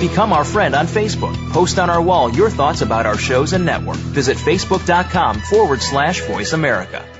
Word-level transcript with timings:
Become 0.00 0.32
our 0.32 0.44
friend 0.44 0.74
on 0.74 0.86
Facebook. 0.86 1.36
Post 1.50 1.78
on 1.78 1.90
our 1.90 2.00
wall 2.00 2.30
your 2.30 2.48
thoughts 2.48 2.80
about 2.80 3.04
our 3.04 3.18
shows 3.18 3.52
and 3.52 3.66
network. 3.66 3.98
Visit 3.98 4.38
facebook.com 4.38 5.40
forward 5.40 5.82
slash 5.82 6.22
voice 6.22 6.54
America. 6.54 7.19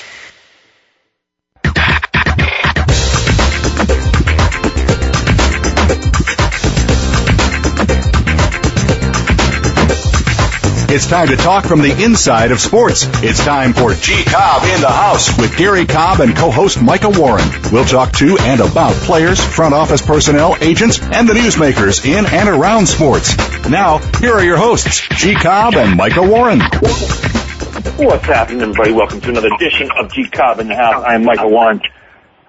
It's 10.93 11.07
time 11.07 11.29
to 11.29 11.37
talk 11.37 11.63
from 11.63 11.81
the 11.81 12.03
inside 12.03 12.51
of 12.51 12.59
sports. 12.59 13.07
It's 13.23 13.39
time 13.45 13.71
for 13.71 13.93
G 13.93 14.25
Cobb 14.25 14.63
in 14.63 14.81
the 14.81 14.89
house 14.89 15.37
with 15.37 15.55
Gary 15.55 15.85
Cobb 15.85 16.19
and 16.19 16.35
co-host 16.35 16.81
Micah 16.81 17.11
Warren. 17.11 17.47
We'll 17.71 17.85
talk 17.85 18.11
to 18.17 18.37
and 18.37 18.59
about 18.59 18.93
players, 18.95 19.39
front 19.39 19.73
office 19.73 20.01
personnel, 20.01 20.57
agents, 20.59 20.99
and 21.01 21.29
the 21.29 21.33
newsmakers 21.33 22.03
in 22.03 22.25
and 22.25 22.49
around 22.49 22.87
sports. 22.87 23.37
Now, 23.69 23.99
here 24.19 24.33
are 24.33 24.43
your 24.43 24.57
hosts, 24.57 25.07
G 25.15 25.33
Cobb 25.33 25.75
and 25.75 25.95
Micah 25.95 26.27
Warren. 26.27 26.59
What's 26.59 28.25
happening, 28.25 28.61
everybody? 28.61 28.91
Welcome 28.91 29.21
to 29.21 29.29
another 29.29 29.53
edition 29.53 29.89
of 29.97 30.11
G 30.11 30.27
Cobb 30.27 30.59
in 30.59 30.67
the 30.67 30.75
house. 30.75 31.05
I 31.07 31.15
am 31.15 31.23
Micah 31.23 31.47
Warren. 31.47 31.79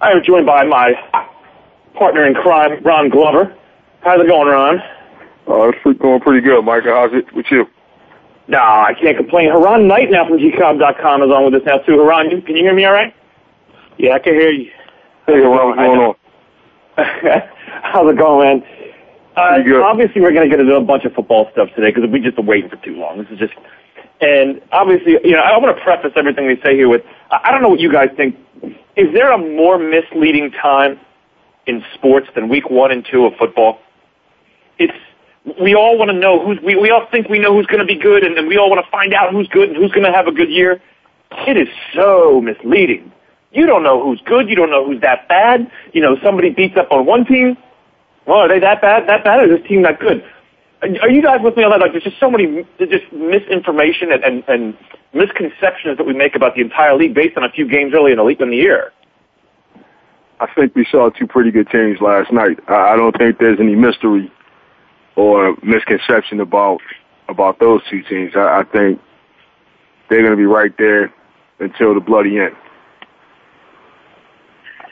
I 0.01 0.11
am 0.11 0.21
joined 0.21 0.45
by 0.45 0.65
my 0.65 0.91
partner 1.93 2.27
in 2.27 2.33
crime, 2.33 2.83
Ron 2.83 3.09
Glover. 3.09 3.55
How's 4.01 4.19
it 4.19 4.27
going, 4.27 4.49
Ron? 4.49 4.79
Uh, 5.47 5.69
it's 5.69 5.97
going 5.97 6.19
pretty 6.19 6.41
good, 6.41 6.61
Micah. 6.63 6.89
How's 6.89 7.13
it 7.13 7.33
with 7.33 7.45
you? 7.49 7.67
No, 8.47 8.59
I 8.59 8.93
can't 8.99 9.15
complain. 9.17 9.49
Haran 9.49 9.87
Knight 9.87 10.11
now 10.11 10.27
from 10.27 10.37
gcobb.com 10.37 11.23
is 11.23 11.31
on 11.31 11.45
with 11.45 11.61
us 11.61 11.65
now 11.65 11.77
too. 11.77 11.99
Haran, 11.99 12.29
you, 12.29 12.41
can 12.41 12.55
you 12.55 12.63
hear 12.63 12.75
me 12.75 12.85
all 12.85 12.91
right? 12.93 13.13
Yeah, 13.97 14.13
I 14.13 14.19
can 14.19 14.33
hear 14.33 14.51
you. 14.51 14.69
Hey, 15.27 15.39
what's 15.41 15.77
going 15.77 15.99
on? 15.99 16.15
How's 17.83 18.11
it 18.11 18.17
going, 18.17 18.61
man? 18.61 18.67
Uh, 19.35 19.83
obviously, 19.83 20.21
we're 20.21 20.33
going 20.33 20.47
to 20.47 20.49
get 20.49 20.59
into 20.59 20.75
a 20.75 20.81
bunch 20.81 21.05
of 21.05 21.13
football 21.13 21.49
stuff 21.53 21.69
today 21.75 21.91
because 21.91 22.09
we 22.11 22.19
just 22.19 22.35
been 22.35 22.45
waiting 22.45 22.69
for 22.69 22.75
too 22.77 22.95
long. 22.95 23.17
This 23.17 23.31
is 23.31 23.39
just, 23.39 23.53
and 24.21 24.61
obviously, 24.71 25.13
you 25.23 25.31
know, 25.31 25.39
I 25.39 25.57
want 25.57 25.75
to 25.75 25.83
preface 25.83 26.11
everything 26.15 26.45
we 26.45 26.59
say 26.63 26.75
here 26.75 26.87
with, 26.87 27.01
I 27.31 27.49
don't 27.51 27.61
know 27.61 27.69
what 27.69 27.79
you 27.79 27.91
guys 27.91 28.09
think. 28.15 28.35
Is 28.95 29.07
there 29.13 29.31
a 29.31 29.37
more 29.37 29.79
misleading 29.79 30.51
time 30.51 30.99
in 31.65 31.83
sports 31.95 32.27
than 32.35 32.47
week 32.47 32.69
one 32.69 32.91
and 32.91 33.05
two 33.09 33.25
of 33.25 33.33
football? 33.39 33.79
It's 34.77 34.93
we 35.61 35.75
all 35.75 35.97
want 35.97 36.09
to 36.09 36.17
know 36.17 36.43
who's 36.43 36.59
we, 36.63 36.75
we 36.75 36.89
all 36.89 37.05
think 37.11 37.27
we 37.27 37.39
know 37.39 37.53
who's 37.53 37.65
going 37.65 37.79
to 37.79 37.85
be 37.85 37.99
good 37.99 38.23
and, 38.23 38.37
and 38.37 38.47
we 38.47 38.57
all 38.57 38.69
want 38.69 38.83
to 38.83 38.91
find 38.91 39.13
out 39.13 39.31
who's 39.31 39.47
good 39.47 39.69
and 39.69 39.77
who's 39.77 39.91
going 39.91 40.05
to 40.05 40.11
have 40.11 40.27
a 40.27 40.31
good 40.31 40.49
year. 40.49 40.81
It 41.47 41.57
is 41.57 41.67
so 41.93 42.39
misleading. 42.41 43.11
You 43.51 43.65
don't 43.65 43.83
know 43.83 44.03
who's 44.03 44.21
good 44.25 44.49
you 44.49 44.55
don't 44.55 44.69
know 44.69 44.85
who's 44.85 45.01
that 45.01 45.27
bad. 45.27 45.69
You 45.93 46.01
know 46.01 46.15
somebody 46.23 46.49
beats 46.49 46.77
up 46.77 46.91
on 46.91 47.05
one 47.05 47.25
team. 47.25 47.57
Well 48.25 48.39
are 48.39 48.47
they 48.47 48.59
that 48.59 48.81
bad 48.81 49.07
that 49.09 49.23
bad 49.23 49.41
or 49.41 49.53
is 49.53 49.59
this 49.59 49.67
team 49.67 49.83
that 49.83 49.99
good? 49.99 50.23
Are 50.81 51.09
you 51.09 51.21
guys 51.21 51.39
with 51.41 51.55
me 51.55 51.63
on 51.63 51.71
that? 51.71 51.79
Like 51.79 51.91
there's 51.91 52.03
just 52.03 52.19
so 52.19 52.29
many 52.29 52.67
just 52.77 53.11
misinformation 53.13 54.11
and, 54.11 54.23
and, 54.23 54.43
and 54.47 54.77
misconceptions 55.13 55.97
that 55.97 56.05
we 56.05 56.13
make 56.13 56.35
about 56.35 56.55
the 56.55 56.61
entire 56.61 56.95
league 56.97 57.13
based 57.13 57.37
on 57.37 57.43
a 57.43 57.49
few 57.49 57.67
games 57.67 57.93
early 57.95 58.11
in 58.11 58.17
the 58.17 58.23
league 58.23 58.41
in 58.41 58.49
the 58.49 58.57
year. 58.57 58.91
I 60.41 60.47
think 60.53 60.75
we 60.75 60.85
saw 60.91 61.09
two 61.09 61.25
pretty 61.25 61.51
good 61.51 61.69
teams 61.69 62.01
last 62.01 62.33
night. 62.33 62.59
I 62.67 62.97
don't 62.97 63.17
think 63.17 63.37
there's 63.39 63.61
any 63.61 63.75
mystery 63.75 64.29
or 65.15 65.55
misconception 65.63 66.39
about 66.39 66.79
about 67.29 67.59
those 67.59 67.81
two 67.89 68.03
teams. 68.03 68.33
I, 68.35 68.59
I 68.59 68.63
think 68.63 68.99
they're 70.09 70.21
going 70.21 70.31
to 70.31 70.37
be 70.37 70.45
right 70.45 70.75
there 70.77 71.13
until 71.59 71.93
the 71.93 72.01
bloody 72.01 72.39
end. 72.39 72.55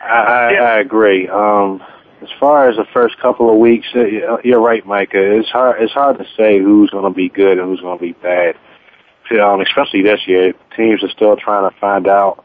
I, 0.01 0.55
I 0.55 0.79
agree. 0.79 1.27
Um, 1.27 1.81
as 2.21 2.29
far 2.39 2.69
as 2.69 2.75
the 2.75 2.85
first 2.93 3.19
couple 3.19 3.51
of 3.51 3.57
weeks, 3.57 3.87
uh, 3.95 4.37
you're 4.43 4.61
right, 4.61 4.85
Micah. 4.85 5.39
It's 5.39 5.49
hard. 5.49 5.81
It's 5.81 5.93
hard 5.93 6.17
to 6.17 6.25
say 6.37 6.59
who's 6.59 6.89
going 6.89 7.03
to 7.03 7.15
be 7.15 7.29
good 7.29 7.57
and 7.57 7.67
who's 7.67 7.81
going 7.81 7.97
to 7.97 8.01
be 8.01 8.13
bad. 8.13 8.55
Um, 9.39 9.61
especially 9.61 10.01
this 10.03 10.19
year, 10.27 10.53
teams 10.75 11.03
are 11.03 11.09
still 11.09 11.37
trying 11.37 11.69
to 11.69 11.79
find 11.79 12.07
out 12.07 12.43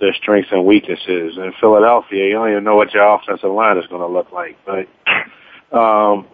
their 0.00 0.14
strengths 0.14 0.50
and 0.52 0.64
weaknesses. 0.64 1.36
In 1.36 1.52
Philadelphia, 1.60 2.26
you 2.26 2.32
don't 2.32 2.50
even 2.50 2.64
know 2.64 2.76
what 2.76 2.94
your 2.94 3.06
offensive 3.14 3.50
line 3.50 3.78
is 3.78 3.86
going 3.88 4.00
to 4.00 4.06
look 4.06 4.32
like. 4.32 4.56
But 4.64 4.88
um, 5.76 6.26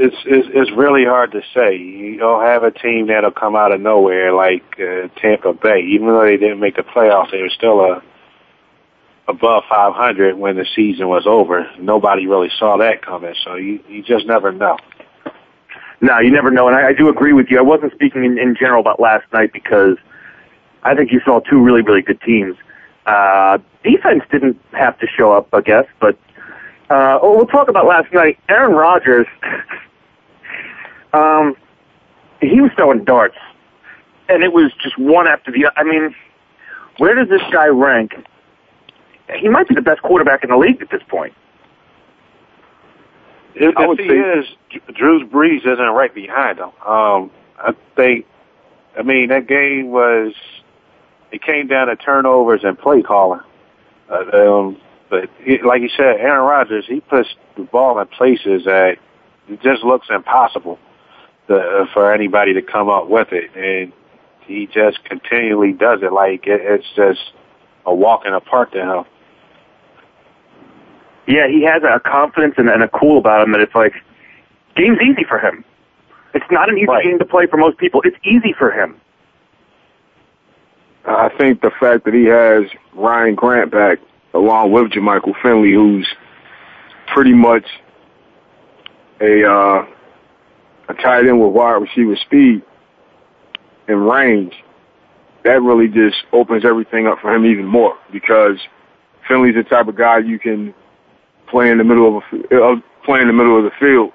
it's, 0.00 0.16
it's 0.24 0.48
it's 0.54 0.70
really 0.72 1.04
hard 1.04 1.32
to 1.32 1.42
say. 1.54 1.76
You 1.76 2.16
don't 2.16 2.42
have 2.42 2.64
a 2.64 2.70
team 2.70 3.08
that'll 3.08 3.32
come 3.32 3.54
out 3.54 3.70
of 3.70 3.82
nowhere 3.82 4.32
like 4.32 4.64
uh, 4.80 5.08
Tampa 5.20 5.52
Bay. 5.52 5.82
Even 5.90 6.06
though 6.06 6.24
they 6.24 6.38
didn't 6.38 6.58
make 6.58 6.76
the 6.76 6.82
playoffs, 6.82 7.30
they 7.30 7.42
were 7.42 7.50
still 7.50 7.80
a 7.80 8.02
above 9.28 9.64
500 9.68 10.38
when 10.38 10.56
the 10.56 10.66
season 10.74 11.06
was 11.08 11.24
over. 11.26 11.70
Nobody 11.78 12.26
really 12.26 12.50
saw 12.58 12.78
that 12.78 13.04
coming, 13.04 13.34
so 13.44 13.56
you 13.56 13.80
you 13.88 14.02
just 14.02 14.26
never 14.26 14.52
know. 14.52 14.78
No, 16.00 16.18
you 16.18 16.30
never 16.30 16.50
know, 16.50 16.66
and 16.66 16.76
I, 16.76 16.88
I 16.88 16.92
do 16.94 17.10
agree 17.10 17.34
with 17.34 17.48
you. 17.50 17.58
I 17.58 17.62
wasn't 17.62 17.92
speaking 17.92 18.24
in, 18.24 18.38
in 18.38 18.56
general 18.58 18.80
about 18.80 19.00
last 19.00 19.30
night 19.34 19.52
because 19.52 19.98
I 20.82 20.94
think 20.94 21.12
you 21.12 21.20
saw 21.26 21.40
two 21.40 21.62
really 21.62 21.82
really 21.82 22.02
good 22.02 22.22
teams. 22.22 22.56
Uh, 23.04 23.58
defense 23.84 24.22
didn't 24.32 24.58
have 24.72 24.98
to 25.00 25.06
show 25.06 25.32
up, 25.32 25.48
I 25.52 25.60
guess, 25.60 25.84
but 26.00 26.18
uh, 26.88 27.18
we'll 27.22 27.46
talk 27.46 27.68
about 27.68 27.86
last 27.86 28.10
night. 28.14 28.38
Aaron 28.48 28.72
Rodgers 28.72 29.26
um, 31.12 31.56
he 32.40 32.60
was 32.60 32.70
throwing 32.76 33.04
darts, 33.04 33.36
and 34.28 34.42
it 34.42 34.52
was 34.52 34.72
just 34.82 34.98
one 34.98 35.26
after 35.26 35.50
the 35.50 35.66
other. 35.66 35.78
I 35.78 35.84
mean, 35.84 36.14
where 36.98 37.14
does 37.14 37.28
this 37.28 37.42
guy 37.52 37.66
rank? 37.66 38.14
He 39.38 39.48
might 39.48 39.68
be 39.68 39.74
the 39.74 39.82
best 39.82 40.02
quarterback 40.02 40.42
in 40.42 40.50
the 40.50 40.56
league 40.56 40.80
at 40.82 40.90
this 40.90 41.02
point. 41.08 41.34
If, 43.54 43.74
if 43.76 43.98
he 43.98 44.08
say, 44.08 44.16
is, 44.16 44.94
Drew 44.94 45.26
Brees 45.26 45.66
isn't 45.66 45.78
right 45.78 46.14
behind 46.14 46.58
him. 46.58 46.70
Um, 46.86 47.30
I 47.58 47.74
think. 47.96 48.26
I 48.98 49.02
mean, 49.02 49.28
that 49.28 49.46
game 49.46 49.90
was. 49.90 50.34
It 51.32 51.42
came 51.42 51.68
down 51.68 51.86
to 51.86 51.96
turnovers 51.96 52.62
and 52.64 52.76
play 52.78 53.02
calling. 53.02 53.40
Uh, 54.08 54.58
um, 54.58 54.80
but 55.08 55.28
he, 55.44 55.58
like 55.62 55.82
you 55.82 55.88
said, 55.88 56.16
Aaron 56.18 56.44
Rodgers, 56.44 56.86
he 56.88 57.00
puts 57.00 57.28
the 57.56 57.62
ball 57.62 58.00
in 58.00 58.06
places 58.08 58.64
that 58.64 58.96
it 59.48 59.62
just 59.62 59.84
looks 59.84 60.08
impossible 60.10 60.78
the, 61.50 61.86
for 61.92 62.14
anybody 62.14 62.54
to 62.54 62.62
come 62.62 62.88
up 62.88 63.08
with 63.08 63.28
it. 63.32 63.50
And 63.56 63.92
he 64.46 64.66
just 64.66 65.04
continually 65.04 65.72
does 65.72 65.98
it 66.02 66.12
like 66.12 66.46
it, 66.46 66.60
it's 66.62 66.86
just 66.94 67.32
a 67.84 67.92
walk 67.92 68.22
in 68.24 68.32
the 68.32 68.40
park 68.40 68.70
to 68.72 68.80
him. 68.80 69.04
Yeah, 71.26 71.48
he 71.48 71.64
has 71.64 71.82
a 71.82 71.98
confidence 72.00 72.54
and, 72.56 72.68
and 72.68 72.82
a 72.82 72.88
cool 72.88 73.18
about 73.18 73.42
him 73.42 73.52
that 73.52 73.60
it's 73.60 73.74
like, 73.74 73.94
game's 74.76 74.98
easy 75.02 75.24
for 75.28 75.38
him. 75.38 75.64
It's 76.34 76.46
not 76.52 76.70
an 76.70 76.78
easy 76.78 76.86
right. 76.86 77.04
game 77.04 77.18
to 77.18 77.24
play 77.24 77.46
for 77.46 77.56
most 77.56 77.78
people. 77.78 78.00
It's 78.04 78.16
easy 78.24 78.54
for 78.56 78.70
him. 78.70 79.00
I 81.04 81.30
think 81.36 81.62
the 81.62 81.72
fact 81.80 82.04
that 82.04 82.14
he 82.14 82.26
has 82.26 82.64
Ryan 82.94 83.34
Grant 83.34 83.72
back 83.72 83.98
along 84.34 84.70
with 84.70 84.92
Jermichael 84.92 85.34
Finley, 85.42 85.72
who's 85.72 86.06
pretty 87.12 87.32
much 87.32 87.64
a 89.20 89.44
uh, 89.44 89.86
a 90.90 90.94
tight 91.02 91.26
end 91.26 91.40
with 91.40 91.52
wide 91.52 91.82
receiver 91.82 92.16
speed 92.16 92.62
and 93.88 94.08
range, 94.08 94.54
that 95.44 95.62
really 95.62 95.88
just 95.88 96.16
opens 96.32 96.64
everything 96.64 97.06
up 97.06 97.18
for 97.20 97.34
him 97.34 97.46
even 97.46 97.66
more 97.66 97.96
because 98.12 98.58
Finley's 99.26 99.54
the 99.54 99.62
type 99.62 99.88
of 99.88 99.96
guy 99.96 100.18
you 100.18 100.38
can 100.38 100.74
play 101.48 101.70
in 101.70 101.78
the 101.78 101.84
middle 101.84 102.18
of 102.18 102.22
a, 102.32 102.56
uh, 102.56 102.76
play 103.04 103.20
in 103.20 103.26
the 103.26 103.32
middle 103.32 103.56
of 103.56 103.64
the 103.64 103.70
field, 103.78 104.12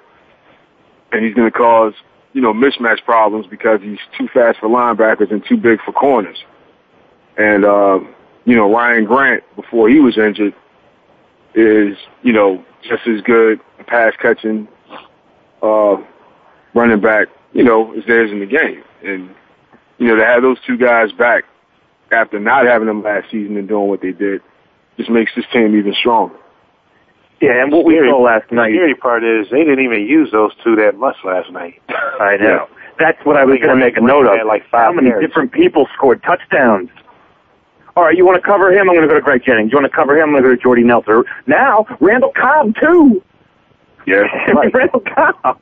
and 1.12 1.24
he's 1.24 1.34
going 1.34 1.50
to 1.50 1.56
cause 1.56 1.94
you 2.32 2.40
know 2.40 2.52
mismatch 2.52 3.02
problems 3.04 3.46
because 3.46 3.80
he's 3.82 3.98
too 4.18 4.28
fast 4.32 4.58
for 4.58 4.68
linebackers 4.68 5.30
and 5.30 5.42
too 5.48 5.56
big 5.56 5.80
for 5.84 5.92
corners. 5.92 6.38
And 7.36 7.64
uh, 7.64 8.00
you 8.44 8.54
know 8.54 8.72
Ryan 8.72 9.04
Grant 9.04 9.42
before 9.56 9.88
he 9.88 10.00
was 10.00 10.16
injured 10.16 10.54
is 11.54 11.96
you 12.22 12.32
know 12.32 12.64
just 12.82 13.06
as 13.06 13.20
good 13.22 13.60
pass 13.86 14.12
catching 14.20 14.68
uh, 15.62 15.96
running 16.76 17.00
back, 17.00 17.28
you 17.52 17.64
know, 17.64 17.92
is 17.94 18.04
theirs 18.06 18.30
in 18.30 18.38
the 18.38 18.46
game. 18.46 18.84
And, 19.02 19.34
you 19.98 20.08
know, 20.08 20.16
to 20.16 20.24
have 20.24 20.42
those 20.42 20.58
two 20.66 20.76
guys 20.76 21.10
back 21.12 21.44
after 22.12 22.38
not 22.38 22.66
having 22.66 22.86
them 22.86 23.02
last 23.02 23.30
season 23.30 23.56
and 23.56 23.66
doing 23.66 23.88
what 23.88 24.02
they 24.02 24.12
did 24.12 24.42
just 24.96 25.10
makes 25.10 25.32
this 25.34 25.44
team 25.52 25.76
even 25.76 25.94
stronger. 25.98 26.36
Yeah, 27.40 27.62
and 27.62 27.72
what 27.72 27.84
we 27.84 27.98
saw 27.98 28.22
last 28.22 28.50
night. 28.50 28.70
The 28.70 28.76
scary 28.76 28.94
part 28.94 29.24
is 29.24 29.48
they 29.50 29.64
didn't 29.64 29.84
even 29.84 30.06
use 30.06 30.30
those 30.32 30.52
two 30.64 30.76
that 30.76 30.96
much 30.96 31.16
last 31.24 31.50
night. 31.50 31.82
I 31.88 32.36
know. 32.36 32.68
That's 32.98 33.18
what 33.24 33.36
I 33.36 33.44
was 33.44 33.58
going 33.58 33.68
to 33.68 33.76
make 33.76 33.96
a 33.98 34.00
note 34.00 34.26
of. 34.26 34.46
Like 34.46 34.62
five 34.70 34.86
How 34.86 34.92
many 34.92 35.10
different 35.20 35.52
people 35.52 35.86
scored 35.94 36.22
touchdowns? 36.22 36.88
All 37.94 38.04
right, 38.04 38.16
you 38.16 38.24
want 38.24 38.42
to 38.42 38.46
cover 38.46 38.72
him? 38.72 38.88
I'm 38.88 38.96
going 38.96 39.02
to 39.02 39.08
go 39.08 39.14
to 39.14 39.20
Greg 39.20 39.42
Jennings. 39.44 39.70
You 39.72 39.78
want 39.78 39.90
to 39.90 39.94
cover 39.94 40.16
him? 40.16 40.28
I'm 40.28 40.32
going 40.32 40.42
to 40.42 40.48
go 40.50 40.54
to 40.54 40.62
Jordy 40.62 40.82
Nelson. 40.82 41.24
Now, 41.46 41.86
Randall 42.00 42.32
Cobb, 42.34 42.74
too. 42.80 43.22
Yeah. 44.06 44.22
Randall 44.74 45.00
Cobb. 45.00 45.60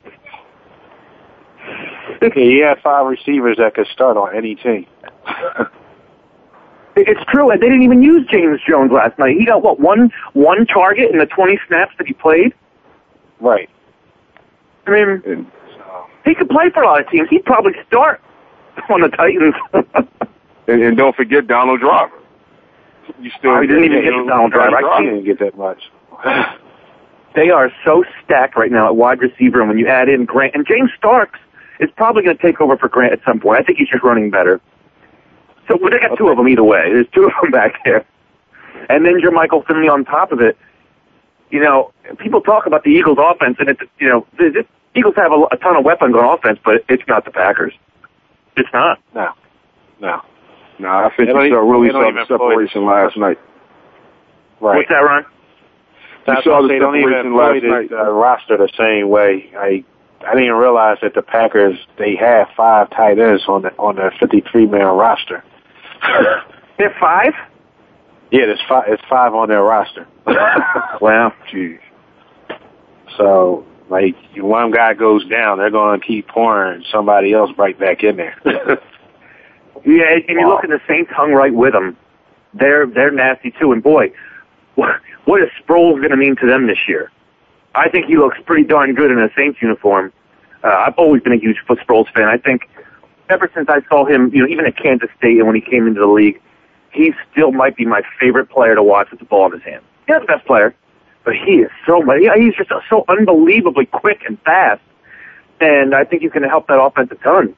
Yeah, 2.21 2.29
he 2.33 2.59
had 2.59 2.81
five 2.81 3.05
receivers 3.05 3.57
that 3.57 3.75
could 3.75 3.87
start 3.87 4.17
on 4.17 4.35
any 4.35 4.55
team. 4.55 4.85
It's 6.97 7.19
true, 7.29 7.51
and 7.51 7.61
they 7.61 7.67
didn't 7.67 7.83
even 7.83 8.01
use 8.01 8.25
James 8.31 8.61
Jones 8.65 8.89
last 8.91 9.19
night. 9.19 9.35
He 9.37 9.45
got 9.45 9.61
what 9.61 9.81
one 9.81 10.11
one 10.31 10.65
target 10.65 11.11
in 11.11 11.17
the 11.17 11.25
20 11.25 11.59
snaps 11.67 11.91
that 11.97 12.07
he 12.07 12.13
played. 12.13 12.53
Right. 13.41 13.69
I 14.87 14.91
mean, 14.91 15.21
And 15.25 15.51
he 16.23 16.35
could 16.35 16.47
play 16.47 16.69
for 16.73 16.83
a 16.83 16.85
lot 16.85 17.01
of 17.01 17.09
teams. 17.09 17.27
He'd 17.29 17.43
probably 17.43 17.73
start 17.87 18.21
on 18.89 19.01
the 19.01 19.09
Titans. 19.09 19.55
And, 20.67 20.81
and 20.81 20.97
don't 20.97 21.15
forget 21.15 21.45
Donald 21.45 21.79
Driver. 21.79 22.17
You 23.19 23.29
still 23.37 23.51
Oh, 23.51 23.61
he 23.61 23.67
didn't 23.67 23.85
even 23.85 24.03
get 24.03 24.09
to 24.09 24.25
Donald 24.25 24.51
Driver. 24.51 24.77
I 24.77 24.99
He 24.99 25.05
didn't 25.05 25.25
get 25.25 25.37
that 25.37 25.55
much. 25.55 25.79
they 27.35 27.51
are 27.51 27.71
so 27.85 28.03
stacked 28.23 28.55
right 28.55 28.71
now 28.71 28.87
at 28.87 28.95
wide 28.95 29.19
receiver, 29.19 29.59
and 29.59 29.69
when 29.69 29.77
you 29.77 29.87
add 29.87 30.09
in 30.09 30.25
Grant 30.25 30.55
and 30.55 30.65
James 30.65 30.89
Starks 30.97 31.39
is 31.79 31.89
probably 31.95 32.23
going 32.23 32.37
to 32.37 32.41
take 32.41 32.61
over 32.61 32.77
for 32.77 32.87
Grant 32.89 33.13
at 33.13 33.19
some 33.25 33.39
point. 33.39 33.59
I 33.59 33.63
think 33.63 33.77
he's 33.79 33.89
just 33.89 34.03
running 34.03 34.29
better. 34.29 34.61
So 35.67 35.77
well, 35.81 35.91
they 35.91 35.99
got 35.99 36.17
two 36.17 36.27
of 36.27 36.37
them 36.37 36.47
either 36.47 36.63
way. 36.63 36.93
There's 36.93 37.07
two 37.13 37.25
of 37.27 37.31
them 37.41 37.51
back 37.51 37.73
there, 37.83 38.05
and 38.89 39.05
then 39.05 39.19
Jermichael 39.21 39.65
Finley 39.65 39.87
on 39.87 40.05
top 40.05 40.31
of 40.31 40.39
it. 40.41 40.57
You 41.51 41.59
know, 41.61 41.91
people 42.17 42.41
talk 42.41 42.65
about 42.65 42.83
the 42.83 42.89
Eagles' 42.89 43.17
offense, 43.19 43.57
and 43.59 43.69
it's 43.69 43.81
you 43.99 44.07
know 44.07 44.25
the, 44.37 44.49
the 44.49 44.99
Eagles 44.99 45.15
have 45.17 45.31
a, 45.31 45.41
a 45.51 45.57
ton 45.57 45.75
of 45.75 45.83
weapons 45.85 46.15
on 46.15 46.23
offense, 46.37 46.59
but 46.63 46.83
it's 46.89 47.03
not 47.07 47.25
the 47.25 47.31
Packers. 47.31 47.73
It's 48.57 48.69
not. 48.73 48.99
No. 49.13 49.29
No. 50.01 50.21
Nah, 50.79 51.07
I 51.07 51.15
think 51.15 51.29
They 51.29 51.33
don't 51.33 51.45
you 51.45 51.51
saw 51.51 51.59
really 51.59 51.87
they 51.87 51.93
don't 51.93 52.27
saw 52.27 52.37
the 52.37 52.49
separation 52.49 52.85
last 52.85 53.17
night. 53.17 53.39
Right. 54.59 54.77
What's 54.77 54.89
that, 54.89 54.95
Ron? 54.95 55.23
You 55.23 56.33
That's 56.33 56.43
saw 56.43 56.61
why 56.61 56.61
the 56.63 56.67
they 56.67 56.79
don't 56.79 56.95
even 56.97 57.11
separation 57.11 57.35
last 57.37 57.61
this 57.61 57.91
night. 57.91 57.91
uh, 57.91 58.11
roster 58.11 58.57
the 58.57 58.69
same 58.77 59.09
way. 59.09 59.51
I 59.57 59.83
I 60.27 60.35
didn't 60.35 60.55
realize 60.55 60.97
that 61.01 61.13
the 61.13 61.21
Packers 61.21 61.77
they 61.97 62.15
have 62.15 62.47
five 62.55 62.89
tight 62.89 63.19
ends 63.19 63.43
on 63.47 63.63
the 63.63 63.69
on 63.77 63.95
their 63.95 64.13
53 64.19 64.65
man 64.67 64.81
roster. 64.81 65.43
They're 66.77 66.95
five. 66.99 67.33
Yeah, 68.31 68.47
there's 68.47 68.61
five. 68.67 68.85
It's 68.87 69.03
five 69.09 69.33
on 69.33 69.49
their 69.49 69.63
roster. 69.63 70.07
Wow. 71.01 71.33
Jeez. 71.51 71.79
So 73.17 73.65
like 73.89 74.15
one 74.37 74.71
guy 74.71 74.93
goes 74.93 75.27
down, 75.27 75.57
they're 75.57 75.69
going 75.69 75.99
to 75.99 76.05
keep 76.05 76.27
pouring 76.27 76.83
somebody 76.91 77.33
else 77.33 77.51
right 77.57 77.77
back 77.77 78.03
in 78.03 78.17
there. 78.17 78.35
Yeah, 79.85 80.17
and 80.27 80.39
you 80.39 80.47
look 80.47 80.63
at 80.63 80.71
the 80.71 80.79
Saints 80.87 81.11
hung 81.13 81.31
right 81.31 81.53
with 81.53 81.73
them. 81.73 81.95
They're 82.55 82.87
they're 82.87 83.11
nasty 83.11 83.51
too. 83.51 83.71
And 83.71 83.83
boy, 83.83 84.11
what, 84.73 84.99
what 85.25 85.43
is 85.43 85.49
Sproles 85.61 85.97
going 85.97 86.09
to 86.09 86.17
mean 86.17 86.35
to 86.37 86.47
them 86.47 86.65
this 86.65 86.79
year? 86.87 87.11
I 87.75 87.89
think 87.89 88.05
he 88.07 88.17
looks 88.17 88.37
pretty 88.45 88.63
darn 88.63 88.93
good 88.95 89.11
in 89.11 89.19
a 89.19 89.29
Saints 89.35 89.59
uniform. 89.61 90.13
Uh, 90.63 90.67
I've 90.69 90.95
always 90.97 91.21
been 91.21 91.33
a 91.33 91.37
huge 91.37 91.57
Foot 91.67 91.79
Sproles 91.79 92.11
fan. 92.13 92.23
I 92.25 92.37
think 92.37 92.69
ever 93.29 93.49
since 93.53 93.67
I 93.69 93.81
saw 93.89 94.05
him, 94.05 94.31
you 94.33 94.41
know, 94.41 94.47
even 94.49 94.65
at 94.65 94.77
Kansas 94.77 95.09
State 95.17 95.37
and 95.37 95.45
when 95.47 95.55
he 95.55 95.61
came 95.61 95.87
into 95.87 95.99
the 95.99 96.07
league, 96.07 96.41
he 96.91 97.11
still 97.31 97.51
might 97.51 97.75
be 97.75 97.85
my 97.85 98.01
favorite 98.19 98.49
player 98.49 98.75
to 98.75 98.81
watch 98.83 99.11
with 99.11 99.19
the 99.19 99.25
ball 99.25 99.45
in 99.47 99.51
his 99.53 99.63
hand. 99.63 99.83
He's 100.07 100.13
not 100.13 100.21
the 100.21 100.27
best 100.27 100.45
player, 100.45 100.73
but 101.23 101.33
he 101.35 101.55
is 101.57 101.69
so 101.85 102.01
much. 102.01 102.19
He's 102.37 102.55
just 102.55 102.71
so 102.89 103.03
unbelievably 103.09 103.87
quick 103.87 104.21
and 104.27 104.39
fast, 104.41 104.81
and 105.59 105.93
I 105.93 106.05
think 106.05 106.21
he's 106.21 106.31
going 106.31 106.43
to 106.43 106.49
help 106.49 106.67
that 106.67 106.79
offense 106.81 107.09
a 107.11 107.15
ton. 107.15 107.55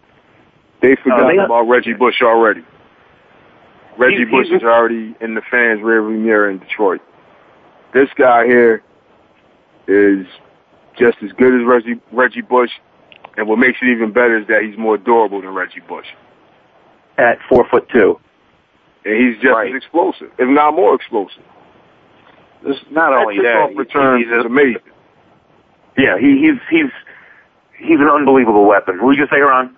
They 0.81 0.95
forgot 0.95 1.21
Oh, 1.21 1.27
they- 1.27 1.37
about 1.37 1.67
Reggie 1.67 1.93
Bush 1.93 2.21
already. 2.21 2.63
Reggie 3.97 4.19
He- 4.19 4.25
Bush 4.25 4.47
he- 4.47 4.55
is 4.55 4.63
already 4.63 5.15
in 5.21 5.33
the 5.35 5.41
fans' 5.41 5.81
rearview 5.81 6.17
mirror 6.19 6.49
in 6.49 6.59
Detroit. 6.59 7.01
This 7.93 8.09
guy 8.15 8.45
here 8.45 8.81
is 9.87 10.25
just 10.97 11.17
as 11.23 11.31
good 11.33 11.53
as 11.59 11.65
Reggie 11.67 11.99
Reggie 12.11 12.41
Bush, 12.41 12.71
and 13.37 13.47
what 13.47 13.59
makes 13.59 13.77
it 13.81 13.87
even 13.87 14.11
better 14.11 14.37
is 14.37 14.47
that 14.47 14.63
he's 14.63 14.77
more 14.77 14.97
durable 14.97 15.41
than 15.41 15.51
Reggie 15.51 15.81
Bush, 15.81 16.07
At 17.17 17.37
four 17.49 17.67
foot 17.69 17.87
two. 17.89 18.19
and 19.05 19.15
he's 19.15 19.35
just 19.41 19.53
Right. 19.53 19.69
as 19.69 19.75
explosive, 19.75 20.31
if 20.37 20.47
not 20.49 20.75
more 20.75 20.95
explosive. 20.95 21.43
it's 22.65 22.79
not 22.91 23.13
only 23.13 23.37
That 23.37 23.69
that, 23.69 23.75
return 23.75 24.17
he's 24.19 24.27
is 24.27 24.43
a, 24.43 24.47
amazing. 24.47 24.81
Yeah, 25.97 26.17
he, 26.19 26.39
he's 26.41 26.59
he's 26.69 26.91
he's 27.77 27.99
an 27.99 28.09
unbelievable 28.09 28.65
weapon. 28.65 29.01
What 29.03 29.11
did 29.15 29.19
you 29.19 29.27
say, 29.31 29.39
Ron? 29.39 29.75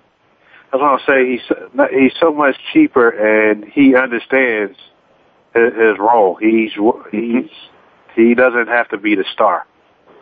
I 0.71 0.75
was 0.77 0.81
going 0.81 0.99
to 0.99 1.05
say 1.05 1.31
he's 1.31 1.47
so- 1.47 1.87
he's 1.97 2.13
so 2.19 2.31
much 2.33 2.55
cheaper 2.73 3.09
and 3.09 3.65
he 3.65 3.95
understands 3.95 4.77
his, 5.53 5.73
his 5.73 5.97
role. 5.99 6.35
He's 6.35 6.71
he's 7.11 7.49
he 8.15 8.33
doesn't 8.35 8.67
have 8.67 8.87
to 8.89 8.97
be 8.97 9.15
the 9.15 9.25
star. 9.33 9.65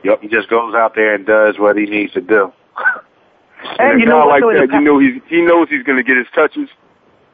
Yep. 0.04 0.22
He 0.22 0.28
just 0.28 0.50
goes 0.50 0.76
out 0.76 0.96
there 0.96 1.16
and 1.16 1.26
does 1.26 1.58
what 1.60 1.78
he 1.78 1.86
needs 1.86 2.14
to 2.14 2.22
do. 2.22 2.52
And 3.80 3.98
a 3.98 4.00
you 4.00 4.06
know 4.06 4.22
guy 4.22 4.26
what, 4.26 4.28
like 4.28 4.42
though, 4.42 4.50
in 4.50 4.70
that, 4.70 4.76
you 4.76 4.82
know 4.82 5.00
he's 5.00 5.20
he 5.28 5.42
knows 5.42 5.68
he's 5.68 5.84
going 5.84 5.98
to 5.98 6.04
get 6.04 6.16
his 6.16 6.28
touches. 6.34 6.70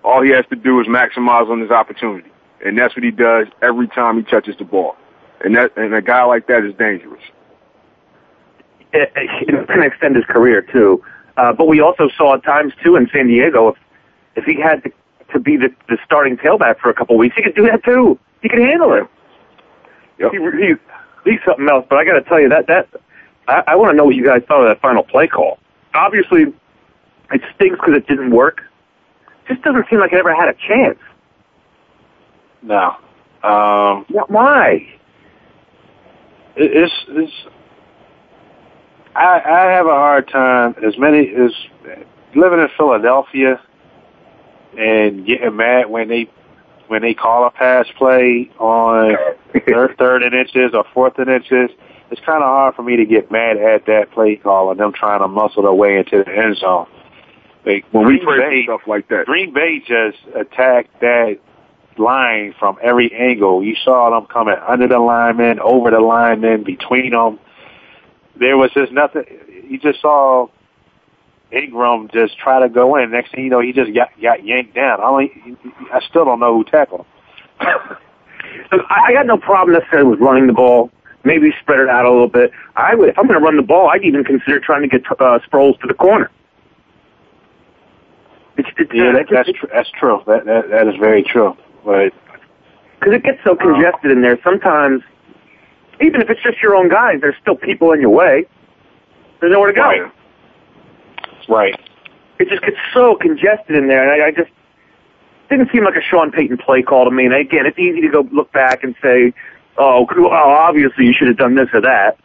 All 0.06 0.22
he 0.22 0.30
has 0.32 0.46
to 0.50 0.56
do 0.56 0.80
is 0.80 0.88
maximize 0.88 1.50
on 1.50 1.60
his 1.60 1.70
opportunity, 1.70 2.30
and 2.66 2.78
that's 2.78 2.96
what 2.96 3.04
he 3.04 3.12
does 3.12 3.48
every 3.62 3.90
time 3.90 4.18
he 4.18 4.24
touches 4.24 4.56
the 4.58 4.64
ball. 4.64 4.96
And 5.44 5.54
that 5.58 5.76
and 5.76 5.94
a 5.94 6.02
guy 6.02 6.24
like 6.24 6.48
that 6.48 6.64
is 6.64 6.74
dangerous. 6.76 7.22
it, 8.94 9.12
it 9.16 9.68
can 9.68 9.84
extend 9.84 10.16
his 10.16 10.26
career 10.26 10.62
too. 10.62 11.04
Uh, 11.36 11.52
but 11.52 11.68
we 11.68 11.82
also 11.82 12.10
saw 12.16 12.36
at 12.36 12.44
times 12.44 12.74
too 12.84 12.96
in 12.96 13.10
San 13.12 13.28
Diego 13.28 13.70
if 13.70 13.76
if 14.36 14.46
he 14.46 14.60
had 14.60 14.84
to, 14.84 14.92
to 15.34 15.40
be 15.40 15.58
the, 15.58 15.70
the 15.90 15.98
starting 16.06 16.38
tailback 16.38 16.80
for 16.80 16.90
a 16.90 16.94
couple 16.94 17.16
of 17.16 17.20
weeks, 17.20 17.36
he 17.36 17.44
could 17.44 17.56
do 17.56 17.66
that 17.66 17.84
too. 17.84 18.18
He 18.42 18.50
could 18.50 18.60
handle 18.60 18.94
it. 18.94 19.08
Yep. 20.20 20.32
He, 20.32 20.38
he, 20.38 20.74
he's 21.24 21.40
something 21.46 21.68
else. 21.70 21.86
But 21.90 21.98
I 22.00 22.06
got 22.06 22.14
to 22.14 22.22
tell 22.24 22.40
you 22.40 22.50
that 22.50 22.68
that 22.68 22.88
I, 23.48 23.64
I 23.68 23.76
want 23.76 23.92
to 23.92 23.98
know 23.98 24.06
what 24.06 24.16
you 24.16 24.26
guys 24.26 24.42
thought 24.48 24.62
of 24.64 24.68
that 24.68 24.82
final 24.82 25.04
play 25.04 25.28
call. 25.28 25.60
Obviously, 25.94 26.44
it 27.32 27.42
stinks 27.56 27.78
because 27.80 27.96
it 27.96 28.08
didn't 28.08 28.32
work. 28.32 28.62
Just 29.48 29.62
doesn't 29.64 29.86
seem 29.90 30.00
like 30.00 30.14
it 30.14 30.20
ever 30.20 30.34
had 30.34 30.50
a 30.50 30.54
chance. 30.68 31.00
No. 32.62 32.96
Um, 33.44 34.06
Wh- 34.06 34.30
Why? 34.30 34.88
it, 36.56 36.72
it's 36.72 36.94
it's. 37.10 37.34
I 39.16 39.42
I 39.46 39.72
have 39.72 39.86
a 39.86 39.90
hard 39.92 40.28
time 40.30 40.76
as 40.86 40.98
many 40.98 41.30
as 41.36 41.52
living 42.36 42.60
in 42.60 42.68
Philadelphia 42.78 43.62
and 44.78 45.26
getting 45.26 45.56
mad 45.56 45.90
when 45.90 46.08
they 46.08 46.30
when 46.94 47.02
they 47.02 47.16
call 47.16 47.48
a 47.48 47.50
pass 47.50 47.88
play 47.98 48.52
on 48.60 49.18
third, 49.68 49.98
third 49.98 50.22
and 50.22 50.36
inches 50.36 50.76
or 50.76 50.86
fourth 50.94 51.18
and 51.18 51.28
inches. 51.28 51.72
It's 52.12 52.22
kind 52.22 52.44
of 52.44 52.44
hard 52.44 52.76
for 52.76 52.84
me 52.84 52.98
to 52.98 53.06
get 53.06 53.32
mad 53.32 53.58
at 53.58 53.88
that 53.88 54.12
play 54.12 54.36
call 54.36 54.70
and 54.70 54.80
them 54.80 54.94
trying 54.94 55.22
to 55.22 55.28
muscle 55.28 55.64
their 55.64 55.74
way 55.74 55.98
into 55.98 56.24
the 56.24 56.32
end 56.32 56.58
zone. 56.58 56.86
Like 57.66 57.86
When 57.92 58.06
we 58.06 58.20
Green 58.20 58.26
pray 58.26 58.62
Bay, 58.62 58.64
stuff 58.66 58.82
like 58.86 59.08
that, 59.08 59.26
Green 59.26 59.52
Bay 59.56 59.80
just 59.80 60.20
attacked 60.36 61.00
that 61.02 61.40
line 61.98 62.54
from 62.60 62.78
every 62.84 63.12
angle. 63.12 63.64
You 63.64 63.76
saw 63.84 64.12
them 64.12 64.28
coming 64.28 64.56
under 64.68 64.88
the 64.88 65.00
lineman, 65.00 65.60
over 65.60 65.90
the 65.90 66.00
lineman, 66.00 66.64
between 66.64 67.10
them. 67.10 67.40
There 68.36 68.56
was 68.56 68.70
just 68.74 68.92
nothing. 68.92 69.24
You 69.68 69.80
just 69.80 70.00
saw 70.00 70.48
Ingram 71.54 72.10
just 72.14 72.38
try 72.38 72.60
to 72.60 72.70
go 72.70 72.96
in. 72.96 73.12
Next 73.12 73.32
thing 73.34 73.44
you 73.46 73.50
know, 73.50 73.62
he 73.62 73.72
just 73.72 73.94
got 73.94 74.10
got 74.22 74.46
yanked 74.46 74.76
down. 74.76 75.00
I 75.00 75.06
only, 75.06 75.32
I 75.94 76.02
still 76.10 76.26
don't 76.26 76.40
know 76.40 76.54
who 76.56 76.64
tackled 76.64 77.02
him. 77.02 77.08
I 78.72 79.06
I 79.08 79.14
got 79.14 79.26
no 79.26 79.38
problem 79.38 79.78
necessarily 79.78 80.10
with 80.10 80.20
running 80.20 80.48
the 80.48 80.54
ball. 80.54 80.92
Maybe 81.24 81.52
spread 81.62 81.80
it 81.80 81.90
out 81.90 82.06
a 82.06 82.12
little 82.12 82.28
bit. 82.28 82.52
I 82.76 82.96
would, 82.96 83.10
if 83.10 83.18
I'm 83.18 83.28
going 83.28 83.40
to 83.40 83.44
run 83.44 83.56
the 83.56 83.64
ball, 83.64 83.90
I'd 83.90 84.04
even 84.04 84.26
consider 84.26 84.60
trying 84.60 84.82
to 84.82 84.90
get 84.90 85.10
uh, 85.10 85.40
Sproles 85.48 85.80
to 85.80 85.88
the 85.88 85.94
corner. 85.94 86.30
It's, 88.58 88.68
it's, 88.78 88.92
Yeah, 88.94 89.10
uh, 89.10 89.14
that, 89.14 89.26
that's 89.32 89.50
tr- 89.58 89.68
that's 89.74 89.90
true. 89.98 90.22
That, 90.28 90.46
that 90.46 90.70
that 90.70 90.88
is 90.88 90.96
very 91.00 91.24
true. 91.24 91.56
But 91.86 92.12
because 93.00 93.14
it 93.14 93.24
gets 93.24 93.40
so 93.44 93.56
congested 93.56 94.12
in 94.12 94.22
there. 94.22 94.38
Sometimes, 94.44 95.02
even 96.02 96.22
if 96.22 96.30
it's 96.30 96.42
just 96.42 96.62
your 96.62 96.76
own 96.76 96.90
guys, 96.90 97.20
there's 97.22 97.36
still 97.42 97.56
people 97.56 97.92
in 97.92 98.02
your 98.02 98.10
way. 98.10 98.46
There's 99.40 99.52
nowhere 99.52 99.72
to 99.72 99.76
go. 99.76 99.82
Right. 99.82 100.12
Right. 101.50 101.80
It 102.40 102.50
just 102.50 102.62
gets 102.62 102.78
so 102.94 103.16
congested 103.16 103.76
in 103.76 103.88
there, 103.88 104.02
and 104.02 104.22
I, 104.22 104.28
I 104.28 104.32
just 104.32 104.52
didn't 105.50 105.72
seem 105.72 105.84
like 105.84 105.96
a 105.96 106.02
Sean 106.02 106.32
Payton 106.32 106.58
play 106.58 106.82
call 106.82 107.06
to 107.06 107.12
me. 107.12 107.26
And 107.26 107.34
again, 107.34 107.66
it's 107.66 107.78
easy 107.78 108.02
to 108.02 108.10
go 108.10 108.28
look 108.32 108.52
back 108.52 108.84
and 108.84 108.96
say, 109.02 109.34
"Oh, 109.78 110.08
cool, 110.12 110.28
oh 110.28 110.32
obviously 110.32 111.06
you 111.06 111.14
should 111.14 111.28
have 111.28 111.38
done 111.38 111.56
this 111.56 111.70
or 111.74 111.82
that." 111.82 112.18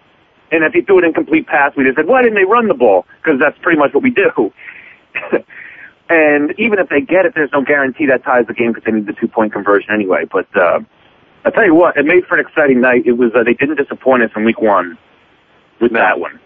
And 0.50 0.64
if 0.64 0.74
you 0.74 0.82
threw 0.82 0.98
an 0.98 1.04
incomplete 1.04 1.46
pass, 1.46 1.76
we 1.76 1.84
just 1.84 1.96
said, 1.96 2.06
"Why 2.06 2.22
didn't 2.22 2.36
they 2.36 2.44
run 2.44 2.68
the 2.68 2.74
ball?" 2.74 3.06
Because 3.22 3.38
that's 3.38 3.58
pretty 3.58 3.78
much 3.78 3.92
what 3.92 4.02
we 4.02 4.10
do. 4.10 4.52
and 6.08 6.54
even 6.58 6.78
if 6.78 6.88
they 6.88 7.00
get 7.00 7.26
it, 7.26 7.34
there's 7.34 7.52
no 7.52 7.62
guarantee 7.62 8.06
that 8.06 8.24
ties 8.24 8.46
the 8.46 8.54
game 8.54 8.72
because 8.72 8.84
they 8.84 8.92
need 8.92 9.06
the 9.06 9.12
two 9.12 9.28
point 9.28 9.52
conversion 9.52 9.90
anyway. 9.92 10.24
But 10.24 10.48
uh, 10.56 10.80
I 11.44 11.50
tell 11.50 11.64
you 11.64 11.74
what, 11.74 11.96
it 11.96 12.06
made 12.06 12.24
for 12.26 12.38
an 12.38 12.46
exciting 12.46 12.80
night. 12.80 13.06
It 13.06 13.12
was 13.12 13.32
uh, 13.34 13.44
they 13.44 13.54
didn't 13.54 13.76
disappoint 13.76 14.22
us 14.22 14.30
in 14.34 14.44
week 14.44 14.60
one 14.60 14.98
with 15.80 15.92
that 15.92 16.18
one, 16.18 16.40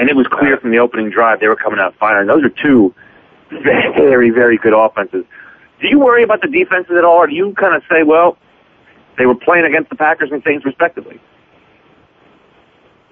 and 0.00 0.08
it 0.08 0.16
was 0.16 0.26
clear 0.28 0.56
from 0.56 0.70
the 0.70 0.78
opening 0.78 1.10
drive 1.10 1.40
they 1.40 1.46
were 1.46 1.56
coming 1.56 1.78
out 1.78 1.94
firing. 2.00 2.26
Those 2.26 2.42
are 2.42 2.62
two 2.62 2.94
very 3.50 4.30
very 4.30 4.56
good 4.56 4.72
offenses. 4.72 5.24
Do 5.80 5.88
you 5.88 5.98
worry 5.98 6.22
about 6.22 6.40
the 6.40 6.48
defenses 6.48 6.96
at 6.96 7.04
all, 7.04 7.18
or 7.18 7.26
do 7.26 7.34
you 7.34 7.54
kind 7.54 7.74
of 7.74 7.82
say, 7.90 8.02
well, 8.02 8.38
they 9.18 9.26
were 9.26 9.34
playing 9.34 9.66
against 9.66 9.90
the 9.90 9.96
Packers 9.96 10.30
and 10.32 10.42
Saints 10.42 10.64
respectively? 10.64 11.20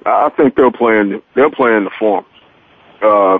I 0.06 0.30
think 0.30 0.56
they're 0.56 0.70
playing. 0.70 1.20
They're 1.34 1.50
playing 1.50 1.84
the 1.84 1.90
form. 1.98 2.24
Uh, 3.02 3.38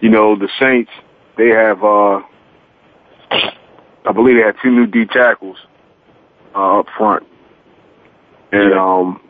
you 0.00 0.08
know, 0.08 0.36
the 0.36 0.48
Saints. 0.60 0.90
They 1.36 1.48
have. 1.48 1.82
Uh, 1.82 2.22
I 3.30 4.12
believe 4.14 4.36
they 4.36 4.42
had 4.42 4.56
two 4.62 4.70
new 4.70 4.86
D 4.86 5.04
tackles 5.04 5.58
uh, 6.54 6.80
up 6.80 6.86
front, 6.96 7.26
and 8.52 8.72
um, 8.72 9.20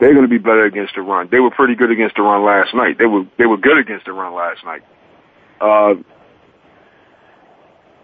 they're 0.00 0.12
going 0.12 0.24
to 0.24 0.28
be 0.28 0.38
better 0.38 0.64
against 0.64 0.94
the 0.94 1.02
run. 1.02 1.28
They 1.30 1.40
were 1.40 1.50
pretty 1.50 1.74
good 1.74 1.90
against 1.90 2.16
the 2.16 2.22
run 2.22 2.44
last 2.44 2.74
night. 2.74 2.98
They 2.98 3.06
were 3.06 3.24
they 3.36 3.46
were 3.46 3.56
good 3.56 3.78
against 3.78 4.06
the 4.06 4.12
run 4.12 4.34
last 4.34 4.64
night. 4.64 4.82
Uh, 5.60 5.94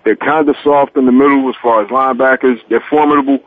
they're 0.04 0.16
kind 0.16 0.48
of 0.48 0.56
soft 0.62 0.96
in 0.96 1.06
the 1.06 1.12
middle 1.12 1.48
as 1.48 1.54
far 1.62 1.82
as 1.82 1.88
linebackers. 1.88 2.58
They're 2.68 2.84
formidable, 2.90 3.38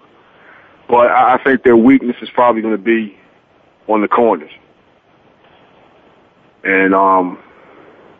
but 0.87 1.11
I 1.11 1.39
think 1.43 1.63
their 1.63 1.77
weakness 1.77 2.15
is 2.21 2.29
probably 2.33 2.61
going 2.61 2.75
to 2.75 2.81
be 2.81 3.17
on 3.87 4.01
the 4.01 4.07
corners. 4.07 4.51
And 6.63 6.95
um, 6.95 7.37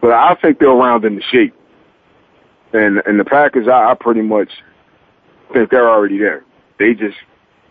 but 0.01 0.11
I 0.11 0.35
think 0.35 0.59
they're 0.59 0.69
round 0.69 1.05
in 1.05 1.15
the 1.15 1.23
shape. 1.31 1.53
And 2.73 3.01
and 3.05 3.19
the 3.19 3.25
Packers, 3.25 3.67
I, 3.67 3.91
I 3.91 3.93
pretty 3.97 4.21
much 4.21 4.49
think 5.53 5.69
they're 5.69 5.89
already 5.89 6.17
there. 6.17 6.43
They 6.79 6.93
just 6.93 7.17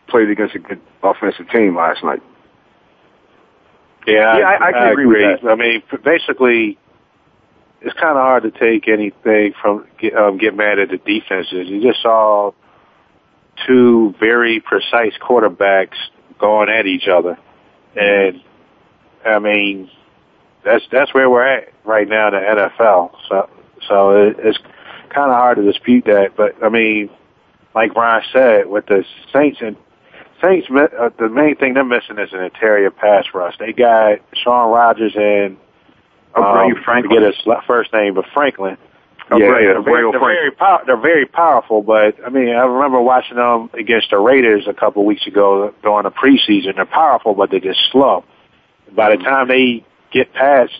played 0.08 0.30
against 0.30 0.54
a 0.54 0.58
good 0.58 0.80
offensive 1.02 1.50
team 1.50 1.76
last 1.76 2.02
night. 2.02 2.22
Yeah, 4.06 4.38
Yeah, 4.38 4.48
I- 4.48 4.66
I 4.68 4.72
can 4.72 4.82
I 4.82 4.90
agree 4.90 5.06
with 5.06 5.16
agree. 5.16 5.34
that. 5.42 5.50
I 5.50 5.54
mean, 5.56 5.82
basically, 6.04 6.78
it's 7.80 7.94
kind 7.94 8.16
of 8.16 8.22
hard 8.22 8.42
to 8.44 8.50
take 8.50 8.88
anything 8.88 9.52
from 9.60 9.86
get, 9.98 10.14
um, 10.16 10.38
get 10.38 10.54
mad 10.56 10.78
at 10.78 10.90
the 10.90 10.98
defenses. 10.98 11.68
You 11.68 11.80
just 11.82 12.02
saw 12.02 12.52
two 13.66 14.14
very 14.20 14.60
precise 14.60 15.12
quarterbacks 15.20 15.96
going 16.38 16.68
at 16.68 16.86
each 16.86 17.08
other, 17.08 17.38
and 17.94 18.40
I 19.24 19.38
mean, 19.38 19.90
that's 20.64 20.84
that's 20.90 21.12
where 21.14 21.28
we're 21.28 21.46
at 21.46 21.68
right 21.84 22.08
now 22.08 22.28
in 22.28 22.34
the 22.34 22.40
NFL. 22.40 23.12
So, 23.28 23.48
so 23.88 24.10
it, 24.28 24.36
it's 24.38 24.58
kind 25.10 25.30
of 25.30 25.36
hard 25.36 25.56
to 25.58 25.62
dispute 25.64 26.04
that. 26.06 26.36
But 26.36 26.62
I 26.62 26.68
mean, 26.68 27.10
like 27.74 27.94
Brian 27.94 28.22
said, 28.32 28.66
with 28.66 28.86
the 28.86 29.04
Saints 29.32 29.58
and 29.60 29.76
Saints, 30.46 30.68
uh, 30.70 31.10
the 31.18 31.28
main 31.28 31.56
thing 31.56 31.74
they're 31.74 31.84
missing 31.84 32.18
is 32.18 32.32
an 32.32 32.42
interior 32.42 32.90
pass 32.90 33.24
rush. 33.34 33.54
They 33.58 33.72
got 33.72 34.18
Shaun 34.34 34.70
Rogers 34.70 35.12
and 35.14 35.56
Aubrayo 36.34 36.76
um, 36.76 36.82
Franklin. 36.84 37.20
Forget 37.20 37.34
his 37.34 37.64
first 37.66 37.92
name, 37.92 38.14
but 38.14 38.24
Franklin. 38.32 38.76
Yeah, 39.30 39.38
they're, 39.38 39.82
very, 39.82 40.04
Aubrayo 40.04 40.12
they're, 40.12 40.20
very 40.20 40.50
pow- 40.52 40.82
they're 40.86 41.00
very 41.00 41.26
powerful, 41.26 41.82
but 41.82 42.14
I 42.24 42.30
mean, 42.30 42.50
I 42.50 42.64
remember 42.64 43.00
watching 43.00 43.36
them 43.36 43.70
against 43.74 44.10
the 44.10 44.18
Raiders 44.18 44.66
a 44.68 44.74
couple 44.74 45.02
of 45.02 45.06
weeks 45.06 45.26
ago 45.26 45.74
during 45.82 46.04
the 46.04 46.10
preseason. 46.10 46.76
They're 46.76 46.86
powerful, 46.86 47.34
but 47.34 47.50
they're 47.50 47.58
just 47.58 47.80
slow. 47.90 48.24
By 48.94 49.16
the 49.16 49.22
time 49.22 49.48
they 49.48 49.84
get 50.12 50.32
past 50.32 50.72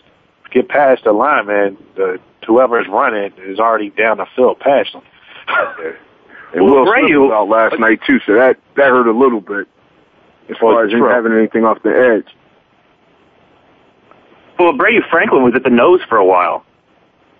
get 0.52 0.68
past 0.68 1.02
the 1.04 1.12
lineman, 1.12 1.76
the 1.96 2.20
whoever 2.46 2.80
is 2.80 2.86
running 2.88 3.32
is 3.38 3.58
already 3.58 3.90
down 3.90 4.18
the 4.18 4.26
field 4.36 4.60
past 4.60 4.92
them. 4.92 5.02
And 6.54 6.64
Well, 6.64 6.84
Will 6.84 6.92
Smith 6.92 7.04
Aubrayo- 7.10 7.28
was 7.28 7.32
out 7.32 7.48
last 7.48 7.78
night 7.80 8.00
too, 8.06 8.18
so 8.26 8.34
that 8.34 8.56
that 8.76 8.88
hurt 8.90 9.06
a 9.08 9.12
little 9.12 9.40
bit 9.40 9.66
as 10.48 10.56
far 10.58 10.84
as 10.84 10.92
him 10.92 11.00
having 11.00 11.32
anything 11.32 11.64
off 11.64 11.82
the 11.82 11.90
edge. 11.90 12.26
Well, 14.58 14.72
Brady 14.72 15.00
Franklin 15.10 15.42
was 15.42 15.54
at 15.54 15.64
the 15.64 15.70
nose 15.70 16.00
for 16.08 16.16
a 16.16 16.24
while, 16.24 16.64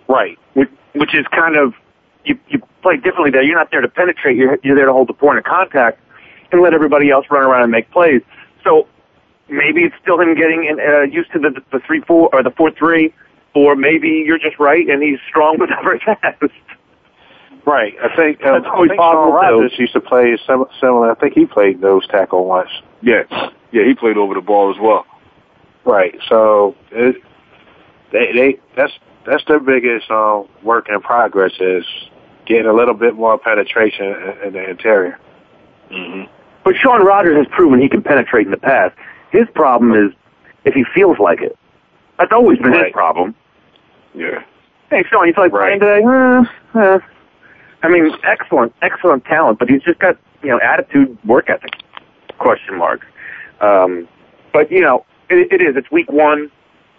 Right. 0.09 0.39
which, 0.55 0.69
which 0.95 1.15
is 1.15 1.27
kind 1.29 1.57
of 1.57 1.75
you 2.25 2.39
you 2.49 2.61
play 2.83 2.97
differently 2.97 3.31
there. 3.31 3.43
You're 3.43 3.57
not 3.57 3.71
there 3.71 3.81
to 3.81 3.89
penetrate. 3.89 4.37
You're 4.37 4.59
you're 4.63 4.77
there 4.77 4.87
to 4.87 4.93
hold 4.93 5.09
the 5.09 5.15
point 5.15 5.39
of 5.39 5.45
contact 5.45 6.01
and 6.53 6.61
let 6.61 6.75
everybody 6.75 7.11
else 7.11 7.27
run 7.31 7.43
around 7.45 7.63
and 7.63 7.73
make 7.73 7.91
plays. 7.91 8.21
So 8.65 8.87
maybe 9.49 9.83
it's 9.85 9.95
still 10.03 10.21
him 10.21 10.35
getting 10.35 10.65
in, 10.67 10.79
uh, 10.81 11.03
used 11.03 11.33
to 11.33 11.39
the 11.39 11.63
the 11.73 11.81
three 11.87 12.01
four 12.01 12.29
or 12.35 12.43
the 12.43 12.51
four 12.51 12.71
three, 12.73 13.15
or 13.55 13.77
maybe 13.77 14.09
you're 14.27 14.39
just 14.39 14.59
right 14.59 14.87
and 14.89 15.03
he's 15.03 15.19
strong 15.29 15.57
with 15.61 15.71
not 15.71 15.85
very 15.85 16.01
fast. 16.01 16.43
Right. 17.66 17.94
I 18.00 18.14
think, 18.14 18.40
uh, 18.44 18.52
That's 18.52 18.66
I 18.66 18.70
always 18.70 18.90
think 18.90 19.00
Shaun 19.00 19.14
possible, 19.32 19.40
too. 19.40 19.62
Rogers 19.62 19.78
used 19.78 19.92
to 19.94 20.00
play 20.00 20.38
sim- 20.46 20.66
similar. 20.80 21.11
I 21.11 21.14
think 21.16 21.35
he 21.35 21.46
played 21.46 21.80
nose 21.80 22.06
tackle 22.06 22.46
once. 22.46 22.70
Yeah, 23.02 23.25
yeah, 23.73 23.85
he 23.85 23.94
played 23.94 24.16
over 24.16 24.35
the 24.35 24.40
ball 24.40 24.70
as 24.73 24.80
well. 24.80 25.04
Right. 25.85 26.16
So 26.28 26.76
it, 26.92 27.16
they 28.12 28.32
they 28.32 28.58
that's 28.76 28.92
that's 29.26 29.44
their 29.46 29.61
biggest 29.61 30.11
um, 30.11 30.49
work 30.62 30.88
in 30.88 31.00
progress 31.00 31.52
is 31.61 31.85
getting 32.46 32.66
a 32.66 32.73
little 32.73 32.94
bit 32.94 33.14
more 33.14 33.37
penetration 33.38 34.06
in, 34.06 34.46
in 34.46 34.52
the 34.54 34.70
interior. 34.70 35.18
Mm-hmm. 35.90 36.32
But 36.64 36.75
Shaun 36.76 37.04
Rogers 37.04 37.37
has 37.37 37.46
proven 37.50 37.80
he 37.80 37.88
can 37.88 38.02
penetrate 38.02 38.46
in 38.46 38.50
the 38.52 38.56
past. 38.56 38.96
His 39.30 39.46
problem 39.54 39.92
is 39.92 40.12
if 40.64 40.75
he 40.75 40.85
feels 40.94 41.18
like 41.18 41.40
it. 41.42 41.56
That's 42.18 42.32
always 42.32 42.58
been 42.58 42.73
his 42.73 42.92
problem. 42.92 43.35
Yeah, 44.14 44.42
Hey, 44.90 45.04
Shaun, 45.11 45.26
you 45.26 45.35
feel 45.35 45.44
like 45.44 45.52
Right. 45.52 45.80
playing 45.80 46.02
today? 46.02 46.46
Uh, 46.75 46.78
uh. 46.78 46.99
I 47.87 47.88
mean, 47.88 48.11
excellent, 48.25 48.75
excellent 48.83 49.25
talent, 49.26 49.61
but 49.61 49.69
he's 49.69 49.83
just 49.83 50.00
got, 50.00 50.19
you 50.43 50.49
know, 50.49 50.59
attitude, 50.59 51.16
work 51.25 51.49
ethic, 51.49 51.71
question 52.38 52.76
mark. 52.76 53.07
Um, 53.61 54.09
but, 54.52 54.73
you 54.73 54.81
know, 54.81 55.07
it, 55.31 55.52
it 55.52 55.62
is. 55.62 55.76
It's 55.76 55.88
week 55.93 56.11
one, 56.11 56.50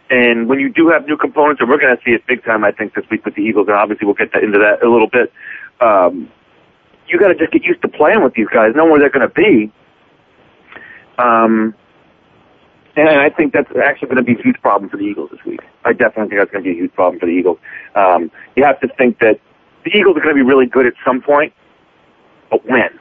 and 0.10 0.48
when 0.48 0.62
you 0.62 0.70
do 0.72 0.88
have 0.88 1.06
new 1.06 1.18
components, 1.18 1.60
and 1.60 1.70
we're 1.70 1.78
going 1.78 1.94
to 1.94 2.02
see 2.06 2.12
it 2.12 2.26
big 2.26 2.42
time, 2.46 2.64
I 2.64 2.72
think, 2.72 2.96
this 2.96 3.04
week 3.12 3.26
with 3.26 3.36
the 3.36 3.42
Eagles, 3.42 3.68
and 3.68 3.76
obviously 3.76 4.06
we'll 4.06 4.16
get 4.16 4.32
that, 4.32 4.46
into 4.46 4.60
that 4.60 4.82
a 4.82 4.90
little 4.90 5.10
bit. 5.10 5.34
Um, 5.82 6.32
you 7.10 7.20
got 7.20 7.28
to 7.28 7.36
just 7.36 7.52
get 7.52 7.66
used 7.66 7.82
to 7.82 7.90
playing 7.90 8.24
with 8.24 8.34
these 8.34 8.48
guys, 8.54 8.72
know 8.74 8.86
where 8.86 9.00
they're 9.00 9.10
going 9.10 9.28
to 9.28 9.34
be. 9.34 9.72
Um, 11.18 11.76
and 12.96 13.10
I 13.10 13.30
think 13.30 13.52
that's 13.52 13.70
actually 13.76 14.08
going 14.08 14.18
to 14.18 14.24
be 14.24 14.40
a 14.40 14.42
huge 14.42 14.62
problem 14.62 14.90
for 14.90 14.96
the 14.96 15.04
Eagles 15.04 15.32
this 15.32 15.44
week. 15.46 15.60
I 15.84 15.92
definitely 15.92 16.30
think 16.30 16.40
that's 16.40 16.52
going 16.52 16.64
to 16.64 16.70
be 16.70 16.78
a 16.78 16.80
huge 16.80 16.94
problem 16.94 17.20
for 17.20 17.26
the 17.26 17.34
Eagles. 17.34 17.58
Um, 17.94 18.32
you 18.56 18.64
have 18.64 18.80
to 18.80 18.88
think 18.98 19.20
that 19.20 19.42
the 19.84 19.92
Eagles 19.92 20.18
are 20.18 20.22
going 20.22 20.36
to 20.36 20.44
be 20.44 20.48
really 20.48 20.66
good 20.66 20.86
at 20.86 20.94
some 21.06 21.22
point, 21.22 21.54
but 22.50 22.66
when? 22.66 23.00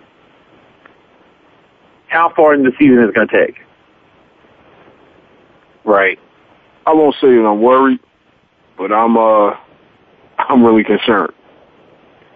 How 2.08 2.32
far 2.34 2.54
in 2.54 2.62
the 2.62 2.72
season 2.78 3.02
is 3.02 3.08
it 3.08 3.14
going 3.14 3.28
to 3.28 3.46
take? 3.46 3.56
Right. 5.84 6.18
I 6.86 6.92
won't 6.92 7.14
say 7.20 7.28
that 7.28 7.44
I'm 7.44 7.60
worried, 7.60 8.00
but 8.78 8.92
I'm 8.92 9.16
uh, 9.16 9.54
I'm 10.38 10.64
really 10.64 10.84
concerned. 10.84 11.32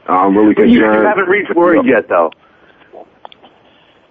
I'm 0.07 0.37
really 0.37 0.55
concerned. 0.55 0.73
you 0.73 0.85
haven't 0.85 1.29
reached 1.29 1.55
worried 1.55 1.87
yet, 1.87 2.09
though. 2.09 2.33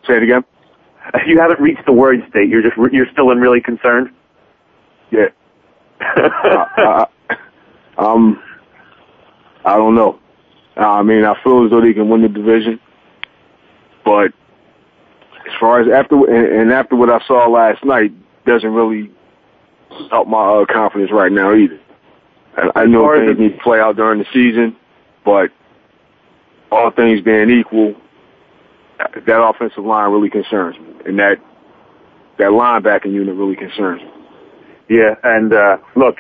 Say 0.08 0.16
it 0.18 0.24
again. 0.24 0.44
You 1.26 1.40
haven't 1.40 1.60
reached 1.60 1.84
the 1.88 1.92
worried 1.92 2.24
state. 2.30 2.50
You're 2.50 2.62
just 2.62 2.78
you're 2.94 3.08
still 3.12 3.32
in 3.32 3.40
really 3.40 3.62
concerned. 3.62 4.12
Yeah, 5.10 5.30
I, 6.02 7.08
I, 7.30 7.38
um, 7.98 8.40
I 9.70 9.78
don't 9.78 9.94
know. 9.94 10.20
I 10.76 11.04
mean, 11.04 11.26
I 11.26 11.36
feel 11.44 11.66
as 11.66 11.70
though 11.72 11.82
they 11.82 11.94
can 11.94 12.10
win 12.10 12.24
the 12.24 12.30
division, 12.30 12.80
but 14.04 14.32
as 15.46 15.54
far 15.60 15.82
as 15.82 15.88
after 15.94 16.16
and, 16.26 16.62
and 16.62 16.72
after 16.72 16.96
what 16.96 17.10
I 17.10 17.20
saw 17.28 17.48
last 17.48 17.84
night, 17.86 18.12
doesn't 18.46 18.74
really 18.74 19.12
help 20.10 20.28
my 20.28 20.62
uh, 20.62 20.66
confidence 20.66 21.12
right 21.12 21.32
now 21.32 21.54
either. 21.54 21.80
I, 22.58 22.82
I 22.82 22.86
know 22.86 23.14
things 23.14 23.38
the- 23.38 23.44
need 23.44 23.58
to 23.58 23.64
play 23.64 23.80
out 23.80 23.96
during 23.96 24.20
the 24.20 24.26
season, 24.34 24.76
but 25.24 25.52
all 26.72 26.90
things 26.90 27.22
being 27.22 27.52
equal, 27.52 27.94
that 28.98 29.42
offensive 29.42 29.86
line 29.86 30.12
really 30.12 30.30
concerns 30.32 30.78
me, 30.80 30.94
and 31.06 31.20
that 31.20 31.38
that 32.40 32.50
linebacking 32.50 33.12
unit 33.14 33.36
really 33.36 33.56
concerns 33.56 34.02
me. 34.02 34.12
Yeah, 34.90 35.16
and 35.24 35.54
uh, 35.54 35.78
look, 35.96 36.18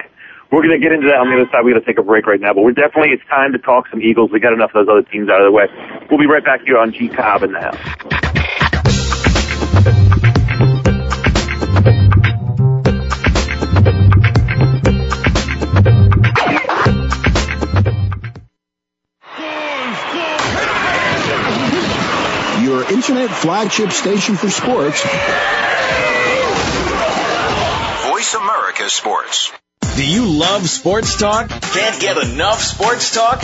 we're 0.52 0.64
going 0.64 0.80
to 0.80 0.84
get 0.84 0.92
into 0.92 1.08
that 1.08 1.18
on 1.18 1.30
the 1.30 1.42
other 1.42 1.50
side. 1.52 1.64
We 1.64 1.74
got 1.74 1.80
to 1.80 1.86
take 1.86 2.00
a 2.00 2.04
break 2.04 2.26
right 2.26 2.42
now, 2.42 2.54
but 2.54 2.64
we're 2.64 2.72
definitely 2.72 3.12
it's 3.12 3.26
time 3.30 3.54
to 3.54 3.60
talk 3.60 3.88
some 3.90 4.02
Eagles. 4.02 4.32
We 4.32 4.40
got 4.40 4.54
enough 4.54 4.72
of 4.74 4.86
those 4.86 4.92
other 4.92 5.08
teams 5.10 5.30
out 5.30 5.42
of 5.42 5.46
the 5.46 5.52
way. 5.52 5.66
We'll 6.10 6.20
be 6.20 6.26
right 6.26 6.44
back 6.44 6.62
here 6.66 6.78
on 6.78 6.92
G 6.92 7.08
Cobb 7.10 7.44
in 7.44 7.54
the 7.54 7.62
house. 7.62 7.78
Your 22.64 22.92
internet 22.92 23.30
flagship 23.30 23.92
station 23.92 24.36
for 24.36 24.50
sports. 24.50 25.04
Voice 28.10 28.34
America 28.34 28.90
Sports. 28.90 29.52
Do 30.00 30.10
you 30.10 30.28
love 30.28 30.70
sports 30.70 31.18
talk? 31.18 31.50
Can't 31.50 32.00
get 32.00 32.18
enough 32.18 32.62
sports 32.62 33.14
talk? 33.14 33.44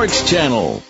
Sports 0.00 0.30
Channel. 0.30 0.89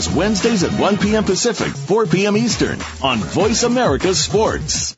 Wednesdays 0.09 0.63
at 0.63 0.71
1 0.79 0.97
p.m. 0.97 1.23
Pacific, 1.23 1.73
4 1.73 2.05
p.m. 2.07 2.37
Eastern 2.37 2.79
on 3.01 3.19
Voice 3.19 3.63
America 3.63 4.13
Sports. 4.15 4.97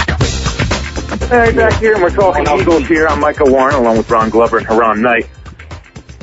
Hey, 1.29 1.51
back 1.55 1.79
here, 1.79 1.93
and 1.93 2.01
we're 2.01 2.09
talking 2.09 2.47
Eagles 2.59 2.87
here. 2.87 3.05
I'm 3.07 3.19
Micah 3.19 3.45
Warren, 3.45 3.75
along 3.75 3.97
with 3.97 4.09
Ron 4.09 4.31
Glover 4.31 4.57
and 4.57 4.65
Haran 4.65 5.03
Knight. 5.03 5.29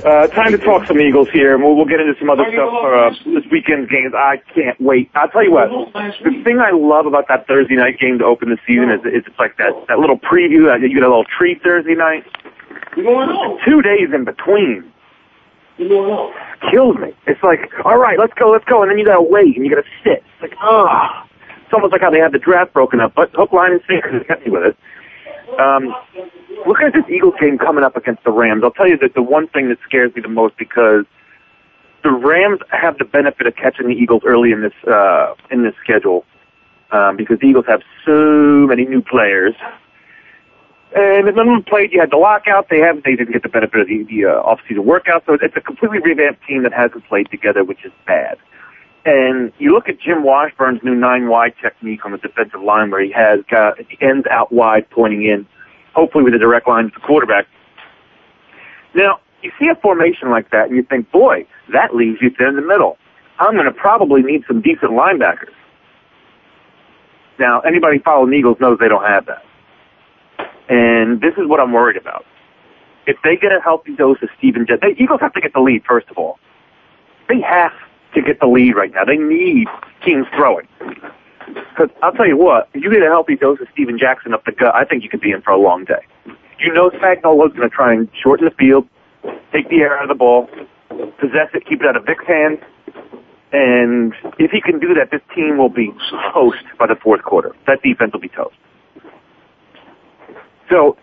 Uh, 0.03 0.27
time 0.35 0.51
to 0.51 0.59
talk 0.59 0.83
some 0.89 0.99
Eagles 1.01 1.29
here, 1.33 1.55
and 1.55 1.63
we'll, 1.63 1.77
we'll 1.77 1.87
get 1.87 2.01
into 2.01 2.15
some 2.19 2.29
other 2.29 2.43
stuff 2.51 2.71
for 2.83 2.91
uh, 2.91 3.11
this 3.39 3.47
weekend's 3.53 3.89
games. 3.89 4.13
I 4.17 4.43
can't 4.53 4.75
wait. 4.81 5.09
I'll 5.15 5.29
tell 5.29 5.45
you 5.45 5.53
what, 5.53 5.71
the 5.95 6.43
thing 6.43 6.59
I 6.59 6.73
love 6.75 7.07
about 7.07 7.29
that 7.29 7.47
Thursday 7.47 7.77
night 7.77 8.01
game 8.01 8.19
to 8.19 8.25
open 8.25 8.51
the 8.51 8.59
season 8.67 8.91
is, 8.91 8.99
is 9.07 9.23
it's 9.27 9.39
like 9.39 9.57
that, 9.59 9.71
that 9.87 10.01
little 10.01 10.19
preview. 10.19 10.67
That 10.67 10.83
you 10.83 10.93
get 10.93 11.05
a 11.05 11.09
little 11.09 11.25
treat 11.39 11.63
Thursday 11.63 11.95
night. 11.95 12.27
Two 13.65 13.81
days 13.81 14.11
in 14.13 14.25
between. 14.25 14.91
Kills 16.71 16.97
me. 16.97 17.15
It's 17.27 17.43
like, 17.43 17.71
all 17.85 17.97
right, 17.97 18.19
let's 18.19 18.35
go, 18.35 18.51
let's 18.51 18.65
go, 18.65 18.83
and 18.83 18.91
then 18.91 18.99
you 18.99 19.07
gotta 19.07 19.23
wait 19.23 19.57
and 19.57 19.65
you 19.65 19.71
gotta 19.71 19.87
sit. 20.03 20.25
It's 20.35 20.43
like, 20.43 20.55
ah, 20.61 21.29
it's 21.65 21.73
almost 21.73 21.93
like 21.93 22.03
how 22.03 22.11
they 22.11 22.19
had 22.19 22.33
the 22.33 22.39
draft 22.39 22.73
broken 22.73 22.99
up. 22.99 23.15
But 23.15 23.31
hook, 23.35 23.53
line, 23.53 23.73
and 23.73 23.81
sinker 23.87 24.19
kept 24.27 24.45
me 24.45 24.51
with 24.51 24.75
it. 24.75 24.77
Um, 25.61 25.95
looking 26.67 26.87
at 26.87 26.93
this 26.93 27.05
Eagles 27.09 27.35
game 27.41 27.59
coming 27.59 27.85
up 27.85 27.97
against 27.97 28.25
the 28.25 28.31
Rams, 28.31 28.63
I'll 28.65 28.71
tell 28.71 28.89
you 28.89 28.99
that 28.99 29.15
the 29.15 29.23
one 29.23 29.49
thing 29.49 29.69
that 29.69 29.79
scares 29.87 30.15
me 30.15 30.23
the 30.23 30.29
most 30.29 30.57
because 30.57 31.05
the 32.03 32.11
Rams 32.11 32.61
have 32.71 32.99
the 32.99 33.05
benefit 33.05 33.47
of 33.47 33.57
catching 33.57 33.89
the 33.89 33.95
Eagles 33.95 34.23
early 34.25 34.53
in 34.53 34.63
this 34.63 34.75
uh, 34.91 35.35
in 35.51 35.63
this 35.63 35.75
schedule 35.83 36.25
um, 36.91 37.17
because 37.17 37.39
the 37.41 37.47
Eagles 37.47 37.67
have 37.69 37.83
so 38.05 38.67
many 38.67 38.85
new 38.85 39.03
players. 39.03 39.55
And 40.95 41.25
none 41.25 41.49
of 41.49 41.55
them 41.55 41.65
played. 41.65 41.91
You 41.93 42.01
had 42.01 42.11
the 42.11 42.19
lockout. 42.19 42.69
They 42.69 42.81
have. 42.81 43.03
They 43.03 43.17
didn't 43.17 43.33
get 43.33 43.43
the 43.43 43.49
benefit 43.49 43.81
of 43.81 43.89
the, 43.89 44.05
the 44.05 44.27
uh, 44.27 44.43
off-season 44.43 44.85
workout. 44.85 45.25
So 45.25 45.39
it's 45.41 45.57
a 45.57 45.61
completely 45.61 46.01
revamped 46.01 46.47
team 46.47 46.65
that 46.65 46.73
hasn't 46.75 47.07
played 47.09 47.31
together, 47.31 47.65
which 47.65 47.83
is 47.85 47.93
bad. 48.07 48.37
And 49.05 49.53
you 49.59 49.73
look 49.73 49.89
at 49.89 49.99
Jim 49.99 50.23
Washburn's 50.23 50.83
new 50.83 50.95
nine 50.95 51.29
wide 51.29 51.55
technique 51.61 52.05
on 52.05 52.13
the 52.13 52.19
defensive 52.19 52.61
line 52.63 52.91
where 52.91 53.03
he 53.03 53.11
has 53.11 53.41
got 53.51 53.79
the 53.79 53.87
ends 54.01 54.27
out 54.31 54.53
wide 54.53 54.89
pointing 54.91 55.25
in, 55.25 55.47
hopefully 55.95 56.25
with 56.25 56.35
a 56.35 56.39
direct 56.39 56.69
line 56.69 56.85
to 56.85 56.91
the 56.95 57.01
quarterback. 57.01 57.47
Now, 58.95 59.21
you 59.43 59.51
see 59.59 59.69
a 59.69 59.75
formation 59.75 60.31
like 60.31 60.51
that 60.51 60.69
and 60.69 60.77
you 60.77 60.83
think, 60.83 61.11
boy, 61.11 61.47
that 61.73 61.95
leaves 61.95 62.19
you 62.21 62.31
thin 62.31 62.49
in 62.49 62.57
the 62.57 62.63
middle. 62.63 62.99
I'm 63.39 63.55
going 63.55 63.67
to 63.67 63.73
probably 63.73 64.23
need 64.23 64.45
some 64.47 64.61
decent 64.61 64.93
linebackers. 64.93 65.53
Now, 67.39 67.61
anybody 67.61 67.99
following 67.99 68.33
Eagles 68.35 68.59
knows 68.61 68.79
they 68.79 68.89
don't 68.89 69.05
have 69.05 69.27
that. 69.27 69.45
And 70.69 71.21
this 71.21 71.35
is 71.37 71.47
what 71.47 71.61
I'm 71.61 71.73
worried 71.73 71.97
about. 71.97 72.25
If 73.07 73.17
they 73.25 73.37
get 73.37 73.51
a 73.51 73.61
healthy 73.61 73.97
dose 73.97 74.19
of 74.23 74.29
Steven 74.39 74.65
Jet, 74.67 74.81
the 74.81 74.95
Eagles 75.03 75.21
have 75.21 75.33
to 75.33 75.41
get 75.41 75.53
the 75.53 75.61
lead, 75.61 75.83
first 75.85 76.09
of 76.09 76.19
all. 76.19 76.39
They 77.29 77.41
have 77.41 77.73
to 78.15 78.23
get 78.23 78.39
the 78.39 78.47
lead 78.47 78.77
right 78.77 78.93
now. 78.93 79.05
They 79.05 79.17
need 79.17 79.67
teams 80.05 80.27
throwing. 80.37 80.69
Because 81.47 81.89
I'll 82.03 82.13
tell 82.13 82.27
you 82.27 82.37
what, 82.37 82.69
you 82.75 82.91
get 82.91 83.03
a 83.03 83.07
healthy 83.07 83.37
dose 83.37 83.61
of 83.61 83.69
Steven 83.73 83.99
Jackson 83.99 84.35
up 84.35 84.45
the 84.45 84.53
gut, 84.53 84.75
I 84.75 84.85
think 84.85 85.03
you 85.03 85.09
could 85.09 85.21
be 85.21 85.33
in 85.33 85.43
for 85.43 85.51
a 85.51 85.59
long 85.59 85.85
day. 85.85 86.05
You 86.59 86.73
know 86.73 86.91
Spagnuolo's 86.91 87.55
going 87.57 87.69
to 87.69 87.75
try 87.75 87.93
and 87.93 88.09
shorten 88.23 88.45
the 88.45 88.55
field, 88.55 88.87
take 89.53 89.69
the 89.69 89.77
air 89.77 89.97
out 89.97 90.05
of 90.05 90.09
the 90.09 90.15
ball, 90.15 90.49
possess 91.19 91.49
it, 91.55 91.67
keep 91.69 91.81
it 91.81 91.87
out 91.87 91.97
of 91.97 92.05
Vic's 92.05 92.27
hands, 92.27 92.61
and 93.53 94.15
if 94.39 94.51
he 94.51 94.61
can 94.61 94.81
do 94.81 94.95
that, 94.95 95.11
this 95.11 95.21
team 95.35 95.59
will 95.59 95.69
be 95.69 95.93
toast 96.33 96.65
by 96.79 96.87
the 96.87 96.97
fourth 96.97 97.23
quarter. 97.23 97.55
That 97.67 97.83
defense 97.83 98.13
will 98.13 98.21
be 98.21 98.29
toast. 98.29 98.57
So 100.71 100.97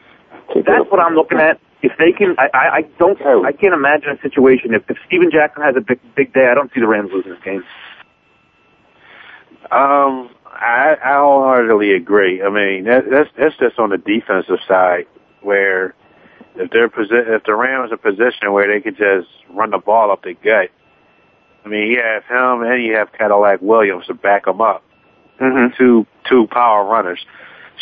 that's 0.55 0.89
what 0.89 0.99
I'm 0.99 1.13
looking 1.13 1.37
at. 1.37 1.59
If 1.81 1.93
they 1.97 2.11
can, 2.11 2.35
I, 2.39 2.49
I, 2.53 2.75
I 2.77 2.81
don't, 2.97 3.21
I 3.45 3.51
can't 3.51 3.73
imagine 3.73 4.09
a 4.09 4.21
situation 4.21 4.73
if, 4.73 4.83
if 4.89 4.97
Steven 5.05 5.29
Jackson 5.31 5.63
has 5.63 5.75
a 5.77 5.81
big, 5.81 5.99
big 6.15 6.33
day. 6.33 6.49
I 6.51 6.55
don't 6.55 6.73
see 6.73 6.79
the 6.79 6.87
Rams 6.87 7.11
losing 7.13 7.31
this 7.31 7.43
game. 7.43 7.63
Um, 9.71 10.29
I, 10.45 10.97
I 11.03 11.17
wholeheartedly 11.19 11.93
agree. 11.93 12.41
I 12.41 12.49
mean, 12.49 12.85
that, 12.85 13.09
that's 13.09 13.29
that's 13.37 13.55
just 13.57 13.79
on 13.79 13.91
the 13.91 13.97
defensive 13.97 14.59
side 14.67 15.05
where 15.41 15.95
if 16.55 16.71
they're 16.71 16.89
posi- 16.89 17.35
if 17.35 17.43
the 17.43 17.55
Rams 17.55 17.91
are 17.91 17.97
positioned 17.97 18.51
where 18.51 18.67
they 18.67 18.81
could 18.81 18.97
just 18.97 19.27
run 19.49 19.71
the 19.71 19.77
ball 19.77 20.11
up 20.11 20.23
the 20.23 20.33
gut. 20.33 20.69
I 21.63 21.67
mean, 21.67 21.87
you 21.87 22.01
have 22.01 22.23
him 22.23 22.63
and 22.63 22.83
you 22.83 22.95
have 22.95 23.11
Cadillac 23.13 23.61
Williams 23.61 24.07
to 24.07 24.13
back 24.13 24.45
them 24.45 24.59
up. 24.61 24.83
Mm-hmm. 25.39 25.75
Two 25.77 26.05
two 26.27 26.47
power 26.47 26.83
runners. 26.83 27.23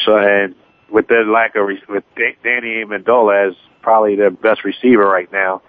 So 0.05 0.17
and 0.17 0.55
with 0.91 1.07
their 1.07 1.25
lack 1.25 1.55
of 1.55 1.67
re- 1.67 1.83
with 1.87 2.03
Da- 2.15 2.37
Danny 2.43 2.83
Amendola 2.83 3.49
as 3.49 3.55
probably 3.81 4.15
their 4.15 4.31
best 4.31 4.63
receiver 4.63 5.07
right 5.07 5.31
now, 5.31 5.61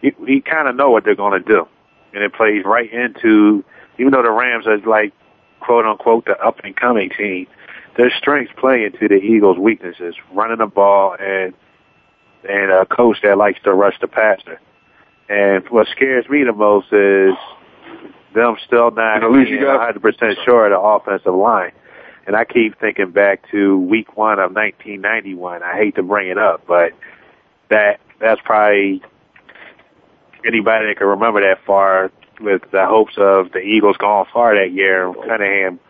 you, 0.00 0.12
you 0.26 0.42
kind 0.42 0.68
of 0.68 0.76
know 0.76 0.90
what 0.90 1.04
they're 1.04 1.14
going 1.14 1.40
to 1.40 1.46
do, 1.46 1.66
and 2.14 2.24
it 2.24 2.32
plays 2.32 2.64
right 2.64 2.92
into 2.92 3.64
even 3.98 4.12
though 4.12 4.22
the 4.22 4.30
Rams 4.30 4.66
are 4.66 4.78
like 4.78 5.12
quote 5.60 5.84
unquote 5.84 6.24
the 6.24 6.38
up 6.38 6.60
and 6.64 6.76
coming 6.76 7.10
team, 7.10 7.46
their 7.96 8.10
strengths 8.16 8.52
play 8.56 8.84
into 8.84 9.08
the 9.08 9.16
Eagles' 9.16 9.58
weaknesses, 9.58 10.14
running 10.32 10.58
the 10.58 10.66
ball 10.66 11.16
and 11.18 11.54
and 12.48 12.70
a 12.70 12.86
coach 12.86 13.18
that 13.22 13.36
likes 13.36 13.60
to 13.64 13.74
rush 13.74 13.98
the 14.00 14.06
passer. 14.06 14.60
And 15.28 15.68
what 15.70 15.88
scares 15.88 16.28
me 16.28 16.44
the 16.44 16.52
most 16.52 16.92
is 16.92 17.34
them 18.34 18.56
still 18.64 18.90
not 18.90 19.22
at 19.22 19.30
least 19.30 19.50
you 19.50 19.58
being 19.58 19.68
100% 19.68 20.44
sure 20.44 20.66
of 20.66 20.70
the 20.70 20.78
offensive 20.78 21.34
line. 21.34 21.72
And 22.26 22.36
I 22.36 22.44
keep 22.44 22.78
thinking 22.78 23.10
back 23.10 23.50
to 23.50 23.78
week 23.78 24.16
one 24.16 24.38
of 24.38 24.52
1991. 24.52 25.62
I 25.62 25.76
hate 25.76 25.96
to 25.96 26.02
bring 26.02 26.28
it 26.28 26.38
up, 26.38 26.66
but 26.66 26.92
that 27.70 28.00
that's 28.20 28.40
probably 28.44 29.02
anybody 30.44 30.86
that 30.86 30.96
can 30.98 31.06
remember 31.06 31.40
that 31.40 31.64
far 31.66 32.10
with 32.40 32.62
the 32.72 32.86
hopes 32.86 33.14
of 33.16 33.52
the 33.52 33.60
Eagles 33.60 33.96
going 33.96 34.26
far 34.32 34.54
that 34.56 34.72
year 34.72 35.06
and 35.06 35.14
Cunningham 35.16 35.80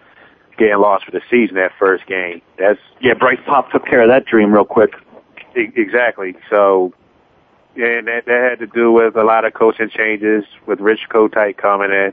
getting 0.57 0.79
lost 0.79 1.05
for 1.05 1.13
the 1.13 1.21
season 1.31 1.57
that 1.57 1.73
first 1.79 2.07
game. 2.07 2.43
That's 2.59 2.81
Yeah, 3.01 3.15
Bryce 3.15 3.39
Paup 3.47 3.71
took 3.71 3.87
care 3.87 4.03
of 4.03 4.09
that 4.09 4.27
dream 4.27 4.53
real 4.53 4.65
quick. 4.65 4.95
E- 5.57 5.73
Exactly. 5.77 6.35
So, 6.51 6.93
and 7.77 8.09
that, 8.09 8.27
that 8.27 8.51
had 8.51 8.59
to 8.59 8.67
do 8.67 8.91
with 8.93 9.17
a 9.17 9.23
lot 9.25 9.45
of 9.45 9.55
coaching 9.55 9.89
changes 9.89 10.45
with 10.67 10.81
Rich 10.81 11.07
Kotite 11.11 11.57
coming 11.57 11.91
in 11.91 12.13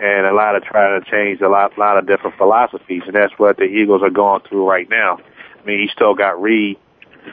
and 0.00 0.26
a 0.26 0.32
lot 0.32 0.56
of 0.56 0.62
trying 0.64 1.02
to 1.02 1.10
change 1.10 1.40
a 1.40 1.48
lot, 1.48 1.76
lot 1.78 1.98
of 1.98 2.06
different 2.06 2.36
philosophies. 2.36 3.02
And 3.06 3.14
that's 3.14 3.32
what 3.38 3.56
the 3.56 3.64
Eagles 3.64 4.02
are 4.02 4.10
going 4.10 4.42
through 4.48 4.68
right 4.68 4.88
now. 4.88 5.18
I 5.62 5.66
mean, 5.66 5.78
he 5.80 5.88
still 5.88 6.14
got 6.14 6.40
Reid 6.40 6.78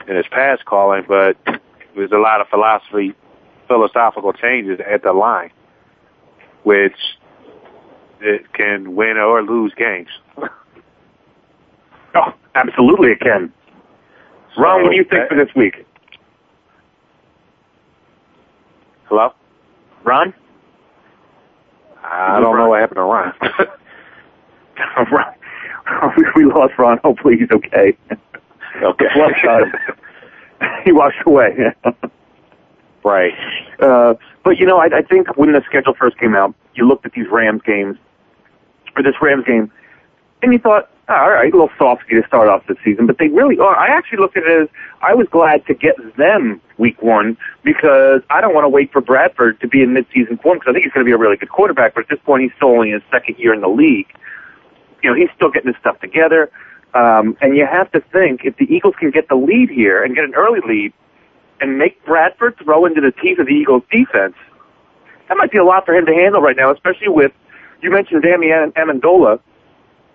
in 0.06 0.16
his 0.16 0.26
pass 0.30 0.58
calling, 0.64 1.04
but 1.08 1.36
there's 1.96 2.12
a 2.12 2.18
lot 2.18 2.40
of 2.40 2.48
philosophy, 2.48 3.14
philosophical 3.66 4.32
changes 4.32 4.80
at 4.86 5.02
the 5.02 5.12
line, 5.12 5.50
which 6.68 6.98
it 8.20 8.52
can 8.52 8.94
win 8.94 9.16
or 9.16 9.42
lose 9.42 9.72
games. 9.74 10.08
Oh, 12.14 12.34
absolutely 12.54 13.12
it 13.12 13.20
can. 13.20 13.50
Ron, 14.58 14.82
what 14.82 14.90
do 14.90 14.96
you 14.96 15.04
think 15.04 15.30
for 15.30 15.34
this 15.34 15.48
week? 15.56 15.86
Hello? 19.04 19.32
Ron? 20.04 20.34
I 22.04 22.38
don't 22.38 22.58
know 22.58 22.68
what 22.68 22.80
happened 22.80 22.96
to 22.96 23.02
Ron. 23.02 23.32
Ron. 25.10 26.12
we 26.36 26.44
lost 26.44 26.74
Ron. 26.76 26.98
Hopefully 27.02 27.38
he's 27.38 27.50
okay. 27.50 27.96
Okay. 28.82 29.06
Uh, 29.16 29.64
he 30.84 30.92
washed 30.92 31.22
away. 31.24 31.72
right. 33.04 33.32
Uh, 33.80 34.14
but 34.48 34.58
you 34.58 34.64
know, 34.64 34.78
I, 34.78 34.86
I 34.86 35.02
think 35.02 35.36
when 35.36 35.52
the 35.52 35.62
schedule 35.66 35.92
first 35.92 36.16
came 36.16 36.34
out, 36.34 36.54
you 36.72 36.88
looked 36.88 37.04
at 37.04 37.12
these 37.12 37.26
Rams 37.30 37.60
games, 37.66 37.98
or 38.96 39.02
this 39.02 39.12
Rams 39.20 39.44
game, 39.44 39.70
and 40.40 40.54
you 40.54 40.58
thought, 40.58 40.90
oh, 41.10 41.14
all 41.14 41.30
right, 41.32 41.52
a 41.52 41.54
little 41.54 41.68
soft 41.76 42.08
to 42.08 42.22
start 42.26 42.48
off 42.48 42.66
the 42.66 42.74
season, 42.82 43.06
but 43.06 43.18
they 43.18 43.28
really 43.28 43.58
are. 43.58 43.76
I 43.76 43.88
actually 43.88 44.20
looked 44.20 44.38
at 44.38 44.44
it 44.44 44.62
as 44.62 44.68
I 45.02 45.12
was 45.12 45.28
glad 45.30 45.66
to 45.66 45.74
get 45.74 45.96
them 46.16 46.62
week 46.78 47.02
one 47.02 47.36
because 47.62 48.22
I 48.30 48.40
don't 48.40 48.54
want 48.54 48.64
to 48.64 48.70
wait 48.70 48.90
for 48.90 49.02
Bradford 49.02 49.60
to 49.60 49.68
be 49.68 49.82
in 49.82 49.90
midseason 49.90 50.40
form 50.40 50.56
because 50.56 50.70
I 50.70 50.72
think 50.72 50.84
he's 50.84 50.94
going 50.94 51.04
to 51.04 51.08
be 51.10 51.12
a 51.12 51.18
really 51.18 51.36
good 51.36 51.50
quarterback. 51.50 51.92
But 51.92 52.04
at 52.04 52.08
this 52.08 52.20
point, 52.24 52.44
he's 52.44 52.52
still 52.56 52.70
only 52.70 52.92
his 52.92 53.02
second 53.10 53.38
year 53.38 53.52
in 53.52 53.60
the 53.60 53.68
league. 53.68 54.08
You 55.02 55.10
know, 55.10 55.14
he's 55.14 55.28
still 55.36 55.50
getting 55.50 55.70
his 55.74 55.78
stuff 55.78 56.00
together. 56.00 56.50
Um, 56.94 57.36
and 57.42 57.54
you 57.54 57.66
have 57.66 57.92
to 57.92 58.00
think 58.00 58.46
if 58.46 58.56
the 58.56 58.64
Eagles 58.64 58.94
can 58.98 59.10
get 59.10 59.28
the 59.28 59.34
lead 59.34 59.68
here 59.68 60.02
and 60.02 60.14
get 60.14 60.24
an 60.24 60.34
early 60.34 60.60
lead 60.66 60.94
and 61.60 61.78
make 61.78 62.04
Bradford 62.04 62.56
throw 62.62 62.84
into 62.86 63.00
the 63.00 63.12
teeth 63.12 63.38
of 63.38 63.46
the 63.46 63.52
Eagles 63.52 63.82
defense, 63.90 64.34
that 65.28 65.36
might 65.36 65.50
be 65.50 65.58
a 65.58 65.64
lot 65.64 65.84
for 65.84 65.94
him 65.94 66.06
to 66.06 66.14
handle 66.14 66.40
right 66.40 66.56
now, 66.56 66.72
especially 66.72 67.08
with, 67.08 67.32
you 67.82 67.90
mentioned 67.90 68.24
Am- 68.24 68.72
Amendola, 68.72 69.40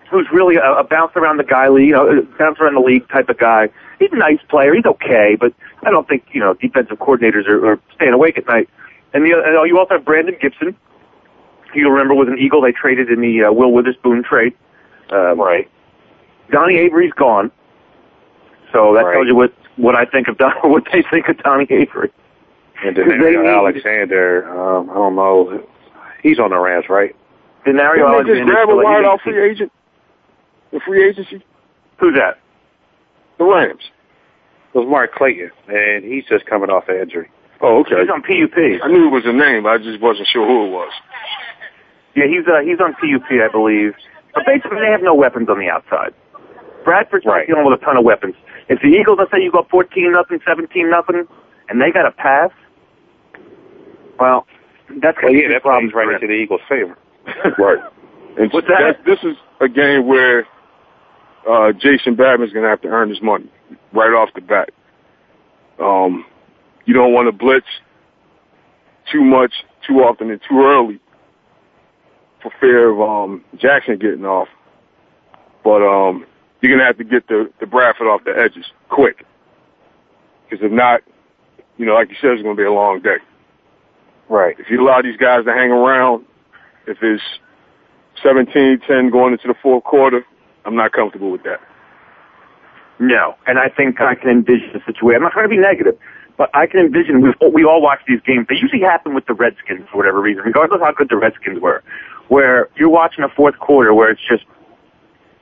who's 0.09 0.27
really 0.31 0.55
a, 0.55 0.73
a 0.73 0.83
bounce 0.83 1.11
around 1.15 1.37
the 1.37 1.43
guy, 1.43 1.65
you 1.65 1.91
know, 1.91 2.21
bounce 2.37 2.59
around 2.59 2.75
the 2.75 2.81
league 2.81 3.07
type 3.09 3.29
of 3.29 3.37
guy. 3.37 3.69
He's 3.99 4.09
a 4.11 4.17
nice 4.17 4.39
player. 4.49 4.73
He's 4.73 4.85
okay, 4.85 5.35
but 5.39 5.53
I 5.83 5.91
don't 5.91 6.07
think, 6.07 6.25
you 6.33 6.39
know, 6.39 6.53
defensive 6.55 6.97
coordinators 6.99 7.47
are, 7.47 7.73
are 7.73 7.79
staying 7.95 8.13
awake 8.13 8.37
at 8.37 8.47
night. 8.47 8.69
And, 9.13 9.23
the, 9.23 9.33
and 9.33 9.67
you 9.67 9.77
also 9.77 9.95
have 9.95 10.05
Brandon 10.05 10.35
Gibson. 10.41 10.75
You 11.73 11.89
remember 11.89 12.13
was 12.13 12.27
an 12.27 12.37
Eagle 12.37 12.61
they 12.61 12.71
traded 12.71 13.09
in 13.09 13.21
the 13.21 13.45
uh, 13.45 13.51
Will 13.51 13.71
Witherspoon 13.71 14.23
trade. 14.23 14.53
Um, 15.09 15.39
right. 15.39 15.69
Donnie 16.51 16.77
Avery's 16.77 17.13
gone. 17.13 17.51
So 18.71 18.93
that 18.93 19.05
Right. 19.05 19.13
tells 19.13 19.27
you 19.27 19.35
what, 19.35 19.53
what 19.77 19.95
I 19.95 20.05
think 20.05 20.27
of 20.27 20.37
Don, 20.37 20.51
what 20.63 20.83
they 20.91 21.03
think 21.09 21.27
of 21.27 21.37
Donnie 21.37 21.67
Avery. 21.69 22.11
And 22.83 22.95
Because 22.95 23.13
they 23.21 23.35
Alexander, 23.35 24.49
um, 24.49 24.89
I 24.89 24.93
don't 24.93 25.15
know. 25.15 25.65
He's 26.21 26.39
on 26.39 26.49
the 26.49 26.59
Rams, 26.59 26.85
right? 26.89 27.15
Danario 27.65 28.23
Didn't 28.23 28.27
they 28.27 28.39
just 28.39 28.51
grab 28.51 28.69
a 28.69 28.75
wide 28.75 29.05
off 29.05 29.21
free 29.21 29.51
agent? 29.51 29.71
The 30.71 30.79
free 30.85 31.07
agency? 31.07 31.43
Who's 31.99 32.15
that? 32.15 32.39
The 33.37 33.45
Rams. 33.45 33.83
It 34.73 34.79
was 34.79 34.87
Mark 34.89 35.13
Clayton, 35.13 35.51
and 35.67 36.03
he's 36.03 36.25
just 36.25 36.45
coming 36.45 36.69
off 36.69 36.89
an 36.89 36.97
injury. 36.97 37.29
Oh, 37.61 37.79
okay. 37.81 38.01
He's 38.01 38.09
on 38.09 38.21
PUP. 38.21 38.57
I 38.57 38.87
knew 38.89 39.07
it 39.07 39.11
was 39.11 39.23
a 39.25 39.31
name, 39.31 39.63
but 39.63 39.69
I 39.69 39.77
just 39.77 40.01
wasn't 40.01 40.27
sure 40.27 40.45
who 40.45 40.67
it 40.67 40.71
was. 40.71 40.91
Yeah, 42.15 42.25
he's 42.27 42.45
uh, 42.47 42.59
he's 42.59 42.79
on 42.79 42.93
PUP, 42.95 43.29
I 43.31 43.47
believe. 43.51 43.93
But 44.33 44.45
basically, 44.45 44.79
they 44.81 44.91
have 44.91 45.01
no 45.01 45.13
weapons 45.15 45.47
on 45.47 45.59
the 45.59 45.69
outside. 45.69 46.13
Bradford's 46.83 47.25
Right. 47.25 47.47
dealing 47.47 47.65
with 47.65 47.81
a 47.81 47.85
ton 47.85 47.97
of 47.97 48.03
weapons. 48.03 48.35
If 48.69 48.79
the 48.81 48.87
Eagles, 48.87 49.17
let's 49.19 49.31
say 49.31 49.41
you 49.41 49.51
go 49.51 49.65
14 49.69 50.11
nothing, 50.11 50.39
17 50.45 50.89
nothing, 50.89 51.27
and 51.69 51.81
they 51.81 51.91
got 51.91 52.05
a 52.05 52.11
pass, 52.11 52.51
well, 54.19 54.45
that's 55.01 55.17
Well, 55.21 55.33
yeah, 55.33 55.47
that 55.49 55.65
right 55.65 56.13
into 56.13 56.27
the 56.27 56.33
Eagles' 56.33 56.61
favor. 56.69 56.97
Right. 57.57 57.79
And 58.37 58.51
What's 58.51 58.67
that? 58.67 59.05
This 59.05 59.19
is 59.23 59.37
a 59.61 59.69
game 59.69 60.07
where 60.07 60.47
uh, 61.49 61.71
Jason 61.73 62.15
Badman's 62.15 62.51
going 62.51 62.63
to 62.63 62.69
have 62.69 62.81
to 62.81 62.87
earn 62.87 63.09
his 63.09 63.21
money 63.21 63.49
right 63.93 64.11
off 64.11 64.29
the 64.33 64.41
bat. 64.41 64.69
Um, 65.79 66.25
you 66.85 66.93
don't 66.93 67.13
want 67.13 67.27
to 67.27 67.31
blitz 67.31 67.67
too 69.11 69.21
much, 69.23 69.53
too 69.87 69.95
often, 69.99 70.31
and 70.31 70.41
too 70.49 70.61
early 70.63 70.99
for 72.41 72.51
fear 72.59 72.89
of 72.89 73.01
um, 73.01 73.43
Jackson 73.57 73.97
getting 73.97 74.25
off. 74.25 74.47
But 75.63 75.81
um, 75.81 76.25
you're 76.63 76.71
going 76.71 76.79
to 76.79 76.85
have 76.85 76.97
to 76.97 77.03
get 77.03 77.27
the, 77.27 77.51
the 77.59 77.67
Bradford 77.67 78.07
off 78.07 78.23
the 78.23 78.31
edges 78.31 78.65
quick. 78.89 79.25
Because 80.49 80.65
if 80.65 80.71
not, 80.71 81.01
you 81.77 81.85
know, 81.85 81.93
like 81.93 82.09
you 82.09 82.15
said, 82.21 82.31
it's 82.31 82.41
going 82.41 82.55
to 82.55 82.61
be 82.61 82.65
a 82.65 82.71
long 82.71 83.01
day. 83.01 83.17
Right. 84.29 84.55
If 84.57 84.67
you 84.69 84.81
allow 84.81 85.01
these 85.01 85.17
guys 85.17 85.43
to 85.43 85.51
hang 85.51 85.71
around, 85.71 86.25
if 86.87 86.97
it's 87.01 87.21
17-10 88.23 89.11
going 89.11 89.33
into 89.33 89.47
the 89.47 89.55
fourth 89.61 89.83
quarter, 89.83 90.25
I'm 90.65 90.75
not 90.75 90.93
comfortable 90.93 91.31
with 91.31 91.43
that. 91.43 91.59
No, 92.99 93.35
and 93.47 93.59
I 93.59 93.67
think 93.67 93.99
I 93.99 94.15
can 94.15 94.29
envision 94.29 94.69
a 94.75 94.79
situation. 94.85 95.17
I'm 95.17 95.23
not 95.23 95.33
trying 95.33 95.45
to 95.45 95.49
be 95.49 95.57
negative, 95.57 95.97
but 96.37 96.49
I 96.53 96.67
can 96.67 96.79
envision. 96.79 97.21
We 97.21 97.33
we 97.51 97.65
all 97.65 97.81
watch 97.81 97.99
these 98.07 98.21
games. 98.25 98.45
They 98.47 98.55
usually 98.55 98.81
happen 98.81 99.13
with 99.13 99.25
the 99.25 99.33
Redskins 99.33 99.89
for 99.91 99.97
whatever 99.97 100.21
reason, 100.21 100.43
regardless 100.45 100.77
of 100.77 100.81
how 100.81 100.93
good 100.93 101.09
the 101.09 101.17
Redskins 101.17 101.59
were. 101.59 101.83
Where 102.29 102.69
you're 102.77 102.89
watching 102.89 103.23
a 103.23 103.29
fourth 103.29 103.57
quarter 103.59 103.93
where 103.93 104.09
it's 104.11 104.21
just 104.29 104.45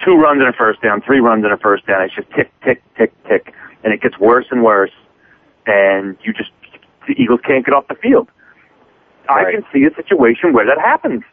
two 0.04 0.16
runs 0.16 0.40
and 0.40 0.50
a 0.50 0.54
first 0.54 0.82
down, 0.82 1.02
three 1.02 1.20
runs 1.20 1.44
and 1.44 1.54
a 1.54 1.58
first 1.58 1.86
down. 1.86 2.04
It's 2.04 2.16
just 2.16 2.30
tick, 2.32 2.52
tick, 2.64 2.82
tick, 2.98 3.14
tick, 3.28 3.54
and 3.84 3.94
it 3.94 4.02
gets 4.02 4.20
worse 4.20 4.46
and 4.52 4.64
worse, 4.64 4.92
and 5.66 6.18
you 6.24 6.34
just 6.34 6.52
the 7.08 7.14
Eagles 7.22 7.40
can't 7.46 7.66
get 7.66 7.74
off 7.74 7.88
the 7.88 7.96
field. 7.96 8.30
I 9.30 9.52
can 9.52 9.64
see 9.72 9.84
a 9.86 9.96
situation 9.96 10.54
where 10.54 10.66
that 10.66 10.80
happens. 10.80 11.24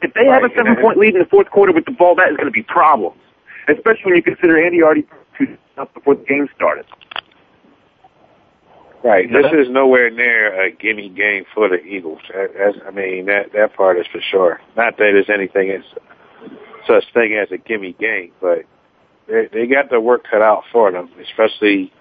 If 0.00 0.14
they 0.14 0.26
have 0.26 0.42
a 0.42 0.48
seven 0.56 0.76
point 0.76 0.98
lead 0.98 1.14
in 1.14 1.20
the 1.20 1.26
fourth 1.26 1.50
quarter 1.50 1.72
with 1.72 1.84
the 1.84 1.92
ball, 1.92 2.14
that 2.16 2.30
is 2.30 2.36
going 2.36 2.46
to 2.46 2.52
be 2.52 2.62
problems. 2.62 3.20
Especially 3.68 4.04
when 4.06 4.16
you 4.16 4.22
consider 4.22 4.62
Andy 4.62 4.82
already 4.82 5.06
two 5.38 5.56
up 5.78 5.94
before 5.94 6.16
the 6.16 6.24
game 6.24 6.48
started. 6.56 6.84
Right. 9.04 9.30
This 9.30 9.46
is 9.52 9.68
nowhere 9.68 10.10
near 10.10 10.60
a 10.60 10.70
gimme 10.70 11.08
game 11.08 11.44
for 11.52 11.68
the 11.68 11.82
Eagles. 11.84 12.20
That- 12.32 12.82
I 12.86 12.90
mean, 12.90 13.26
that 13.26 13.52
that 13.52 13.74
part 13.74 13.98
is 13.98 14.06
for 14.06 14.20
sure. 14.20 14.60
Not 14.76 14.96
that 14.96 15.12
there's 15.12 15.30
anything 15.30 15.70
as 15.70 15.82
such 16.86 17.04
thing 17.14 17.34
as 17.34 17.50
a 17.52 17.58
gimme 17.58 17.92
game, 17.98 18.32
but 18.40 18.64
they 19.28 19.48
they 19.52 19.66
got 19.66 19.90
their 19.90 20.00
work 20.00 20.24
cut 20.30 20.42
out 20.42 20.64
for 20.72 20.90
them, 20.90 21.10
especially 21.20 21.92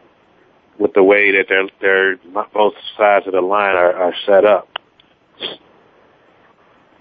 with 0.79 0.93
the 0.93 1.03
way 1.03 1.31
that 1.31 1.45
they're 1.49 1.67
they're 1.79 2.17
both 2.53 2.73
sides 2.97 3.27
of 3.27 3.33
the 3.33 3.41
line 3.41 3.75
are, 3.75 3.93
are 3.93 4.13
set 4.25 4.45
up. 4.45 4.67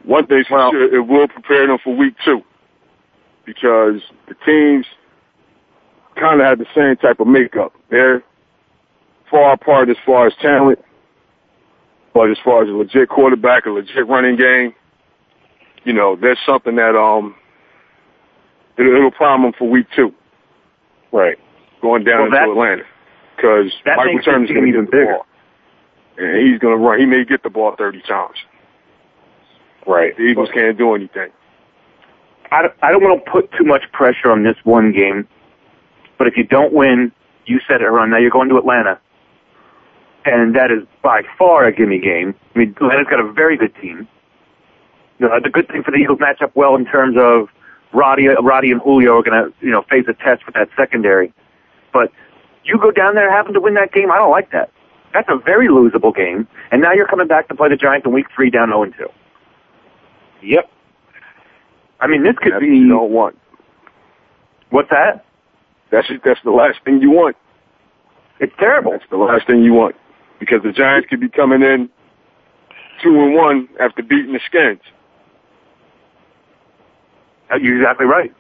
One 0.05 0.27
thing's 0.27 0.47
for 0.47 0.57
Well- 0.57 0.71
sure, 0.73 0.95
it 0.95 1.07
will 1.07 1.29
prepare 1.29 1.67
them 1.67 1.79
for 1.79 1.95
week 1.95 2.15
two 2.25 2.43
because 3.45 4.01
the 4.29 4.35
teams 4.47 4.87
kind 6.17 6.41
of 6.41 6.47
have 6.47 6.59
the 6.59 6.67
same 6.75 6.97
type 6.97 7.21
of 7.21 7.27
makeup. 7.27 7.73
They're 7.89 8.23
far 9.31 9.53
apart 9.53 9.89
as 9.89 9.97
far 10.05 10.27
as 10.27 10.35
talent, 10.37 10.79
but 12.13 12.31
as 12.31 12.39
far 12.45 12.63
as 12.63 12.69
a 12.69 12.73
legit 12.73 13.09
quarterback, 13.09 13.67
a 13.67 13.71
legit 13.71 14.07
running 14.07 14.37
game, 14.37 14.75
you 15.85 15.93
know, 15.93 16.17
there's 16.17 16.39
something 16.45 16.77
that 16.77 16.97
um 16.97 17.35
it'll, 18.81 18.97
it'll 18.97 19.11
prime 19.11 19.43
them 19.43 19.53
for 19.59 19.69
week 19.69 19.87
two. 19.95 20.13
Right. 21.13 21.37
Going 21.83 22.05
down 22.05 22.31
Well, 22.31 22.43
into 22.43 22.53
Atlanta 22.53 22.83
because 23.37 23.73
Michael 23.87 24.21
Turner's 24.23 24.51
going 24.51 24.63
to 24.65 24.69
even 24.69 24.85
get 24.85 24.91
the 24.91 24.97
bigger. 24.97 25.13
ball, 25.13 25.27
and 26.19 26.49
he's 26.49 26.59
going 26.59 26.77
to 26.77 26.85
run. 26.85 27.01
He 27.01 27.07
may 27.07 27.25
get 27.25 27.43
the 27.43 27.51
ball 27.51 27.75
30 27.77 28.03
times. 28.03 28.37
Right. 29.87 30.15
The 30.17 30.23
Eagles 30.25 30.51
can't 30.53 30.77
do 30.77 30.95
anything. 30.95 31.31
I 32.53 32.63
don't, 32.63 32.75
I 32.83 32.91
don't 32.91 33.03
want 33.03 33.25
to 33.25 33.31
put 33.31 33.51
too 33.53 33.65
much 33.65 33.83
pressure 33.93 34.31
on 34.31 34.43
this 34.43 34.57
one 34.65 34.93
game, 34.93 35.27
but 36.19 36.27
if 36.27 36.37
you 36.37 36.45
don't 36.45 36.73
win, 36.73 37.13
You 37.47 37.61
said 37.67 37.81
it, 37.81 37.87
Ron. 37.87 38.11
Now 38.11 38.19
you're 38.19 38.31
going 38.31 38.49
to 38.51 38.57
Atlanta. 38.59 39.01
And 40.27 40.55
that 40.55 40.71
is 40.71 40.87
by 41.03 41.23
far 41.39 41.65
a 41.65 41.73
gimme 41.73 41.99
game. 41.99 42.35
I 42.55 42.59
mean, 42.59 42.75
Atlanta's 42.77 43.07
got 43.09 43.21
a 43.21 43.33
very 43.33 43.57
good 43.57 43.75
team. 43.81 44.07
You 45.19 45.29
know, 45.29 45.41
the 45.43 45.49
good 45.49 45.67
thing 45.69 45.83
for 45.83 45.91
the 45.93 45.97
Eagles 45.97 46.19
match 46.21 46.43
up 46.43 46.55
well 46.55 46.75
in 46.77 46.85
terms 46.85 47.17
of 47.19 47.49
Roddy, 47.93 48.29
Roddy 48.29 48.71
and 48.71 48.81
Julio 48.81 49.19
are 49.19 49.23
going 49.23 49.45
to, 49.45 49.53
you 49.65 49.71
know, 49.71 49.83
face 49.91 50.05
a 50.09 50.15
test 50.15 50.47
with 50.47 50.55
that 50.55 50.69
secondary. 50.77 51.33
But 51.93 52.13
you 52.65 52.79
go 52.79 52.91
down 52.91 53.15
there 53.15 53.27
and 53.27 53.35
happen 53.35 53.53
to 53.55 53.61
win 53.61 53.75
that 53.75 53.93
game, 53.93 54.11
I 54.11 54.17
don't 54.17 54.31
like 54.31 54.53
that. 54.53 54.71
That's 55.13 55.29
a 55.29 55.37
very 55.37 55.69
losable 55.69 56.15
game. 56.15 56.47
And 56.71 56.81
now 56.81 56.93
you're 56.93 57.09
coming 57.09 57.27
back 57.27 57.49
to 57.49 57.55
play 57.55 57.69
the 57.69 57.77
Giants 57.77 58.07
in 58.07 58.13
week 58.13 58.27
three 58.35 58.51
down 58.51 58.69
0 58.69 58.85
2. 58.87 58.93
Yep. 60.43 60.71
I 62.01 62.07
mean, 62.07 62.23
this 62.23 62.37
could 62.39 62.53
That's 62.53 62.61
be. 62.61 62.69
you 62.69 62.89
don't 62.89 63.11
want. 63.11 63.37
What's 64.71 64.91
that? 64.91 65.25
That's 65.91 66.07
that's 66.25 66.41
the 66.45 66.53
last 66.53 66.79
thing 66.85 67.03
you 67.03 67.11
want. 67.11 67.37
It's 68.39 68.53
terrible. 68.59 68.93
That's 68.93 69.05
the 69.11 69.17
last 69.17 69.47
thing 69.47 69.63
you 69.63 69.75
want 69.75 69.97
because 70.39 70.63
the 70.63 70.73
Giants 70.73 71.09
could 71.11 71.21
be 71.21 71.29
coming 71.29 71.63
in 71.63 71.91
two 73.03 73.21
and 73.21 73.35
one 73.35 73.69
after 73.81 74.03
beating 74.03 74.33
the 74.33 74.41
Skins. 74.47 74.81
You're 77.59 77.81
exactly 77.81 78.07
right. 78.07 78.33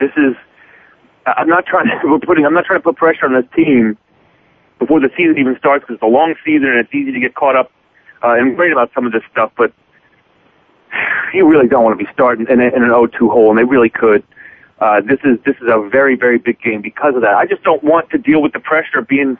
This 0.00 0.10
is. 0.16 0.34
I'm 1.26 1.48
not 1.48 1.66
trying 1.66 1.86
to. 1.86 2.00
We're 2.04 2.18
putting. 2.18 2.44
I'm 2.46 2.54
not 2.54 2.64
trying 2.64 2.80
to 2.80 2.82
put 2.82 2.96
pressure 2.96 3.26
on 3.26 3.34
this 3.34 3.44
team 3.54 3.96
before 4.78 5.00
the 5.00 5.10
season 5.16 5.38
even 5.38 5.56
starts 5.58 5.82
because 5.82 5.94
it's 5.94 6.02
a 6.02 6.06
long 6.06 6.34
season 6.44 6.68
and 6.68 6.78
it's 6.78 6.92
easy 6.92 7.12
to 7.12 7.20
get 7.20 7.34
caught 7.34 7.54
up 7.54 7.70
uh, 8.24 8.34
and 8.34 8.58
worried 8.58 8.72
about 8.72 8.90
some 8.94 9.06
of 9.06 9.12
this 9.12 9.22
stuff. 9.30 9.52
But 9.56 9.72
you 11.34 11.46
really 11.48 11.68
don't 11.68 11.84
want 11.84 11.98
to 11.98 12.04
be 12.04 12.10
starting 12.12 12.46
in, 12.48 12.60
in 12.60 12.82
an 12.82 12.90
0-2 12.90 13.30
hole, 13.30 13.50
and 13.50 13.58
they 13.58 13.64
really 13.64 13.90
could. 13.90 14.24
Uh, 14.80 15.00
this 15.00 15.20
is 15.22 15.38
this 15.46 15.54
is 15.62 15.68
a 15.68 15.88
very 15.88 16.16
very 16.16 16.38
big 16.38 16.60
game 16.60 16.82
because 16.82 17.14
of 17.14 17.22
that. 17.22 17.34
I 17.34 17.46
just 17.46 17.62
don't 17.62 17.84
want 17.84 18.10
to 18.10 18.18
deal 18.18 18.42
with 18.42 18.52
the 18.52 18.58
pressure 18.58 18.98
of 18.98 19.06
being 19.06 19.38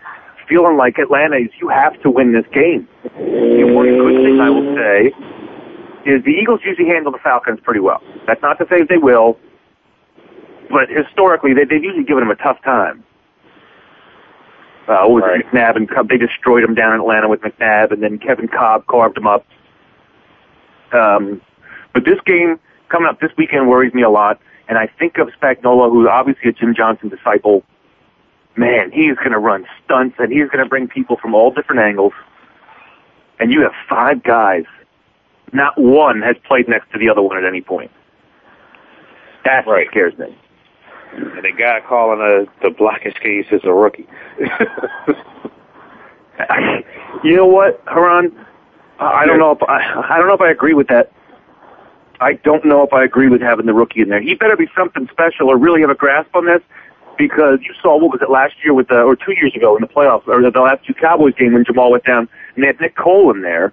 feeling 0.48 0.76
like 0.76 0.98
Atlanta 0.98 1.36
is 1.36 1.48
you 1.60 1.68
have 1.68 2.00
to 2.02 2.10
win 2.10 2.32
this 2.32 2.46
game. 2.52 2.86
The 3.02 3.64
one 3.64 3.86
good 3.86 4.24
thing 4.24 4.40
I 4.40 4.50
will 4.50 4.76
say 4.76 5.41
is 6.04 6.24
the 6.24 6.30
Eagles 6.30 6.60
usually 6.64 6.88
handle 6.88 7.12
the 7.12 7.18
Falcons 7.18 7.60
pretty 7.62 7.80
well. 7.80 8.02
That's 8.26 8.42
not 8.42 8.58
to 8.58 8.66
say 8.68 8.82
they 8.82 8.98
will, 8.98 9.38
but 10.70 10.88
historically 10.88 11.54
they, 11.54 11.64
they've 11.64 11.82
usually 11.82 12.04
given 12.04 12.24
them 12.24 12.30
a 12.30 12.36
tough 12.36 12.62
time. 12.62 13.04
Uh, 14.88 15.06
what 15.06 15.10
was 15.10 15.24
it, 15.26 15.46
McNabb 15.46 15.76
and 15.76 15.88
Kolb? 15.88 16.08
They 16.08 16.18
destroyed 16.18 16.64
them 16.64 16.74
down 16.74 16.94
in 16.94 17.00
Atlanta 17.00 17.28
with 17.28 17.40
McNabb, 17.40 17.92
and 17.92 18.02
then 18.02 18.18
Kevin 18.18 18.48
Kolb 18.48 18.86
carved 18.86 19.16
them 19.16 19.28
up. 19.28 19.46
Um, 20.92 21.40
but 21.94 22.04
this 22.04 22.18
game 22.26 22.58
coming 22.88 23.08
up 23.08 23.20
this 23.20 23.30
weekend 23.38 23.68
worries 23.68 23.94
me 23.94 24.02
a 24.02 24.10
lot, 24.10 24.40
and 24.68 24.76
I 24.76 24.88
think 24.98 25.18
of 25.18 25.28
Spagnuolo, 25.40 25.90
who's 25.90 26.08
obviously 26.10 26.50
a 26.50 26.52
Jim 26.52 26.74
Johnson 26.74 27.08
disciple. 27.08 27.62
Man, 28.56 28.90
he 28.90 29.02
is 29.02 29.16
going 29.16 29.32
to 29.32 29.38
run 29.38 29.66
stunts, 29.84 30.16
and 30.18 30.32
he's 30.32 30.48
going 30.48 30.62
to 30.62 30.68
bring 30.68 30.88
people 30.88 31.16
from 31.16 31.34
all 31.34 31.52
different 31.52 31.80
angles. 31.80 32.12
And 33.38 33.52
you 33.52 33.62
have 33.62 33.72
five 33.88 34.22
guys. 34.22 34.64
Not 35.52 35.78
one 35.78 36.22
has 36.22 36.36
played 36.46 36.68
next 36.68 36.90
to 36.92 36.98
the 36.98 37.08
other 37.08 37.22
one 37.22 37.36
at 37.36 37.44
any 37.44 37.60
point. 37.60 37.90
That's 39.44 39.66
what 39.66 39.86
scares 39.88 40.16
me. 40.18 40.36
And 41.14 41.44
the 41.44 41.52
guy 41.52 41.80
calling 41.86 42.18
the 42.20 42.46
the 42.62 42.70
blackest 42.70 43.20
case 43.20 43.46
is 43.50 43.60
a 43.64 43.72
rookie. 43.72 44.06
you 47.22 47.36
know 47.36 47.46
what, 47.46 47.82
Haran? 47.86 48.32
I 48.98 49.04
I 49.04 49.26
don't 49.26 49.38
know 49.38 49.50
if 49.52 49.62
I, 49.62 50.06
I 50.08 50.16
don't 50.18 50.26
know 50.26 50.34
if 50.34 50.40
I 50.40 50.50
agree 50.50 50.74
with 50.74 50.88
that. 50.88 51.12
I 52.20 52.34
don't 52.44 52.64
know 52.64 52.82
if 52.82 52.92
I 52.92 53.04
agree 53.04 53.28
with 53.28 53.40
having 53.42 53.66
the 53.66 53.74
rookie 53.74 54.00
in 54.00 54.08
there. 54.08 54.20
He 54.20 54.34
better 54.34 54.56
be 54.56 54.68
something 54.76 55.08
special 55.10 55.48
or 55.48 55.56
really 55.58 55.80
have 55.80 55.90
a 55.90 55.94
grasp 55.94 56.34
on 56.34 56.46
this 56.46 56.62
because 57.18 57.58
you 57.62 57.74
saw 57.82 57.98
what 57.98 58.12
was 58.12 58.22
it 58.22 58.30
last 58.30 58.54
year 58.64 58.72
with 58.72 58.88
the 58.88 59.02
or 59.02 59.16
two 59.16 59.32
years 59.32 59.54
ago 59.54 59.76
in 59.76 59.82
the 59.82 59.88
playoffs 59.88 60.26
or 60.28 60.40
the 60.48 60.60
last 60.60 60.86
two 60.86 60.94
Cowboys 60.94 61.34
game 61.34 61.52
when 61.52 61.64
Jamaal 61.64 61.90
went 61.90 62.04
down 62.04 62.28
and 62.54 62.62
they 62.62 62.68
had 62.68 62.80
Nick 62.80 62.96
Cole 62.96 63.30
in 63.34 63.42
there. 63.42 63.72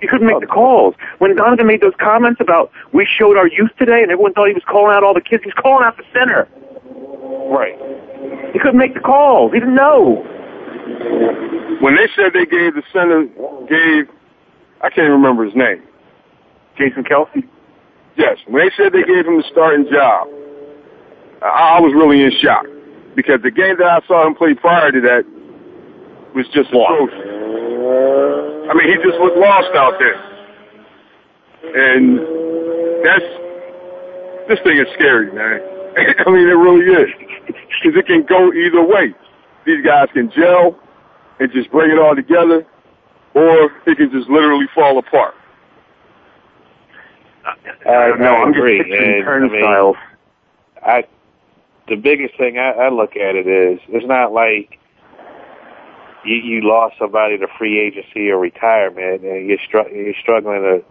He 0.00 0.08
couldn't 0.08 0.26
make 0.26 0.40
the 0.40 0.46
calls. 0.46 0.94
When 1.18 1.36
Donovan 1.36 1.66
made 1.66 1.82
those 1.82 1.94
comments 2.00 2.40
about 2.40 2.70
we 2.92 3.06
showed 3.06 3.36
our 3.36 3.46
youth 3.46 3.70
today 3.78 4.02
and 4.02 4.10
everyone 4.10 4.32
thought 4.32 4.48
he 4.48 4.54
was 4.54 4.64
calling 4.66 4.94
out 4.94 5.04
all 5.04 5.14
the 5.14 5.20
kids, 5.20 5.44
he's 5.44 5.52
calling 5.54 5.84
out 5.84 5.96
the 5.96 6.04
center. 6.12 6.48
Right. 7.52 7.76
He 8.52 8.58
couldn't 8.58 8.78
make 8.78 8.94
the 8.94 9.00
calls. 9.00 9.52
He 9.52 9.60
didn't 9.60 9.74
know. 9.74 10.24
When 11.80 11.96
they 11.96 12.08
said 12.16 12.32
they 12.32 12.46
gave 12.46 12.74
the 12.74 12.82
center, 12.92 13.24
gave, 13.68 14.08
I 14.80 14.90
can't 14.90 15.10
remember 15.10 15.44
his 15.44 15.54
name. 15.54 15.82
Jason 16.76 17.04
Kelce? 17.04 17.44
Yes. 18.16 18.38
When 18.46 18.64
they 18.64 18.72
said 18.76 18.92
they 18.92 19.04
gave 19.04 19.26
him 19.26 19.36
the 19.36 19.44
starting 19.50 19.86
job, 19.90 20.28
I, 21.42 21.76
I 21.76 21.80
was 21.80 21.92
really 21.92 22.22
in 22.22 22.32
shock 22.40 22.64
because 23.14 23.42
the 23.42 23.50
game 23.50 23.76
that 23.78 23.86
I 23.86 24.06
saw 24.06 24.26
him 24.26 24.34
play 24.34 24.54
prior 24.54 24.92
to 24.92 25.00
that 25.00 25.24
was 26.34 26.46
just 26.54 26.70
atrocious. 26.70 27.49
I 28.70 28.74
mean, 28.74 28.86
he 28.86 28.94
just 29.02 29.18
looked 29.18 29.36
lost 29.36 29.74
out 29.74 29.98
there. 29.98 30.14
And 31.74 32.18
that's, 33.04 34.48
this 34.48 34.60
thing 34.62 34.78
is 34.78 34.86
scary, 34.94 35.32
man. 35.32 35.60
I 36.26 36.30
mean, 36.30 36.48
it 36.48 36.54
really 36.54 36.86
is. 36.86 37.10
Because 37.82 37.98
it 37.98 38.06
can 38.06 38.24
go 38.24 38.52
either 38.52 38.84
way. 38.84 39.14
These 39.64 39.82
guys 39.82 40.08
can 40.12 40.30
gel 40.30 40.78
and 41.38 41.50
just 41.50 41.70
bring 41.70 41.90
it 41.90 41.98
all 41.98 42.14
together, 42.14 42.66
or 43.32 43.72
it 43.86 43.96
can 43.96 44.10
just 44.12 44.28
literally 44.28 44.66
fall 44.74 44.98
apart. 44.98 45.34
Uh, 47.46 47.88
I, 47.88 48.08
don't 48.08 48.20
know. 48.20 48.34
I 48.34 48.42
I'm 48.42 48.52
just 48.52 48.58
agree. 48.58 48.80
and, 48.80 49.24
turnstiles. 49.24 49.96
I, 50.82 50.96
mean, 50.96 51.04
I 51.04 51.08
the 51.88 51.96
biggest 51.96 52.36
thing 52.36 52.58
I, 52.58 52.70
I 52.72 52.88
look 52.90 53.16
at 53.16 53.34
it 53.34 53.46
is 53.46 53.80
it's 53.88 54.06
not 54.06 54.34
like 54.34 54.78
you, 56.24 56.36
you 56.36 56.60
lost 56.62 56.96
somebody 56.98 57.38
to 57.38 57.46
free 57.58 57.78
agency 57.78 58.30
or 58.30 58.38
retirement 58.38 59.22
and 59.22 59.48
you're, 59.48 59.58
str- 59.66 59.88
you're 59.92 60.14
struggling 60.20 60.62
to 60.62 60.84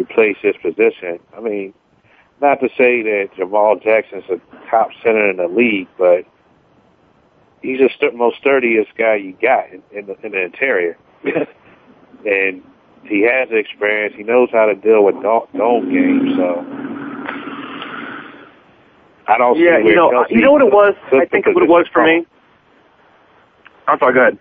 replace 0.00 0.36
his 0.40 0.54
position. 0.62 1.18
I 1.36 1.40
mean, 1.40 1.74
not 2.40 2.60
to 2.60 2.68
say 2.76 3.02
that 3.02 3.30
Jamaal 3.36 3.82
Jackson's 3.82 4.24
a 4.30 4.40
top 4.70 4.90
center 5.02 5.28
in 5.30 5.36
the 5.38 5.48
league, 5.48 5.88
but 5.98 6.24
he's 7.62 7.78
the 7.78 7.90
st- 7.96 8.14
most 8.14 8.38
sturdiest 8.38 8.90
guy 8.96 9.16
you 9.16 9.36
got 9.42 9.70
in, 9.70 9.82
in, 9.92 10.06
the, 10.06 10.16
in 10.24 10.32
the 10.32 10.42
interior. 10.44 10.96
and 11.24 12.62
he 13.04 13.22
has 13.22 13.48
experience. 13.50 14.14
He 14.16 14.22
knows 14.22 14.50
how 14.52 14.66
to 14.66 14.74
deal 14.74 15.04
with 15.04 15.20
dome, 15.22 15.48
dome 15.56 15.90
games. 15.92 16.36
So 16.36 16.60
I 19.26 19.38
don't 19.38 19.56
see 19.56 19.64
Yeah, 19.64 19.78
where 19.78 19.88
you 19.88 19.96
know, 19.96 20.10
Kelce 20.10 20.30
you 20.30 20.40
know 20.40 20.52
what 20.52 20.62
it 20.62 20.72
was. 20.72 20.94
I 21.12 21.24
think 21.26 21.46
what 21.46 21.62
it 21.62 21.68
was 21.68 21.86
for 21.92 22.04
me. 22.04 22.26
I'm 23.86 23.98
sorry. 23.98 24.14
Go 24.14 24.20
ahead. 24.20 24.38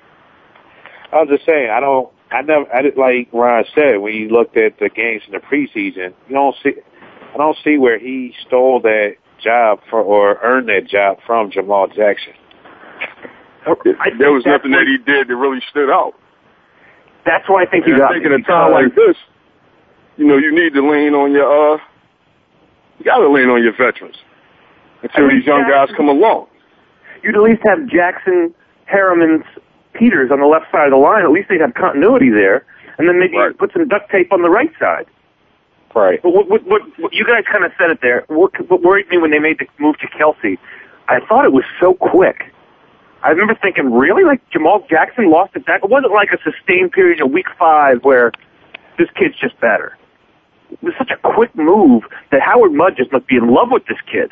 I 1.11 1.21
was 1.21 1.29
just 1.29 1.45
saying, 1.45 1.69
I 1.69 1.79
don't, 1.79 2.09
I 2.31 2.41
never, 2.41 2.65
I 2.73 2.81
did 2.81 2.97
like 2.97 3.29
Ron 3.31 3.63
said 3.73 3.97
when 3.97 4.13
you 4.13 4.29
looked 4.29 4.57
at 4.57 4.79
the 4.79 4.89
games 4.89 5.23
in 5.27 5.33
the 5.33 5.39
preseason, 5.39 6.13
you 6.27 6.35
don't 6.35 6.55
see, 6.61 6.73
I 7.33 7.37
don't 7.37 7.57
see 7.63 7.77
where 7.77 7.97
he 7.99 8.33
stole 8.45 8.81
that 8.81 9.15
job 9.41 9.79
for 9.89 10.01
or 10.01 10.39
earned 10.43 10.67
that 10.67 10.87
job 10.89 11.17
from 11.25 11.51
Jamaal 11.51 11.87
Jackson. 11.95 12.33
there 14.19 14.31
was 14.31 14.45
nothing 14.45 14.71
that 14.71 14.87
he 14.87 14.97
did 14.97 15.27
that 15.27 15.35
really 15.35 15.61
stood 15.69 15.89
out. 15.89 16.13
That's 17.25 17.47
why 17.47 17.63
I 17.63 17.65
think 17.65 17.85
and 17.85 17.93
you 17.93 17.99
got 17.99 18.11
think 18.11 18.23
me 18.23 18.33
in 18.33 18.41
a 18.41 18.43
time 18.43 18.71
like 18.71 18.95
this, 18.95 19.15
you 20.17 20.25
know, 20.25 20.37
you 20.37 20.51
need 20.51 20.73
to 20.73 20.81
lean 20.81 21.13
on 21.13 21.31
your, 21.31 21.47
uh, 21.47 21.77
you 22.99 23.05
got 23.05 23.17
to 23.17 23.29
lean 23.29 23.49
on 23.49 23.63
your 23.63 23.73
veterans 23.73 24.15
until 25.03 25.25
I 25.25 25.27
mean, 25.27 25.39
these 25.39 25.45
young 25.45 25.67
guys 25.69 25.89
come 25.95 26.09
along. 26.09 26.47
You'd 27.23 27.35
at 27.35 27.41
least 27.41 27.61
have 27.67 27.87
Jackson, 27.87 28.53
Harriman, 28.85 29.43
Peters 29.97 30.31
on 30.31 30.39
the 30.39 30.45
left 30.45 30.71
side 30.71 30.85
of 30.85 30.91
the 30.91 30.97
line. 30.97 31.23
At 31.23 31.31
least 31.31 31.49
they'd 31.49 31.61
have 31.61 31.73
continuity 31.73 32.29
there, 32.29 32.65
and 32.97 33.07
then 33.09 33.19
maybe 33.19 33.35
put 33.57 33.73
some 33.73 33.87
duct 33.87 34.11
tape 34.11 34.31
on 34.31 34.41
the 34.41 34.49
right 34.49 34.71
side. 34.79 35.07
Right. 35.95 36.21
But 36.21 36.31
what, 36.31 36.47
what, 36.49 36.63
what, 36.65 36.81
what 36.99 37.13
you 37.13 37.25
guys 37.25 37.43
kind 37.51 37.65
of 37.65 37.71
said 37.77 37.89
it 37.89 37.99
there. 38.01 38.23
What, 38.27 38.51
what 38.69 38.83
worried 38.83 39.09
me 39.09 39.17
when 39.17 39.31
they 39.31 39.39
made 39.39 39.57
the 39.57 39.65
move 39.79 39.97
to 39.99 40.07
Kelce, 40.07 40.57
I 41.07 41.19
thought 41.27 41.45
it 41.45 41.53
was 41.53 41.63
so 41.79 41.95
quick. 41.95 42.53
I 43.23 43.29
remember 43.29 43.57
thinking, 43.59 43.91
really? 43.91 44.23
Like 44.23 44.41
Jamaal 44.51 44.87
Jackson 44.87 45.31
lost 45.31 45.55
it 45.55 45.65
back? 45.65 45.83
It 45.83 45.89
wasn't 45.89 46.13
like 46.13 46.29
a 46.31 46.37
sustained 46.43 46.91
period 46.91 47.19
of 47.19 47.31
week 47.31 47.47
five 47.57 48.03
where 48.03 48.31
this 48.99 49.07
kid's 49.15 49.33
just 49.39 49.59
better. 49.59 49.97
It 50.69 50.83
was 50.83 50.93
such 50.97 51.09
a 51.09 51.17
quick 51.17 51.55
move 51.55 52.03
that 52.31 52.41
Howard 52.41 52.73
Mudd 52.73 52.95
just 52.95 53.11
must 53.11 53.25
be 53.25 53.37
in 53.37 53.49
love 53.49 53.69
with 53.71 53.85
this 53.87 53.97
kid. 54.11 54.31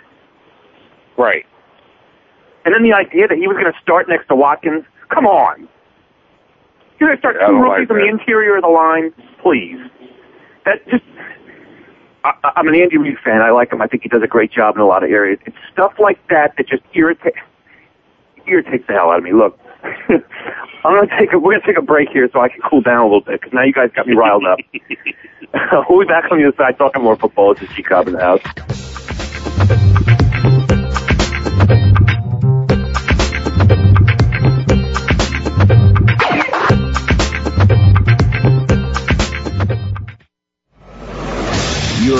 Right. 1.18 1.46
And 2.66 2.74
then 2.76 2.84
the 2.84 2.94
idea 2.94 3.28
that 3.28 3.38
he 3.38 3.48
was 3.48 3.58
going 3.58 3.72
to 3.72 3.80
start 3.82 4.10
next 4.10 4.28
to 4.28 4.36
Watkins, 4.36 4.84
come 5.10 5.26
on. 5.26 5.68
You're 7.00 7.10
going 7.10 7.18
to 7.18 7.22
start 7.22 7.36
Yeah, 7.40 7.48
two 7.48 7.58
rookies 7.58 7.90
like 7.90 7.92
on 7.92 7.98
the 7.98 8.08
interior 8.08 8.58
of 8.58 8.64
the 8.64 8.70
line? 8.70 9.14
Please. 9.42 9.80
That 10.66 10.88
just, 10.90 11.04
I, 12.24 12.34
I'm 12.56 12.68
an 12.68 12.76
Andy 12.76 12.98
Reid 12.98 13.18
fan. 13.24 13.42
I 13.42 13.52
like 13.52 13.72
him. 13.72 13.82
I 13.82 13.88
think 13.88 14.04
he 14.04 14.10
does 14.10 14.24
a 14.24 14.28
great 14.28 14.52
job 14.52 14.76
in 14.76 14.82
a 14.82 14.86
lot 14.86 15.04
of 15.04 15.10
areas. 15.12 15.40
It's 15.46 15.58
stuff 15.72 15.94
like 16.00 16.20
that 16.30 16.54
that 16.58 16.68
just 16.68 16.84
irritates, 16.94 17.38
irritates 18.48 18.88
the 18.88 18.94
hell 18.94 19.12
out 19.12 19.18
of 19.20 19.24
me. 19.24 19.34
Look, 19.34 19.60
I'm 19.84 20.96
going 20.96 21.08
to 21.08 21.18
take 21.18 21.34
a, 21.34 21.40
we're 21.40 21.52
going 21.54 21.62
to 21.62 21.68
take 21.68 21.78
a 21.78 21.86
break 21.86 22.10
here 22.10 22.30
so 22.32 22.40
I 22.40 22.50
can 22.50 22.62
cool 22.62 22.82
down 22.82 23.02
a 23.02 23.06
little 23.06 23.22
bit 23.22 23.42
because 23.42 23.54
now 23.54 23.64
you 23.64 23.74
guys 23.74 23.92
got 23.96 24.08
me 24.08 24.16
riled 24.16 24.46
up. 24.46 24.60
we'll 25.90 26.00
be 26.00 26.06
back 26.06 26.32
on 26.32 26.40
the 26.40 26.48
other 26.48 26.58
side 26.58 26.78
talking 26.78 27.04
more 27.04 27.16
football. 27.18 27.54
This 27.54 27.70
is 27.70 27.76
G 27.76 27.84
Cobb 27.84 28.08
in 28.08 28.14
the 28.14 28.22
house. 28.22 28.42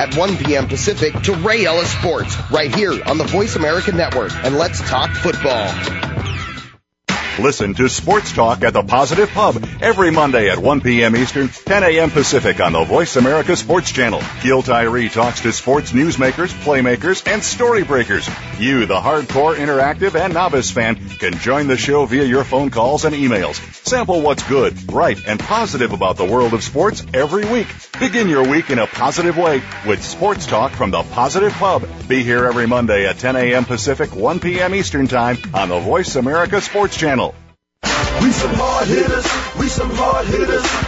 at 0.00 0.16
1 0.16 0.38
p.m. 0.38 0.66
Pacific 0.66 1.12
to 1.24 1.34
Ray 1.34 1.66
Ellis 1.66 1.92
Sports 1.92 2.34
right 2.50 2.74
here 2.74 2.98
on 3.04 3.18
the 3.18 3.24
Voice 3.24 3.56
America 3.56 3.92
Network 3.92 4.32
and 4.32 4.56
let's 4.56 4.80
talk 4.88 5.10
football. 5.10 5.70
Listen 7.38 7.74
to 7.74 7.86
Sports 7.88 8.32
Talk 8.32 8.64
at 8.64 8.72
the 8.72 8.82
Positive 8.82 9.30
Pub 9.30 9.62
every 9.82 10.10
Monday 10.10 10.48
at 10.48 10.58
1 10.58 10.80
p.m. 10.80 11.14
Eastern, 11.16 11.48
10 11.48 11.84
a.m. 11.84 12.10
Pacific 12.10 12.60
on 12.60 12.72
the 12.72 12.84
Voice 12.84 13.16
America 13.16 13.56
Sports 13.56 13.92
Channel. 13.92 14.22
Gil 14.42 14.62
Tyree 14.62 15.10
talks 15.10 15.42
to 15.42 15.52
sports 15.52 15.92
newsmakers, 15.92 16.48
playmakers, 16.64 17.26
and 17.30 17.42
story 17.42 17.84
breakers. 17.84 18.28
You, 18.58 18.86
the 18.86 19.00
hardcore, 19.00 19.54
interactive, 19.54 20.18
and 20.18 20.34
novice 20.34 20.70
fan, 20.70 20.96
can 21.18 21.34
join 21.34 21.66
the 21.66 21.76
show 21.76 22.06
via 22.06 22.24
your 22.24 22.44
phone 22.44 22.70
calls 22.70 23.04
and 23.04 23.14
emails. 23.14 23.56
Sample 23.86 24.22
what's 24.22 24.46
good, 24.48 24.92
right, 24.92 25.18
and 25.26 25.38
positive 25.38 25.92
about 25.92 26.16
the 26.16 26.26
world 26.26 26.54
of 26.54 26.62
sports 26.62 27.04
every 27.14 27.44
week. 27.44 27.68
Begin 28.00 28.30
your 28.30 28.48
week 28.48 28.70
in 28.70 28.78
a 28.78 28.86
positive 28.86 29.36
way 29.36 29.62
with 29.86 30.02
Sports 30.02 30.46
Talk 30.46 30.72
from 30.72 30.90
the 30.90 31.02
Positive 31.02 31.52
Pub. 31.52 31.86
Be 32.08 32.22
here 32.22 32.46
every 32.46 32.66
Monday 32.66 33.06
at 33.06 33.18
10 33.18 33.36
a.m. 33.36 33.66
Pacific, 33.66 34.16
1 34.16 34.40
p.m. 34.40 34.74
Eastern 34.74 35.06
Time 35.06 35.36
on 35.52 35.68
the 35.68 35.78
Voice 35.80 36.16
America 36.16 36.62
Sports 36.62 36.96
Channel. 36.96 37.34
We 38.22 38.32
some 38.32 38.54
hard 38.54 38.88
hitters. 38.88 39.58
We 39.58 39.68
some 39.68 39.90
hard 39.90 40.26
hitters. 40.28 40.69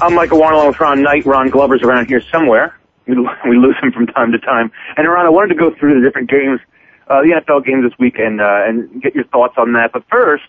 I'm 0.00 0.14
Michael 0.14 0.38
along 0.38 0.66
with 0.66 0.80
Ron 0.80 1.02
Knight. 1.02 1.26
Ron 1.26 1.50
Glover's 1.50 1.82
around 1.82 2.06
here 2.06 2.22
somewhere. 2.32 2.76
We, 3.06 3.14
we 3.48 3.56
lose 3.56 3.76
him 3.82 3.92
from 3.92 4.06
time 4.06 4.32
to 4.32 4.38
time. 4.38 4.72
And 4.96 5.08
Ron, 5.08 5.26
I 5.26 5.28
wanted 5.28 5.48
to 5.48 5.54
go 5.54 5.74
through 5.78 6.00
the 6.00 6.06
different 6.06 6.30
games, 6.30 6.60
uh, 7.08 7.20
the 7.22 7.40
NFL 7.40 7.64
games 7.64 7.84
this 7.88 7.98
week 7.98 8.14
and, 8.18 8.40
uh, 8.40 8.64
and 8.66 9.02
get 9.02 9.14
your 9.14 9.24
thoughts 9.24 9.54
on 9.56 9.72
that. 9.74 9.92
But 9.92 10.04
first, 10.10 10.48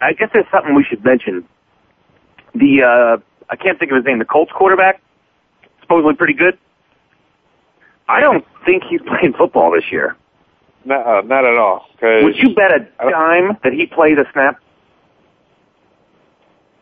I 0.00 0.12
guess 0.12 0.28
there's 0.32 0.46
something 0.50 0.74
we 0.74 0.84
should 0.84 1.04
mention. 1.04 1.46
The, 2.54 2.82
uh, 2.82 3.22
I 3.48 3.56
can't 3.56 3.78
think 3.78 3.92
of 3.92 3.96
his 3.96 4.04
name, 4.04 4.18
the 4.18 4.24
Colts 4.24 4.52
quarterback, 4.52 5.00
supposedly 5.80 6.14
pretty 6.14 6.34
good. 6.34 6.58
I 8.08 8.20
don't 8.20 8.44
think 8.64 8.84
he's 8.88 9.00
playing 9.06 9.34
football 9.38 9.72
this 9.72 9.90
year. 9.90 10.16
Not, 10.84 11.06
uh, 11.06 11.20
not 11.22 11.44
at 11.44 11.56
all. 11.56 11.86
Would 12.24 12.36
you 12.36 12.54
bet 12.54 12.70
a 12.72 13.10
dime 13.10 13.58
that 13.64 13.72
he 13.72 13.86
plays 13.86 14.16
a 14.18 14.30
snap? 14.32 14.60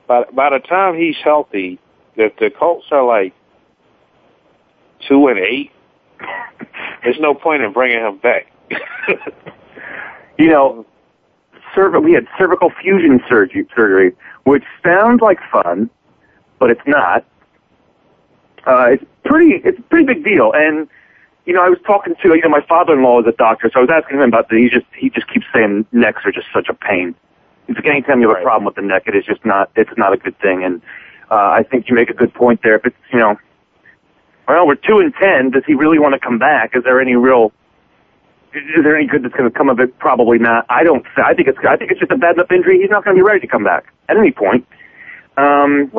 By, 0.07 0.25
by 0.33 0.51
the 0.51 0.59
time 0.59 0.97
he's 0.97 1.17
healthy, 1.23 1.79
if 2.17 2.37
the 2.37 2.51
Colts 2.51 2.87
are 2.91 3.05
like 3.05 3.35
two 5.09 5.27
and 5.29 5.39
eight, 5.39 5.71
there's 7.03 7.19
no 7.21 7.35
point 7.35 7.63
in 7.63 7.73
bringing 7.73 8.01
him 8.01 8.19
back. 8.19 8.47
you 10.39 10.49
know, 10.49 10.87
cerv- 11.75 12.03
we 12.03 12.13
had 12.13 12.27
cervical 12.39 12.71
fusion 12.81 13.21
surgery, 13.29 13.67
surgery, 13.75 14.17
which 14.45 14.65
sounds 14.85 15.21
like 15.21 15.39
fun, 15.51 15.91
but 16.59 16.71
it's 16.71 16.87
not. 16.87 17.25
Uh, 18.67 18.91
it's 18.93 19.05
pretty, 19.25 19.61
it's 19.65 19.79
a 19.79 19.83
pretty 19.83 20.07
big 20.07 20.25
deal. 20.25 20.53
And, 20.55 20.89
you 21.45 21.53
know, 21.53 21.63
I 21.63 21.69
was 21.69 21.79
talking 21.87 22.15
to, 22.23 22.29
you 22.29 22.41
know, 22.41 22.49
my 22.49 22.65
father-in-law 22.67 23.21
is 23.21 23.27
a 23.27 23.33
doctor, 23.33 23.71
so 23.73 23.81
I 23.81 23.83
was 23.83 23.91
asking 23.93 24.19
him 24.19 24.29
about 24.29 24.49
that. 24.49 24.57
He 24.57 24.71
just, 24.71 24.87
he 24.97 25.11
just 25.11 25.29
keeps 25.33 25.45
saying 25.53 25.87
necks 25.93 26.23
are 26.25 26.33
just 26.33 26.47
such 26.55 26.69
a 26.69 26.75
pain. 26.75 27.15
Anytime 27.69 28.21
you 28.21 28.29
have 28.29 28.39
a 28.39 28.43
problem 28.43 28.65
with 28.65 28.75
the 28.75 28.83
neck, 28.83 29.05
it 29.07 29.17
is 29.17 29.25
just 29.25 29.45
not, 29.45 29.71
it's 29.77 29.97
not 29.97 30.13
a 30.13 30.17
good 30.17 30.39
thing. 30.41 30.65
And, 30.65 30.83
uh, 31.31 31.35
I 31.35 31.63
think 31.63 31.89
you 31.89 31.95
make 31.95 32.11
a 32.11 32.15
good 32.15 32.33
point 32.35 32.61
there. 32.63 32.77
If 32.77 32.87
it's, 32.87 32.97
you 33.13 33.19
know, 33.19 33.37
well, 34.47 34.67
we're 34.67 34.75
two 34.75 34.99
and 34.99 35.13
ten. 35.15 35.51
Does 35.51 35.63
he 35.67 35.75
really 35.75 35.99
want 35.99 36.13
to 36.13 36.21
come 36.21 36.39
back? 36.39 36.77
Is 36.77 36.85
there 36.85 37.01
any 37.01 37.17
real, 37.17 37.53
is 38.53 38.85
there 38.85 38.97
any 38.97 39.07
good 39.07 39.23
that's 39.23 39.35
going 39.35 39.51
to 39.51 39.57
come 39.57 39.71
of 39.71 39.81
it? 39.81 39.99
Probably 39.99 40.39
not. 40.39 40.67
I 40.69 40.85
don't. 40.85 41.05
I 41.17 41.33
think 41.33 41.49
it's. 41.49 41.59
I 41.67 41.77
think 41.77 41.91
it's 41.91 42.01
just 42.01 42.13
a 42.13 42.17
bad 42.19 42.35
enough 42.35 42.53
injury. 42.53 42.81
He's 42.81 42.91
not 42.91 43.05
going 43.05 43.17
to 43.17 43.19
be 43.19 43.27
ready 43.27 43.41
to 43.41 43.47
come 43.47 43.65
back 43.65 43.87
at 44.09 44.17
any 44.17 44.31
point. 44.31 44.67
Um, 45.37 45.91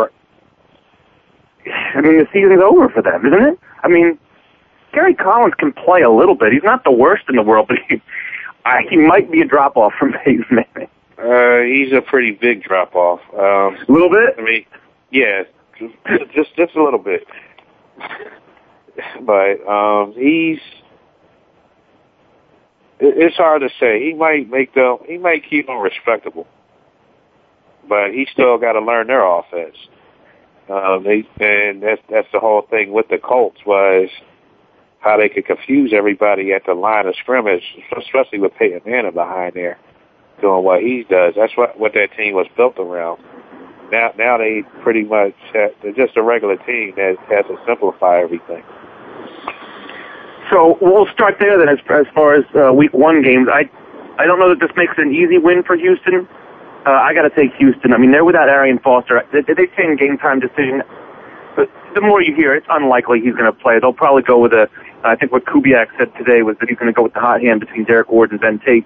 I 1.96 2.02
mean, 2.02 2.20
the 2.20 2.28
season's 2.32 2.62
over 2.62 2.88
for 2.90 3.02
them, 3.02 3.26
isn't 3.26 3.54
it? 3.54 3.60
I 3.84 3.88
mean, 3.88 4.18
Kerry 4.94 5.16
Collins 5.16 5.56
can 5.58 5.74
play 5.74 6.02
a 6.02 6.10
little 6.10 6.36
bit. 6.36 6.54
He's 6.54 6.64
not 6.64 6.84
the 6.84 6.92
worst 6.92 7.24
in 7.28 7.36
the 7.36 7.44
world, 7.44 7.68
but 7.68 7.78
he, 7.90 8.02
uh, 8.66 8.78
he 8.90 8.98
might 8.98 9.32
be 9.32 9.42
a 9.42 9.46
drop 9.46 9.76
off 9.76 9.94
from 10.00 10.14
Peyton 10.24 10.46
Manning. 10.52 10.90
Uh, 11.26 11.62
he's 11.62 11.92
a 11.92 12.02
pretty 12.02 12.32
big 12.32 12.62
drop 12.62 12.94
off. 12.94 13.20
Um, 13.34 13.84
a 13.88 13.92
little 13.92 14.10
bit. 14.10 14.36
I 14.38 14.42
mean, 14.44 14.66
yeah, 15.12 15.44
just 16.36 16.56
just 16.56 16.76
a 16.76 16.84
little 16.84 17.00
bit. 17.00 17.26
But 19.22 19.68
um, 19.68 20.14
he's 20.16 20.60
it's 23.00 23.36
hard 23.38 23.62
to 23.62 23.70
say. 23.80 24.04
He 24.04 24.14
might 24.14 24.50
make 24.52 24.76
them. 24.76 24.98
He 25.08 25.18
might 25.18 25.50
keep 25.50 25.66
them 25.66 25.80
respectable, 25.80 26.46
but 27.90 28.12
he 28.12 28.28
still 28.32 28.60
got 28.60 28.74
to 28.74 28.82
learn 28.82 29.08
their 29.08 29.26
offense. 29.26 29.78
Um, 30.70 31.04
they 31.04 31.28
and 31.44 31.82
that's 31.82 32.02
that's 32.08 32.28
the 32.34 32.40
whole 32.40 32.68
thing 32.70 32.92
with 32.92 33.08
the 33.10 33.18
Colts 33.18 33.62
was 33.66 34.10
how 35.00 35.18
they 35.18 35.30
could 35.30 35.46
confuse 35.46 35.92
everybody 35.92 36.54
at 36.54 36.66
the 36.68 36.74
line 36.76 37.08
of 37.08 37.16
scrimmage, 37.16 37.64
especially 37.98 38.38
with 38.38 38.54
Peyton 38.60 38.82
Manning 38.86 39.14
behind 39.14 39.54
there 39.56 39.80
doing 40.42 40.64
what 40.64 40.82
he 40.82 41.04
does. 41.04 41.34
That's 41.36 41.56
what 41.58 41.80
what 41.80 41.94
that 41.94 42.10
team 42.16 42.34
was 42.34 42.48
built 42.56 42.78
around. 42.78 43.22
Now 43.92 44.12
now 44.18 44.38
they 44.38 44.64
pretty 44.82 45.04
much 45.04 45.36
have, 45.54 45.72
they're 45.82 45.94
just 45.94 46.18
a 46.18 46.24
regular 46.24 46.58
team 46.58 46.94
that 46.98 47.18
has 47.30 47.46
to 47.46 47.58
simplify 47.66 48.20
everything. 48.22 48.64
So 50.52 50.78
we'll 50.82 51.08
start 51.08 51.38
there 51.40 51.58
then. 51.58 51.70
As, 51.70 51.80
as 51.90 52.06
far 52.14 52.36
as 52.36 52.46
uh, 52.56 52.72
week 52.74 52.94
one 52.94 53.22
games, 53.22 53.48
I 53.52 53.70
I 54.18 54.26
don't 54.26 54.40
know 54.40 54.50
that 54.50 54.60
this 54.60 54.76
makes 54.76 54.94
an 54.98 55.14
easy 55.14 55.38
win 55.38 55.64
for 55.64 55.76
Houston. 55.76 56.28
Uh, 56.86 56.92
I 56.92 57.14
got 57.14 57.24
to 57.24 57.32
take 57.32 57.54
Houston. 57.56 57.94
I 57.94 57.98
mean, 57.98 58.12
they're 58.12 58.24
without 58.24 58.48
Arian 58.48 58.78
Foster. 58.80 59.24
They, 59.34 59.42
they 59.42 59.66
say 59.76 59.86
in 59.86 59.96
game 59.96 60.18
time 60.18 60.40
decision, 60.40 60.84
but 61.56 61.68
the 61.96 62.02
more 62.02 62.22
you 62.22 62.36
hear, 62.36 62.54
it's 62.54 62.68
unlikely 62.70 63.22
he's 63.22 63.34
going 63.34 63.46
to 63.46 63.54
play. 63.54 63.80
They'll 63.80 63.94
probably 63.94 64.22
go 64.22 64.40
with 64.40 64.54
a. 64.54 64.70
I 65.04 65.16
think 65.16 65.32
what 65.32 65.46
Kubiak 65.46 65.88
said 65.98 66.14
today 66.16 66.42
was 66.42 66.58
that 66.60 66.70
he's 66.70 66.78
going 66.78 66.92
to 66.92 66.94
go 66.94 67.04
with 67.04 67.14
the 67.14 67.20
hot 67.20 67.42
hand 67.42 67.60
between 67.60 67.86
Derrick 67.86 68.10
Ward 68.10 68.32
and 68.32 68.40
Ben 68.40 68.60
Tate. 68.60 68.86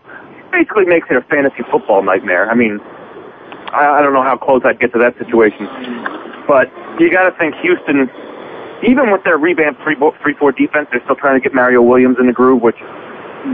Basically, 0.51 0.85
makes 0.85 1.07
it 1.09 1.17
a 1.17 1.21
fantasy 1.21 1.63
football 1.71 2.03
nightmare. 2.03 2.49
I 2.49 2.55
mean, 2.55 2.79
I, 3.71 3.99
I 3.99 4.01
don't 4.01 4.13
know 4.13 4.23
how 4.23 4.37
close 4.37 4.61
I'd 4.65 4.79
get 4.79 4.91
to 4.93 4.99
that 4.99 5.17
situation. 5.17 5.67
But 6.47 6.71
you 6.99 7.11
got 7.11 7.29
to 7.29 7.37
think 7.37 7.55
Houston, 7.61 8.09
even 8.83 9.11
with 9.11 9.23
their 9.23 9.37
revamped 9.37 9.83
three 9.83 9.95
three 10.21 10.33
four 10.33 10.51
defense, 10.51 10.87
they're 10.91 11.03
still 11.03 11.15
trying 11.15 11.39
to 11.39 11.43
get 11.43 11.53
Mario 11.53 11.81
Williams 11.81 12.17
in 12.19 12.25
the 12.27 12.33
groove, 12.33 12.61
which 12.61 12.79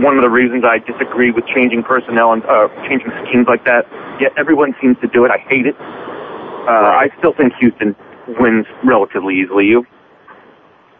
one 0.02 0.18
of 0.18 0.24
the 0.24 0.30
reasons 0.30 0.64
I 0.64 0.80
disagree 0.80 1.32
with 1.32 1.46
changing 1.48 1.84
personnel 1.84 2.34
and 2.34 2.43
uh, 2.46 2.70
changing 2.88 3.12
schemes 3.28 3.48
like 3.48 3.66
that. 3.66 3.86
Yet 4.20 4.32
everyone 4.38 4.74
seems 4.82 4.98
to 5.02 5.08
do 5.08 5.26
it. 5.26 5.32
I 5.32 5.38
hate 5.38 5.68
it. 5.68 5.76
Uh, 5.78 6.96
I 6.96 7.10
still 7.20 7.34
think 7.34 7.54
Houston 7.60 7.96
wins 8.39 8.66
relatively 8.84 9.36
easily. 9.36 9.68
You? 9.68 9.86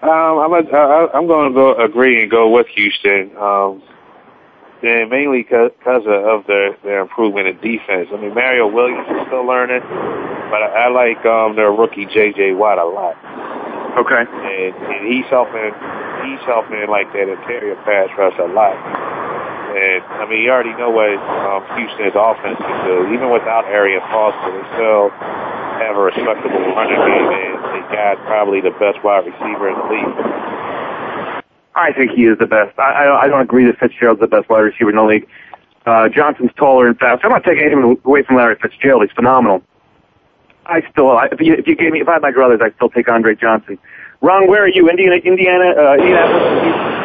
Um, 0.04 0.38
I'm 0.38 0.54
a, 0.54 0.70
I, 0.70 1.18
I'm 1.18 1.26
going 1.26 1.50
to 1.50 1.56
go 1.56 1.74
agree 1.76 2.22
and 2.22 2.30
go 2.30 2.50
with 2.50 2.68
Houston. 2.76 3.36
Um, 3.38 3.82
and 4.88 5.10
mainly 5.10 5.44
because 5.44 5.72
of, 6.06 6.08
of 6.08 6.48
their 6.48 6.78
their 6.84 7.00
improvement 7.02 7.48
in 7.48 7.56
defense. 7.60 8.10
I 8.14 8.18
mean, 8.22 8.34
Mario 8.34 8.68
Williams 8.68 9.08
is 9.10 9.28
still 9.28 9.46
learning, 9.46 9.82
but 10.50 10.62
I, 10.62 10.86
I 10.86 10.88
like 10.90 11.26
um, 11.26 11.56
their 11.56 11.72
rookie 11.72 12.06
J.J. 12.06 12.54
Watt 12.54 12.78
a 12.78 12.86
lot. 12.86 13.18
Okay. 13.98 14.24
And, 14.28 14.76
and 14.76 15.02
he's 15.08 15.26
helping 15.32 15.72
he's 16.28 16.44
helping 16.46 16.84
like 16.90 17.12
that 17.14 17.28
interior 17.32 17.76
pass 17.88 18.10
rush 18.18 18.38
a 18.40 18.50
lot. 18.52 18.76
And 19.76 20.04
I 20.20 20.24
mean, 20.30 20.44
you 20.44 20.52
already 20.52 20.76
know 20.80 20.90
what 20.90 21.12
um, 21.20 21.64
Houston's 21.76 22.16
offense 22.16 22.60
can 22.60 22.80
do. 22.88 23.12
Even 23.12 23.28
without 23.32 23.68
Arian 23.68 24.00
Foster, 24.08 24.52
they 24.52 24.66
still 24.80 25.12
have 25.84 26.00
a 26.00 26.04
respectable 26.08 26.64
running 26.72 26.96
game, 26.96 27.28
and 27.28 27.60
they 27.76 27.84
got 27.92 28.16
probably 28.24 28.62
the 28.64 28.72
best 28.80 29.04
wide 29.04 29.28
receiver 29.28 29.68
in 29.68 29.76
the 29.76 29.88
league. 29.92 30.16
I 31.76 31.92
think 31.92 32.12
he 32.12 32.24
is 32.24 32.38
the 32.40 32.48
best. 32.48 32.78
I, 32.80 33.06
I, 33.06 33.24
I 33.24 33.28
don't 33.28 33.42
agree 33.42 33.66
that 33.66 33.78
Fitzgerald's 33.78 34.22
the 34.22 34.28
best 34.28 34.50
wide 34.50 34.62
receiver 34.62 34.90
in 34.90 34.96
the 34.96 35.04
league. 35.04 35.28
Uh, 35.86 36.08
Johnson's 36.10 36.52
taller 36.58 36.88
and 36.88 36.98
faster. 36.98 37.28
I'm 37.28 37.32
not 37.32 37.44
taking 37.44 37.64
anything 37.64 38.00
away 38.04 38.24
from 38.24 38.38
Larry 38.38 38.56
Fitzgerald. 38.62 39.04
He's 39.04 39.12
phenomenal. 39.14 39.62
I 40.66 40.82
still, 40.90 41.12
I, 41.12 41.28
if 41.32 41.40
you, 41.42 41.54
if 41.54 41.68
you 41.68 41.76
gave 41.76 41.92
me, 41.92 42.00
if 42.02 42.08
I 42.08 42.14
had 42.14 42.24
my 42.24 42.32
druthers, 42.32 42.62
I'd 42.62 42.74
still 42.76 42.90
take 42.90 43.08
Andre 43.08 43.36
Johnson. 43.36 43.78
Ron, 44.22 44.48
where 44.48 44.64
are 44.64 44.70
you? 44.70 44.90
Indiana, 44.90 45.18
Indiana, 45.18 45.70
uh, 45.78 45.94
Indianapolis? 45.94 46.96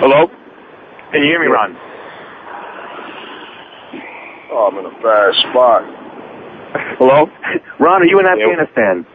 Hello? 0.00 0.26
Can 1.12 1.22
you 1.22 1.28
hear 1.28 1.40
me, 1.40 1.46
Ron? 1.46 1.76
Oh, 4.50 4.68
I'm 4.72 4.78
in 4.78 4.86
a 4.86 5.02
bad 5.02 5.34
spot. 5.46 5.82
Hello? 6.98 7.30
Ron, 7.78 8.02
are 8.02 8.06
you 8.06 8.18
in 8.18 8.26
Afghanistan? 8.26 9.06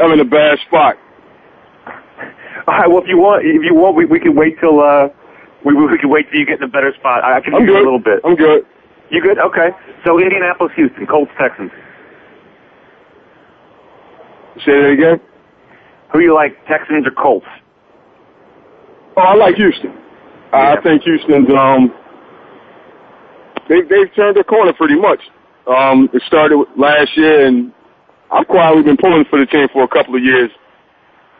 I'm 0.00 0.12
in 0.12 0.20
a 0.20 0.24
bad 0.24 0.58
spot. 0.66 0.96
All 2.66 2.74
right. 2.74 2.88
Well, 2.88 3.02
if 3.02 3.08
you 3.08 3.18
want, 3.18 3.44
if 3.44 3.62
you 3.62 3.74
want, 3.74 3.96
we 3.96 4.04
we 4.04 4.20
can 4.20 4.34
wait 4.34 4.58
till 4.60 4.80
uh, 4.80 5.08
we 5.64 5.74
we 5.74 5.98
can 5.98 6.10
wait 6.10 6.26
till 6.30 6.40
you 6.40 6.46
get 6.46 6.58
in 6.58 6.64
a 6.64 6.68
better 6.68 6.92
spot. 6.98 7.24
I, 7.24 7.40
can 7.40 7.54
I'm 7.54 7.66
good. 7.66 7.76
a 7.76 7.84
little 7.84 7.98
bit. 7.98 8.20
I'm 8.24 8.36
good. 8.36 8.66
You 9.10 9.20
good? 9.20 9.38
Okay. 9.38 9.70
So 10.04 10.18
Indianapolis, 10.20 10.72
Houston, 10.76 11.06
Colts, 11.06 11.32
Texans. 11.38 11.70
Say 14.64 14.72
that 14.82 14.90
again. 14.90 15.20
Who 16.12 16.20
you 16.20 16.34
like, 16.34 16.56
Texans 16.66 17.06
or 17.06 17.12
Colts? 17.12 17.46
Oh, 19.16 19.22
I 19.22 19.34
like 19.34 19.54
Houston. 19.56 19.96
I 20.52 20.76
think 20.82 21.02
Houston's 21.02 21.48
um 21.56 21.94
they 23.68 23.82
they've 23.82 24.12
turned 24.14 24.36
the 24.36 24.44
corner 24.44 24.72
pretty 24.72 24.96
much. 24.98 25.20
Um 25.66 26.08
it 26.12 26.22
started 26.26 26.58
last 26.76 27.16
year 27.16 27.46
and 27.46 27.72
I've 28.32 28.46
quietly 28.48 28.82
been 28.82 28.96
pulling 28.96 29.24
for 29.30 29.38
the 29.38 29.46
team 29.46 29.68
for 29.72 29.84
a 29.84 29.88
couple 29.88 30.16
of 30.16 30.22
years, 30.22 30.50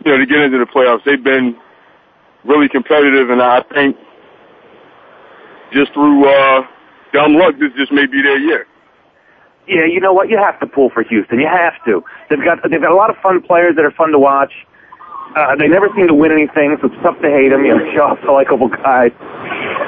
you 0.04 0.12
know, 0.12 0.18
to 0.18 0.26
get 0.26 0.38
into 0.40 0.58
the 0.58 0.66
playoffs. 0.66 1.04
They've 1.04 1.22
been 1.22 1.56
really 2.44 2.68
competitive 2.68 3.30
and 3.30 3.42
I 3.42 3.62
think 3.74 3.96
just 5.72 5.92
through 5.92 6.24
uh 6.26 6.62
dumb 7.12 7.34
luck 7.34 7.54
this 7.60 7.72
just 7.76 7.92
may 7.92 8.06
be 8.06 8.22
their 8.22 8.38
year. 8.38 8.66
Yeah, 9.68 9.86
you 9.86 10.00
know 10.00 10.12
what? 10.12 10.28
You 10.28 10.38
have 10.38 10.58
to 10.60 10.66
pull 10.66 10.90
for 10.90 11.02
Houston. 11.04 11.38
You 11.38 11.46
have 11.46 11.74
to. 11.84 12.02
They've 12.28 12.42
got 12.42 12.58
they've 12.68 12.80
got 12.80 12.90
a 12.90 12.94
lot 12.94 13.10
of 13.10 13.16
fun 13.22 13.42
players 13.42 13.76
that 13.76 13.84
are 13.84 13.92
fun 13.92 14.10
to 14.12 14.18
watch. 14.18 14.52
Uh, 15.36 15.54
they 15.54 15.68
never 15.68 15.88
seem 15.94 16.08
to 16.08 16.14
win 16.14 16.32
anything, 16.32 16.76
so 16.80 16.88
it's 16.88 17.02
tough 17.04 17.14
to 17.22 17.30
hate 17.30 17.50
them. 17.50 17.64
You 17.64 17.78
know, 17.78 17.84
Schaub's 17.94 18.24
a 18.26 18.32
likable 18.32 18.68
guy, 18.68 19.14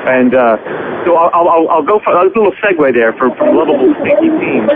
and 0.06 0.34
uh, 0.34 0.56
so 1.04 1.16
I'll, 1.16 1.48
I'll 1.48 1.68
I'll 1.68 1.82
go 1.82 1.98
for 2.04 2.14
a 2.14 2.24
little 2.24 2.52
segue 2.62 2.94
there 2.94 3.12
for 3.14 3.34
for 3.34 3.50
lovable 3.50 3.90
sneaky 4.02 4.30
team. 4.38 4.70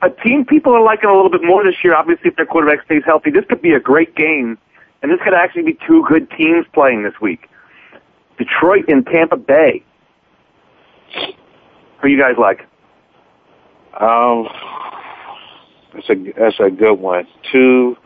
A 0.00 0.10
team 0.10 0.44
people 0.44 0.74
are 0.74 0.82
liking 0.82 1.10
a 1.10 1.14
little 1.14 1.30
bit 1.30 1.42
more 1.42 1.64
this 1.64 1.74
year. 1.82 1.94
Obviously, 1.94 2.28
if 2.30 2.36
their 2.36 2.46
quarterback 2.46 2.84
stays 2.84 3.02
healthy, 3.04 3.30
this 3.30 3.44
could 3.48 3.60
be 3.60 3.72
a 3.72 3.80
great 3.80 4.14
game, 4.14 4.56
and 5.02 5.10
this 5.10 5.18
could 5.24 5.34
actually 5.34 5.62
be 5.62 5.78
two 5.86 6.04
good 6.08 6.30
teams 6.30 6.66
playing 6.72 7.02
this 7.02 7.14
week. 7.20 7.48
Detroit 8.38 8.84
and 8.88 9.04
Tampa 9.06 9.36
Bay. 9.36 9.82
Who 12.00 12.08
you 12.08 12.20
guys 12.20 12.36
like? 12.38 12.60
Um, 14.00 14.48
that's 15.92 16.08
a 16.10 16.32
that's 16.38 16.60
a 16.60 16.70
good 16.70 16.94
one. 16.94 17.26
Two 17.50 17.96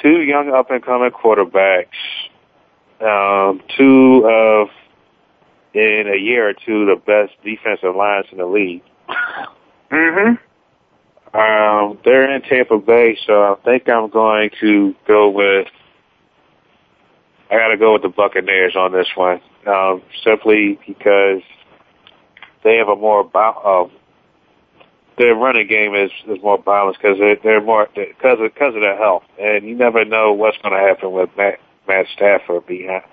two 0.00 0.22
young 0.22 0.50
up 0.50 0.70
and 0.70 0.84
coming 0.84 1.10
quarterbacks. 1.10 1.86
Um, 3.00 3.60
two 3.76 4.24
of 4.24 4.68
in 5.74 6.04
a 6.12 6.16
year 6.16 6.48
or 6.48 6.52
two 6.52 6.86
the 6.86 6.96
best 6.96 7.32
defensive 7.42 7.96
lines 7.96 8.26
in 8.30 8.38
the 8.38 8.46
league. 8.46 8.82
Mm-hmm. 9.90 10.34
Um, 11.34 11.98
they're 12.04 12.30
in 12.34 12.42
Tampa 12.42 12.78
Bay, 12.78 13.16
so 13.26 13.32
I 13.32 13.54
think 13.64 13.88
I'm 13.88 14.10
going 14.10 14.50
to 14.60 14.94
go 15.06 15.30
with. 15.30 15.66
I 17.50 17.56
got 17.56 17.68
to 17.68 17.78
go 17.78 17.94
with 17.94 18.02
the 18.02 18.08
Buccaneers 18.08 18.76
on 18.76 18.92
this 18.92 19.08
one, 19.14 19.40
um, 19.66 20.02
simply 20.24 20.78
because 20.86 21.42
they 22.64 22.76
have 22.76 22.88
a 22.88 22.96
more 22.96 23.30
uh, 23.34 23.88
their 25.18 25.34
running 25.34 25.68
game 25.68 25.94
is 25.94 26.10
is 26.28 26.42
more 26.42 26.58
balanced 26.58 27.00
because 27.00 27.18
they're, 27.18 27.36
they're 27.42 27.62
more 27.62 27.88
because 27.94 28.38
of 28.40 28.52
because 28.52 28.74
of 28.74 28.80
their 28.82 28.96
health, 28.96 29.24
and 29.40 29.66
you 29.66 29.74
never 29.74 30.04
know 30.04 30.32
what's 30.32 30.58
going 30.58 30.74
to 30.74 30.80
happen 30.80 31.12
with 31.12 31.30
Matt 31.36 31.58
Matt 31.88 32.06
Stafford 32.14 32.66
behind 32.66 33.04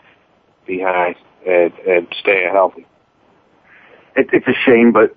behind 0.65 1.15
and 1.47 1.74
and 1.88 2.07
staying 2.20 2.51
healthy. 2.51 2.86
It, 4.15 4.28
it's 4.34 4.47
a 4.47 4.57
shame, 4.65 4.91
but 4.91 5.15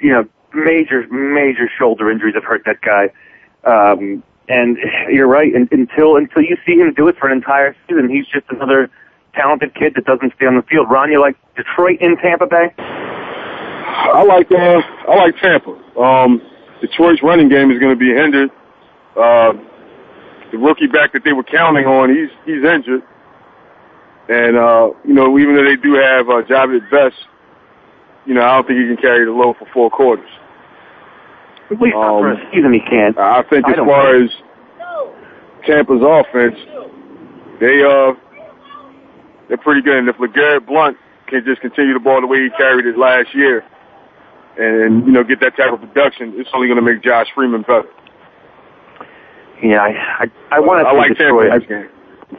you 0.00 0.12
know, 0.12 0.24
major 0.54 1.06
major 1.08 1.68
shoulder 1.78 2.10
injuries 2.10 2.34
have 2.34 2.44
hurt 2.44 2.62
that 2.66 2.80
guy. 2.80 3.10
Um, 3.64 4.22
and 4.48 4.76
you're 5.10 5.28
right. 5.28 5.54
And, 5.54 5.68
until 5.72 6.16
until 6.16 6.42
you 6.42 6.56
see 6.66 6.74
him 6.74 6.92
do 6.94 7.08
it 7.08 7.16
for 7.18 7.28
an 7.28 7.36
entire 7.36 7.76
season, 7.88 8.08
he's 8.08 8.26
just 8.26 8.46
another 8.50 8.90
talented 9.34 9.74
kid 9.74 9.94
that 9.94 10.04
doesn't 10.04 10.34
stay 10.36 10.46
on 10.46 10.56
the 10.56 10.62
field. 10.62 10.90
Ron, 10.90 11.10
you 11.10 11.20
like 11.20 11.36
Detroit 11.56 12.00
in 12.00 12.16
Tampa 12.18 12.46
Bay? 12.46 12.74
I 12.78 14.24
like 14.24 14.50
uh 14.50 14.80
I 15.08 15.16
like 15.16 15.36
Tampa. 15.38 15.70
Um 15.98 16.42
Detroit's 16.80 17.22
running 17.22 17.48
game 17.48 17.70
is 17.70 17.78
gonna 17.78 17.96
be 17.96 18.12
hindered. 18.12 18.50
Uh 19.16 19.52
the 20.50 20.58
rookie 20.58 20.86
back 20.86 21.14
that 21.14 21.24
they 21.24 21.32
were 21.32 21.44
counting 21.44 21.86
on, 21.86 22.10
he's 22.10 22.28
he's 22.44 22.64
injured. 22.64 23.02
And 24.28 24.56
uh, 24.56 24.90
you 25.04 25.14
know, 25.14 25.38
even 25.38 25.56
though 25.56 25.64
they 25.64 25.76
do 25.76 25.94
have 25.94 26.28
uh 26.28 26.42
Jahvid 26.42 26.90
Best, 26.90 27.16
you 28.26 28.34
know, 28.34 28.42
I 28.42 28.56
don't 28.56 28.66
think 28.66 28.80
he 28.80 28.86
can 28.86 28.96
carry 28.96 29.24
the 29.24 29.32
load 29.32 29.56
for 29.56 29.66
four 29.72 29.90
quarters. 29.90 30.28
At 31.72 31.80
least 31.80 31.94
not 31.96 32.20
for 32.20 32.32
a 32.32 32.50
season 32.52 32.72
he 32.72 32.80
can't. 32.80 33.16
I 33.18 33.42
think 33.48 33.64
I 33.66 33.70
as 33.72 33.76
far 33.78 34.12
think- 34.12 34.30
as 34.30 35.66
Tampa's 35.66 36.02
offense, 36.04 36.58
they 37.60 37.82
uh 37.82 38.12
they're 39.48 39.58
pretty 39.58 39.80
good. 39.82 39.96
And 39.96 40.08
if 40.08 40.16
LeGarrette 40.16 40.66
Blount 40.66 40.96
can 41.28 41.44
just 41.44 41.60
continue 41.60 41.94
the 41.94 42.00
ball 42.00 42.20
the 42.20 42.26
way 42.26 42.42
he 42.42 42.50
carried 42.56 42.86
it 42.86 42.98
last 42.98 43.34
year, 43.34 43.64
and 44.58 45.06
you 45.06 45.12
know 45.12 45.22
get 45.24 45.40
that 45.40 45.56
type 45.56 45.72
of 45.72 45.80
production, 45.80 46.34
it's 46.36 46.50
only 46.52 46.66
going 46.68 46.76
to 46.76 46.82
make 46.84 47.02
Josh 47.02 47.28
Freeman 47.34 47.62
better. 47.62 47.84
Yeah, 49.62 49.80
I 49.80 50.24
I, 50.50 50.56
I 50.56 50.60
want 50.60 50.82
to 50.84 50.88
I 50.88 50.92
like 50.92 51.10
Detroit. 51.16 51.48
Tampa 51.50 51.54
in 51.54 51.60
this 51.60 51.68
game. 51.68 52.38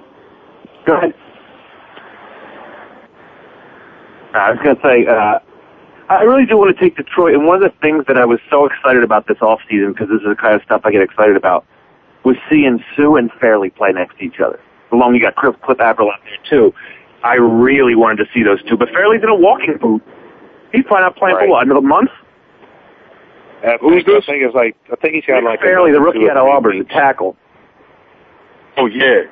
Go 0.85 0.97
ahead. 0.97 1.13
I 4.35 4.49
was 4.51 4.59
going 4.63 4.75
to 4.75 4.81
say, 4.81 5.05
uh, 5.07 5.39
I 6.09 6.23
really 6.23 6.45
do 6.45 6.57
want 6.57 6.75
to 6.75 6.81
take 6.81 6.97
Detroit, 6.97 7.33
and 7.33 7.45
one 7.45 7.63
of 7.63 7.63
the 7.63 7.77
things 7.79 8.05
that 8.07 8.17
I 8.17 8.25
was 8.25 8.39
so 8.49 8.65
excited 8.65 9.03
about 9.03 9.27
this 9.27 9.37
off 9.41 9.61
season, 9.69 9.93
because 9.93 10.09
this 10.09 10.21
is 10.21 10.27
the 10.27 10.35
kind 10.35 10.53
of 10.55 10.61
stuff 10.63 10.81
I 10.83 10.91
get 10.91 11.01
excited 11.01 11.35
about, 11.35 11.65
was 12.23 12.35
seeing 12.49 12.83
Suh 12.95 13.15
and 13.15 13.31
Fairley 13.39 13.69
play 13.69 13.91
next 13.91 14.17
to 14.17 14.23
each 14.25 14.39
other. 14.39 14.59
Along, 14.91 15.15
you 15.15 15.21
got 15.21 15.35
Cliff, 15.35 15.55
Cliff 15.63 15.79
Avril 15.79 16.11
out 16.11 16.19
there 16.23 16.37
too. 16.49 16.73
I 17.23 17.35
really 17.35 17.95
wanted 17.95 18.17
to 18.17 18.25
see 18.33 18.43
those 18.43 18.61
two, 18.63 18.77
but 18.77 18.89
Fairley's 18.89 19.23
in 19.23 19.29
a 19.29 19.35
walking 19.35 19.77
boot. 19.79 20.03
He's 20.71 20.83
probably 20.83 21.03
not 21.03 21.15
playing 21.15 21.37
for 21.37 21.47
what 21.47 21.65
another 21.65 21.81
month. 21.81 22.09
I 23.63 23.77
think, 23.77 24.07
I 24.07 24.19
think 24.19 24.43
it's 24.43 24.53
like 24.55 24.75
I 24.91 24.95
think 24.97 25.15
he's 25.15 25.25
got 25.25 25.41
like 25.41 25.61
Fairley, 25.61 25.93
the 25.93 26.01
rookie 26.01 26.19
two 26.19 26.29
out 26.29 26.35
of 26.35 26.47
Auburn, 26.47 26.79
the 26.79 26.85
tackle. 26.85 27.37
Oh 28.75 28.87
yeah, 28.87 29.23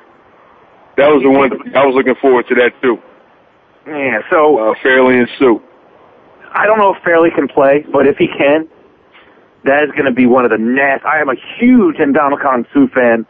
that 0.96 1.08
was 1.08 1.22
the 1.22 1.30
one 1.30 1.52
I 1.76 1.84
was 1.84 1.94
looking 1.94 2.14
forward 2.14 2.46
to 2.48 2.54
that 2.54 2.72
too. 2.80 2.96
Yeah, 3.86 4.20
so 4.30 4.70
uh, 4.70 4.74
Fairley 4.82 5.18
and 5.18 5.28
Suh. 5.38 5.58
I 6.54 6.66
don't 6.66 6.78
know 6.78 6.94
if 6.94 7.02
Fairley 7.02 7.30
can 7.34 7.48
play, 7.48 7.84
but 7.92 8.06
if 8.06 8.16
he 8.16 8.28
can, 8.28 8.68
that 9.64 9.84
is 9.84 9.90
going 9.92 10.04
to 10.04 10.12
be 10.12 10.26
one 10.26 10.44
of 10.44 10.50
the 10.50 10.58
nast. 10.58 11.04
I 11.04 11.20
am 11.20 11.28
a 11.28 11.36
huge 11.58 11.96
Ndamukong 11.96 12.66
Suh 12.72 12.92
fan. 12.94 13.26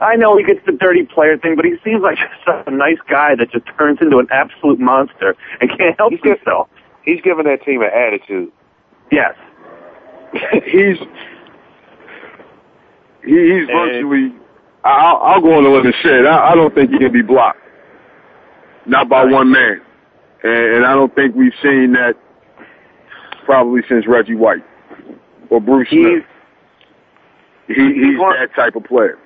I 0.00 0.16
know 0.16 0.36
he 0.36 0.44
gets 0.44 0.60
the 0.66 0.72
dirty 0.72 1.04
player 1.04 1.38
thing, 1.38 1.56
but 1.56 1.64
he 1.64 1.76
seems 1.82 2.02
like 2.02 2.18
just 2.44 2.66
a 2.66 2.70
nice 2.70 2.98
guy 3.08 3.34
that 3.36 3.50
just 3.50 3.64
turns 3.78 3.98
into 4.00 4.18
an 4.18 4.26
absolute 4.30 4.78
monster 4.78 5.36
and 5.60 5.70
can't 5.70 5.96
help 5.96 6.12
himself. 6.12 6.68
He's 7.02 7.20
giving 7.22 7.44
that 7.44 7.62
team 7.64 7.82
an 7.82 7.90
attitude. 7.94 8.52
Yes. 9.10 9.34
he's 10.64 10.98
he, 13.24 13.32
he's 13.32 13.66
virtually. 13.66 14.34
I'll, 14.84 15.16
I'll 15.16 15.40
go 15.40 15.54
on 15.54 15.64
the 15.64 15.70
limb 15.70 15.86
and 15.86 15.94
say 16.02 16.20
it. 16.20 16.26
I, 16.26 16.52
I 16.52 16.54
don't 16.54 16.74
think 16.74 16.90
he 16.90 16.98
can 16.98 17.12
be 17.12 17.22
blocked, 17.22 17.58
not 18.86 19.08
by 19.08 19.24
one 19.24 19.50
man, 19.50 19.80
and, 20.44 20.76
and 20.76 20.86
I 20.86 20.94
don't 20.94 21.12
think 21.14 21.34
we've 21.34 21.54
seen 21.62 21.92
that 21.92 22.14
probably 23.46 23.80
since 23.88 24.06
Reggie 24.06 24.34
White 24.34 24.62
or 25.48 25.60
Bruce 25.60 25.88
Smith. 25.88 26.24
He, 27.68 27.74
he's 27.74 28.18
that 28.18 28.50
type 28.54 28.76
of 28.76 28.84
player. 28.84 29.18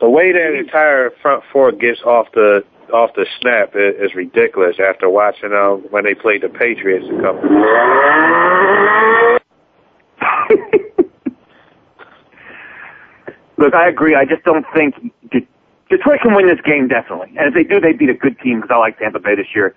The 0.00 0.08
way 0.08 0.32
that 0.32 0.54
entire 0.54 1.10
front 1.22 1.42
four 1.52 1.72
gets 1.72 2.00
off 2.02 2.28
the 2.34 2.64
off 2.92 3.10
the 3.16 3.26
snap 3.40 3.74
is, 3.74 4.10
is 4.10 4.14
ridiculous. 4.14 4.76
After 4.78 5.10
watching 5.10 5.50
them 5.50 5.86
when 5.90 6.04
they 6.04 6.14
played 6.14 6.42
the 6.42 6.48
Patriots 6.48 7.06
a 7.06 7.20
couple. 7.20 7.50
Look, 13.58 13.74
I 13.74 13.88
agree. 13.88 14.14
I 14.14 14.26
just 14.26 14.44
don't 14.44 14.66
think 14.74 14.94
Detroit 15.88 16.20
can 16.22 16.34
win 16.34 16.46
this 16.46 16.60
game 16.64 16.88
definitely, 16.88 17.32
and 17.38 17.48
if 17.48 17.54
they 17.54 17.64
do, 17.64 17.80
they 17.80 17.92
beat 17.92 18.10
a 18.10 18.14
good 18.14 18.38
team 18.40 18.60
because 18.60 18.74
I 18.74 18.78
like 18.78 18.98
Tampa 18.98 19.18
Bay 19.18 19.34
this 19.34 19.46
year. 19.54 19.74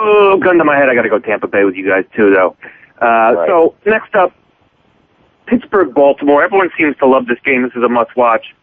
Oh, 0.00 0.38
gun 0.42 0.58
to 0.58 0.64
my 0.64 0.76
head, 0.76 0.88
I 0.88 0.94
got 0.94 1.02
to 1.02 1.08
go 1.08 1.18
Tampa 1.18 1.46
Bay 1.48 1.64
with 1.64 1.74
you 1.74 1.88
guys 1.88 2.04
too, 2.14 2.30
though. 2.30 2.56
Uh, 3.00 3.34
Right. 3.34 3.48
So 3.48 3.74
next 3.86 4.14
up, 4.14 4.32
Pittsburgh, 5.46 5.94
Baltimore. 5.94 6.42
Everyone 6.44 6.70
seems 6.76 6.96
to 6.98 7.06
love 7.06 7.26
this 7.26 7.38
game. 7.44 7.62
This 7.62 7.72
is 7.74 7.82
a 7.82 7.88
must-watch, 7.88 8.54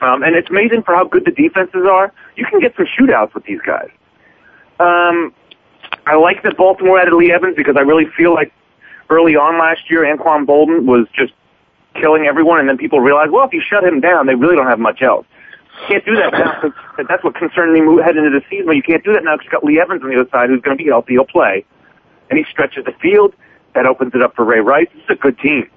um, 0.00 0.22
and 0.22 0.34
it's 0.36 0.48
amazing 0.50 0.82
for 0.82 0.94
how 0.94 1.04
good 1.04 1.24
the 1.24 1.30
defenses 1.32 1.84
are. 1.90 2.12
You 2.36 2.46
can 2.46 2.60
get 2.60 2.74
some 2.76 2.86
shootouts 2.86 3.34
with 3.34 3.44
these 3.44 3.60
guys. 3.66 3.90
Um, 4.78 5.32
I 6.06 6.16
like 6.16 6.42
that 6.42 6.56
Baltimore 6.56 7.00
added 7.00 7.14
Lee 7.14 7.32
Evans 7.32 7.56
because 7.56 7.76
I 7.76 7.80
really 7.80 8.06
feel 8.16 8.32
like 8.34 8.52
early 9.10 9.36
on 9.36 9.58
last 9.58 9.90
year, 9.90 10.02
Anquan 10.02 10.46
Boldin 10.46 10.84
was 10.84 11.06
just 11.14 11.32
killing 11.94 12.26
everyone, 12.26 12.60
and 12.60 12.68
then 12.68 12.76
people 12.76 13.00
realized, 13.00 13.30
well, 13.32 13.46
if 13.46 13.52
you 13.52 13.60
shut 13.60 13.82
him 13.84 14.00
down, 14.00 14.26
they 14.26 14.34
really 14.34 14.54
don't 14.54 14.66
have 14.66 14.78
much 14.78 15.02
else. 15.02 15.26
Can't 15.88 16.04
do 16.04 16.16
that 16.16 16.32
now. 16.32 16.72
That's 17.08 17.22
what 17.22 17.34
concerned 17.34 17.72
me 17.72 17.80
heading 18.02 18.24
into 18.24 18.40
the 18.40 18.44
season. 18.50 18.66
But 18.66 18.76
you 18.76 18.82
can't 18.82 19.04
do 19.04 19.12
that 19.12 19.22
now 19.22 19.36
because 19.36 19.44
you've 19.44 19.52
got 19.52 19.64
Lee 19.64 19.80
Evans 19.80 20.02
on 20.02 20.10
the 20.10 20.20
other 20.20 20.30
side 20.30 20.48
who's 20.48 20.60
going 20.60 20.76
to 20.76 20.82
be 20.82 20.88
healthy. 20.88 21.14
He'll 21.14 21.26
play. 21.26 21.64
And 22.30 22.38
he 22.38 22.44
stretches 22.50 22.84
the 22.84 22.92
field. 23.00 23.34
That 23.74 23.86
opens 23.86 24.12
it 24.14 24.22
up 24.22 24.34
for 24.34 24.44
Ray 24.44 24.60
Rice. 24.60 24.88
This 24.94 25.04
is 25.04 25.10
a 25.10 25.14
good 25.16 25.38
team. 25.38 25.70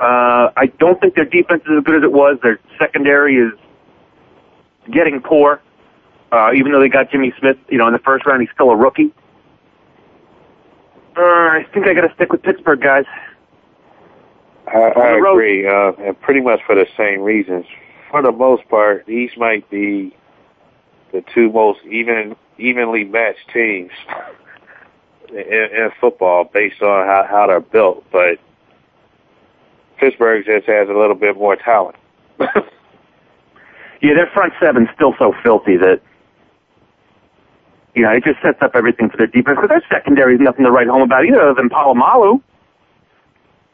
Uh, 0.00 0.50
I 0.56 0.66
don't 0.78 1.00
think 1.00 1.14
their 1.14 1.24
defense 1.24 1.62
is 1.66 1.78
as 1.78 1.84
good 1.84 1.96
as 1.96 2.02
it 2.02 2.12
was. 2.12 2.38
Their 2.42 2.60
secondary 2.78 3.36
is 3.36 3.52
getting 4.90 5.20
poor. 5.20 5.60
Uh, 6.32 6.52
even 6.54 6.72
though 6.72 6.80
they 6.80 6.88
got 6.88 7.10
Jimmy 7.10 7.32
Smith, 7.38 7.56
you 7.68 7.78
know, 7.78 7.86
in 7.86 7.92
the 7.92 7.98
first 7.98 8.26
round, 8.26 8.40
he's 8.40 8.50
still 8.54 8.70
a 8.70 8.76
rookie. 8.76 9.12
Uh, 11.16 11.20
I 11.20 11.66
think 11.72 11.86
I 11.86 11.94
got 11.94 12.06
to 12.06 12.14
stick 12.14 12.32
with 12.32 12.42
Pittsburgh, 12.42 12.80
guys. 12.80 13.04
I, 14.66 14.78
I 14.78 15.16
agree, 15.16 15.66
uh, 15.66 15.92
and 15.98 16.20
pretty 16.20 16.40
much 16.40 16.60
for 16.66 16.74
the 16.74 16.86
same 16.96 17.20
reasons. 17.22 17.64
For 18.10 18.22
the 18.22 18.32
most 18.32 18.68
part, 18.68 19.06
these 19.06 19.30
might 19.36 19.68
be 19.70 20.16
the 21.12 21.22
two 21.34 21.50
most 21.50 21.80
even 21.84 22.36
evenly 22.58 23.04
matched 23.04 23.50
teams 23.52 23.90
in, 25.30 25.36
in 25.36 25.90
football 26.00 26.44
based 26.44 26.82
on 26.82 27.06
how, 27.06 27.26
how 27.28 27.46
they're 27.46 27.60
built. 27.60 28.04
But 28.10 28.38
Pittsburgh 29.98 30.44
just 30.46 30.66
has 30.66 30.88
a 30.88 30.92
little 30.92 31.16
bit 31.16 31.36
more 31.36 31.56
talent. 31.56 31.96
Yeah, 34.00 34.14
their 34.14 34.30
front 34.32 34.52
seven's 34.60 34.88
still 34.94 35.14
so 35.18 35.34
filthy 35.42 35.76
that 35.76 36.00
you 37.94 38.02
know 38.02 38.10
it 38.10 38.22
just 38.22 38.40
sets 38.42 38.58
up 38.62 38.72
everything 38.74 39.10
for 39.10 39.16
their 39.16 39.26
defense. 39.26 39.58
Because 39.60 39.68
their 39.68 39.84
secondary 39.90 40.34
is 40.34 40.40
nothing 40.40 40.64
to 40.64 40.70
write 40.70 40.86
home 40.86 41.02
about 41.02 41.26
either, 41.26 41.40
other 41.40 41.54
than 41.54 41.68
Polamalu. 41.68 42.40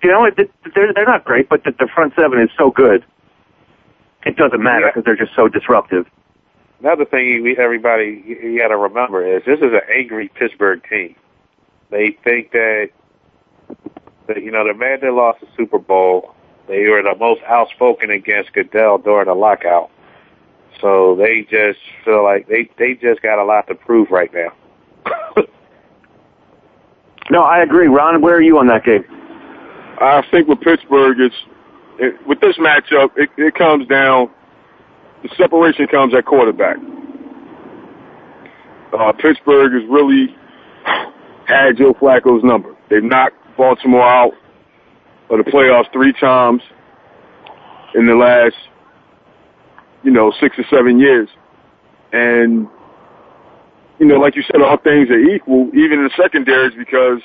You 0.02 0.10
know, 0.10 0.30
they're 0.36 0.92
they're 0.94 1.06
not 1.06 1.24
great, 1.24 1.48
but 1.48 1.64
the 1.64 1.88
front 1.94 2.14
seven 2.16 2.40
is 2.40 2.50
so 2.56 2.70
good. 2.70 3.04
It 4.24 4.36
doesn't 4.36 4.62
matter 4.62 4.86
because 4.86 5.04
they're 5.04 5.16
just 5.16 5.34
so 5.36 5.48
disruptive. 5.48 6.06
Another 6.80 7.04
thing 7.04 7.42
we, 7.42 7.56
everybody 7.56 8.22
you, 8.26 8.36
you 8.36 8.58
got 8.58 8.68
to 8.68 8.76
remember 8.76 9.24
is 9.24 9.42
this 9.44 9.58
is 9.58 9.72
an 9.72 9.80
angry 9.94 10.28
Pittsburgh 10.28 10.82
team. 10.88 11.14
They 11.90 12.16
think 12.24 12.52
that, 12.52 12.90
that 14.26 14.42
you 14.42 14.50
know 14.50 14.66
the 14.66 14.74
man 14.74 14.98
that 15.02 15.12
lost 15.12 15.40
the 15.40 15.46
Super 15.56 15.78
Bowl, 15.78 16.34
they 16.68 16.86
were 16.88 17.02
the 17.02 17.14
most 17.18 17.42
outspoken 17.46 18.10
against 18.10 18.52
Goodell 18.52 18.98
during 18.98 19.26
the 19.26 19.34
lockout. 19.34 19.90
So 20.80 21.14
they 21.16 21.42
just 21.42 21.78
feel 22.04 22.24
like 22.24 22.48
they 22.48 22.68
they 22.78 22.94
just 22.94 23.22
got 23.22 23.38
a 23.38 23.44
lot 23.44 23.66
to 23.68 23.74
prove 23.74 24.10
right 24.10 24.30
now. 24.32 24.52
No, 27.30 27.42
I 27.42 27.62
agree, 27.62 27.88
Ron. 27.88 28.20
Where 28.20 28.36
are 28.36 28.42
you 28.42 28.58
on 28.58 28.66
that 28.68 28.84
game? 28.84 29.04
I 30.00 30.22
think 30.30 30.48
with 30.48 30.60
Pittsburgh, 30.60 31.18
it's 31.20 31.34
it, 31.98 32.26
with 32.26 32.40
this 32.40 32.56
matchup, 32.58 33.10
it, 33.16 33.30
it 33.36 33.54
comes 33.54 33.86
down. 33.88 34.30
The 35.22 35.28
separation 35.36 35.86
comes 35.86 36.14
at 36.14 36.26
quarterback. 36.26 36.76
Uh, 38.92 39.12
Pittsburgh 39.12 39.72
has 39.72 39.90
really 39.90 40.34
had 41.46 41.76
Joe 41.78 41.94
Flacco's 41.94 42.44
number. 42.44 42.74
They've 42.90 43.02
knocked 43.02 43.36
Baltimore 43.56 44.02
out 44.02 44.32
of 45.30 45.44
the 45.44 45.50
playoffs 45.50 45.90
three 45.92 46.12
times 46.12 46.62
in 47.94 48.06
the 48.06 48.14
last, 48.14 48.56
you 50.02 50.10
know, 50.10 50.32
six 50.40 50.56
or 50.58 50.64
seven 50.70 50.98
years. 50.98 51.28
And, 52.12 52.68
you 53.98 54.06
know, 54.06 54.16
like 54.16 54.36
you 54.36 54.42
said, 54.42 54.60
all 54.62 54.76
things 54.76 55.08
are 55.10 55.18
equal, 55.18 55.68
even 55.68 56.00
in 56.00 56.04
the 56.04 56.10
secondaries, 56.20 56.74
because, 56.76 57.20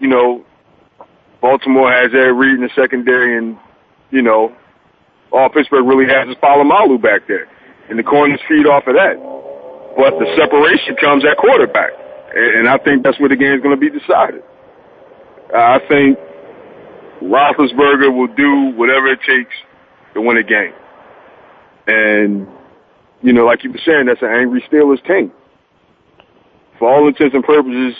you 0.00 0.08
know, 0.08 0.44
Baltimore 1.40 1.92
has 1.92 2.10
Ed 2.12 2.34
Reed 2.34 2.58
in 2.58 2.62
the 2.62 2.70
secondary, 2.74 3.38
and 3.38 3.56
you 4.10 4.22
know, 4.22 4.54
all 5.32 5.48
Pittsburgh 5.50 5.86
really 5.86 6.06
has 6.10 6.28
is 6.28 6.36
Polamalu 6.42 7.00
back 7.00 7.28
there, 7.28 7.48
and 7.88 7.98
the 7.98 8.02
corners 8.02 8.40
feed 8.48 8.66
off 8.66 8.86
of 8.86 8.94
that. 8.94 9.16
But 9.96 10.18
the 10.18 10.26
separation 10.36 10.96
comes 11.00 11.24
at 11.24 11.36
quarterback, 11.38 11.90
and, 12.34 12.60
and 12.60 12.68
I 12.68 12.78
think 12.78 13.04
that's 13.04 13.18
where 13.20 13.28
the 13.28 13.36
game's 13.36 13.62
going 13.62 13.74
to 13.74 13.80
be 13.80 13.90
decided. 13.90 14.42
I 15.54 15.78
think 15.88 16.18
Roethlisberger 17.22 18.14
will 18.14 18.32
do 18.34 18.76
whatever 18.76 19.06
it 19.08 19.20
takes 19.26 19.54
to 20.14 20.20
win 20.20 20.38
a 20.38 20.42
game, 20.42 20.74
and 21.86 22.48
you 23.22 23.32
know, 23.32 23.46
like 23.46 23.62
you 23.62 23.70
were 23.70 23.80
saying, 23.86 24.06
that's 24.06 24.22
an 24.22 24.28
angry 24.28 24.62
Steelers 24.70 25.04
team. 25.06 25.32
For 26.78 26.88
all 26.88 27.08
intents 27.08 27.34
and 27.34 27.42
purposes, 27.42 27.94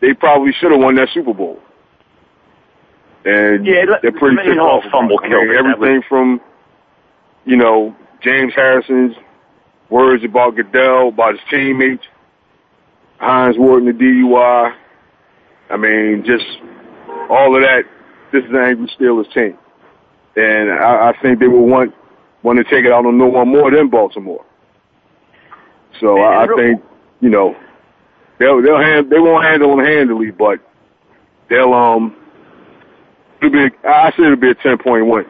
they 0.00 0.14
probably 0.14 0.52
should 0.60 0.70
have 0.70 0.80
won 0.80 0.94
that 0.96 1.08
Super 1.12 1.34
Bowl 1.34 1.58
and 3.24 3.66
Yeah, 3.66 3.84
they're 4.02 4.12
pretty 4.12 4.36
pissed 4.36 4.58
off 4.58 4.84
fumble 4.90 5.18
it. 5.20 5.26
I 5.26 5.44
mean, 5.44 5.54
everything 5.56 6.02
from 6.08 6.40
you 7.44 7.56
know 7.56 7.94
James 8.22 8.52
Harrison's 8.54 9.16
words 9.90 10.24
about 10.24 10.56
Goodell, 10.56 11.08
about 11.08 11.32
his 11.32 11.40
teammates, 11.50 12.04
Hines 13.18 13.56
Ward 13.58 13.82
and 13.82 13.98
the 13.98 14.04
DUI. 14.04 14.74
I 15.70 15.76
mean, 15.76 16.24
just 16.24 16.44
all 17.30 17.54
of 17.54 17.62
that. 17.62 17.84
This 18.32 18.44
is 18.44 18.50
an 18.50 18.56
angry 18.56 18.90
Steelers 18.98 19.32
team, 19.32 19.56
and 20.36 20.70
I, 20.70 21.10
I 21.10 21.22
think 21.22 21.40
they 21.40 21.48
will 21.48 21.66
want 21.66 21.94
want 22.42 22.58
to 22.58 22.64
take 22.64 22.84
it 22.84 22.92
out 22.92 23.06
on 23.06 23.18
no 23.18 23.26
one 23.26 23.48
more 23.48 23.70
than 23.70 23.88
Baltimore. 23.88 24.44
So 26.00 26.20
I, 26.20 26.44
I 26.44 26.46
think 26.56 26.82
you 27.20 27.30
know 27.30 27.56
they'll 28.38 28.62
they'll 28.62 28.78
hand, 28.78 29.10
they 29.10 29.18
won't 29.18 29.44
handle 29.44 29.76
them 29.76 29.84
handily, 29.84 30.30
but 30.30 30.60
they'll 31.48 31.72
um 31.72 32.14
it'll 33.40 33.50
be 33.50 33.70
I 33.84 34.10
say 34.12 34.24
it'll 34.24 34.36
be 34.36 34.50
a 34.50 34.54
ten 34.54 34.78
point 34.78 35.06
win. 35.06 35.24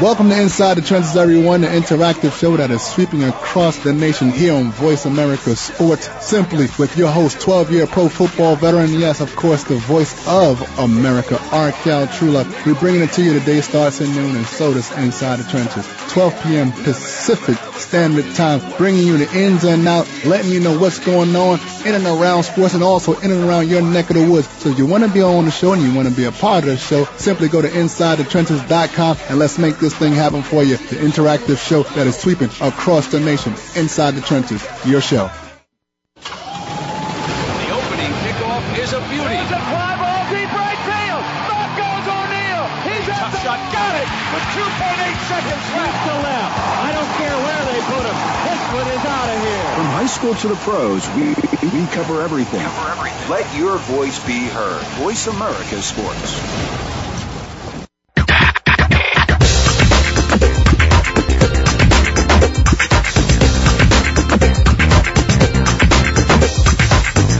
Welcome 0.00 0.28
to 0.28 0.40
Inside 0.40 0.74
the 0.74 0.82
Trenches, 0.82 1.16
everyone, 1.16 1.62
the 1.62 1.66
interactive 1.66 2.38
show 2.38 2.56
that 2.56 2.70
is 2.70 2.80
sweeping 2.80 3.24
across 3.24 3.78
the 3.78 3.92
nation 3.92 4.30
here 4.30 4.54
on 4.54 4.70
Voice 4.70 5.06
America 5.06 5.56
Sports. 5.56 6.08
Simply 6.24 6.68
with 6.78 6.96
your 6.96 7.10
host, 7.10 7.38
12-year 7.38 7.88
pro 7.88 8.08
football 8.08 8.54
veteran, 8.54 8.92
yes, 8.92 9.20
of 9.20 9.34
course, 9.34 9.64
the 9.64 9.74
voice 9.74 10.14
of 10.28 10.62
America, 10.78 11.34
Arkel 11.50 12.06
Trula. 12.06 12.44
We're 12.64 12.78
bringing 12.78 13.02
it 13.02 13.12
to 13.14 13.24
you. 13.24 13.32
today, 13.40 13.60
starts 13.60 14.00
at 14.00 14.06
noon, 14.10 14.36
and 14.36 14.46
so 14.46 14.72
does 14.72 14.96
Inside 14.96 15.40
the 15.40 15.50
Trenches. 15.50 15.84
12 16.12 16.42
p.m. 16.44 16.70
Pacific 16.70 17.67
Standard 17.78 18.34
Time, 18.34 18.60
bringing 18.76 19.06
you 19.06 19.16
the 19.18 19.30
ins 19.38 19.64
and 19.64 19.86
outs, 19.86 20.24
letting 20.24 20.50
you 20.50 20.60
know 20.60 20.78
what's 20.78 20.98
going 20.98 21.34
on 21.36 21.58
in 21.86 21.94
and 21.94 22.06
around 22.06 22.42
sports, 22.44 22.74
and 22.74 22.82
also 22.82 23.14
in 23.20 23.30
and 23.30 23.44
around 23.44 23.68
your 23.68 23.82
neck 23.82 24.10
of 24.10 24.16
the 24.16 24.30
woods. 24.30 24.48
So 24.48 24.70
if 24.70 24.78
you 24.78 24.86
want 24.86 25.04
to 25.04 25.10
be 25.10 25.22
on 25.22 25.44
the 25.44 25.50
show 25.50 25.72
and 25.72 25.82
you 25.82 25.94
want 25.94 26.08
to 26.08 26.14
be 26.14 26.24
a 26.24 26.32
part 26.32 26.64
of 26.64 26.70
the 26.70 26.76
show, 26.76 27.04
simply 27.16 27.48
go 27.48 27.62
to 27.62 27.68
InsideTheTrenches.com 27.68 29.16
and 29.28 29.38
let's 29.38 29.58
make 29.58 29.78
this 29.78 29.94
thing 29.94 30.12
happen 30.12 30.42
for 30.42 30.62
you. 30.62 30.76
The 30.76 30.96
interactive 30.96 31.58
show 31.58 31.82
that 31.82 32.06
is 32.06 32.18
sweeping 32.18 32.50
across 32.60 33.08
the 33.08 33.20
nation. 33.20 33.54
Inside 33.76 34.12
the 34.12 34.20
Trenches, 34.22 34.66
your 34.84 35.00
show. 35.00 35.30
The 36.18 37.70
opening 37.70 38.12
kickoff 38.24 38.62
is 38.78 38.92
a 38.92 39.00
beauty. 39.08 39.36
It's 39.38 39.52
a 39.52 39.62
fly 39.70 39.96
ball 39.96 40.22
deep 40.30 40.50
right 40.52 40.80
field. 40.86 41.22
Back 41.48 41.70
goes 41.78 42.06
O'Neal. 42.06 42.64
He's 42.86 43.08
at 43.08 43.30
the 43.32 43.38
shot. 43.40 43.58
Got 43.72 43.94
it 43.96 44.08
with 44.34 44.44
2.8 44.54 44.68
seconds 45.26 45.64
left 45.74 45.98
to 46.04 46.14
left. 46.20 46.52
I 46.78 46.92
don't 46.92 47.12
care 47.18 47.32
where 47.32 47.62
they 47.72 47.80
put 47.90 48.04
him. 48.06 48.16
This 48.44 48.62
one 48.70 48.86
is 48.86 49.04
out 49.08 49.28
of 49.32 49.38
here. 49.40 49.68
From 49.74 49.88
high 49.88 49.97
school 50.08 50.34
to 50.34 50.48
the 50.48 50.56
pros, 50.56 51.08
we, 51.10 51.34
we 51.70 51.86
cover 51.88 52.22
everything. 52.22 52.60
Cover 52.60 52.90
everything. 52.90 53.30
Let 53.30 53.54
your 53.54 53.78
voice 53.78 54.18
be 54.24 54.46
heard. 54.46 54.82
Voice 54.98 55.26
America 55.26 55.82
Sports. 55.82 56.97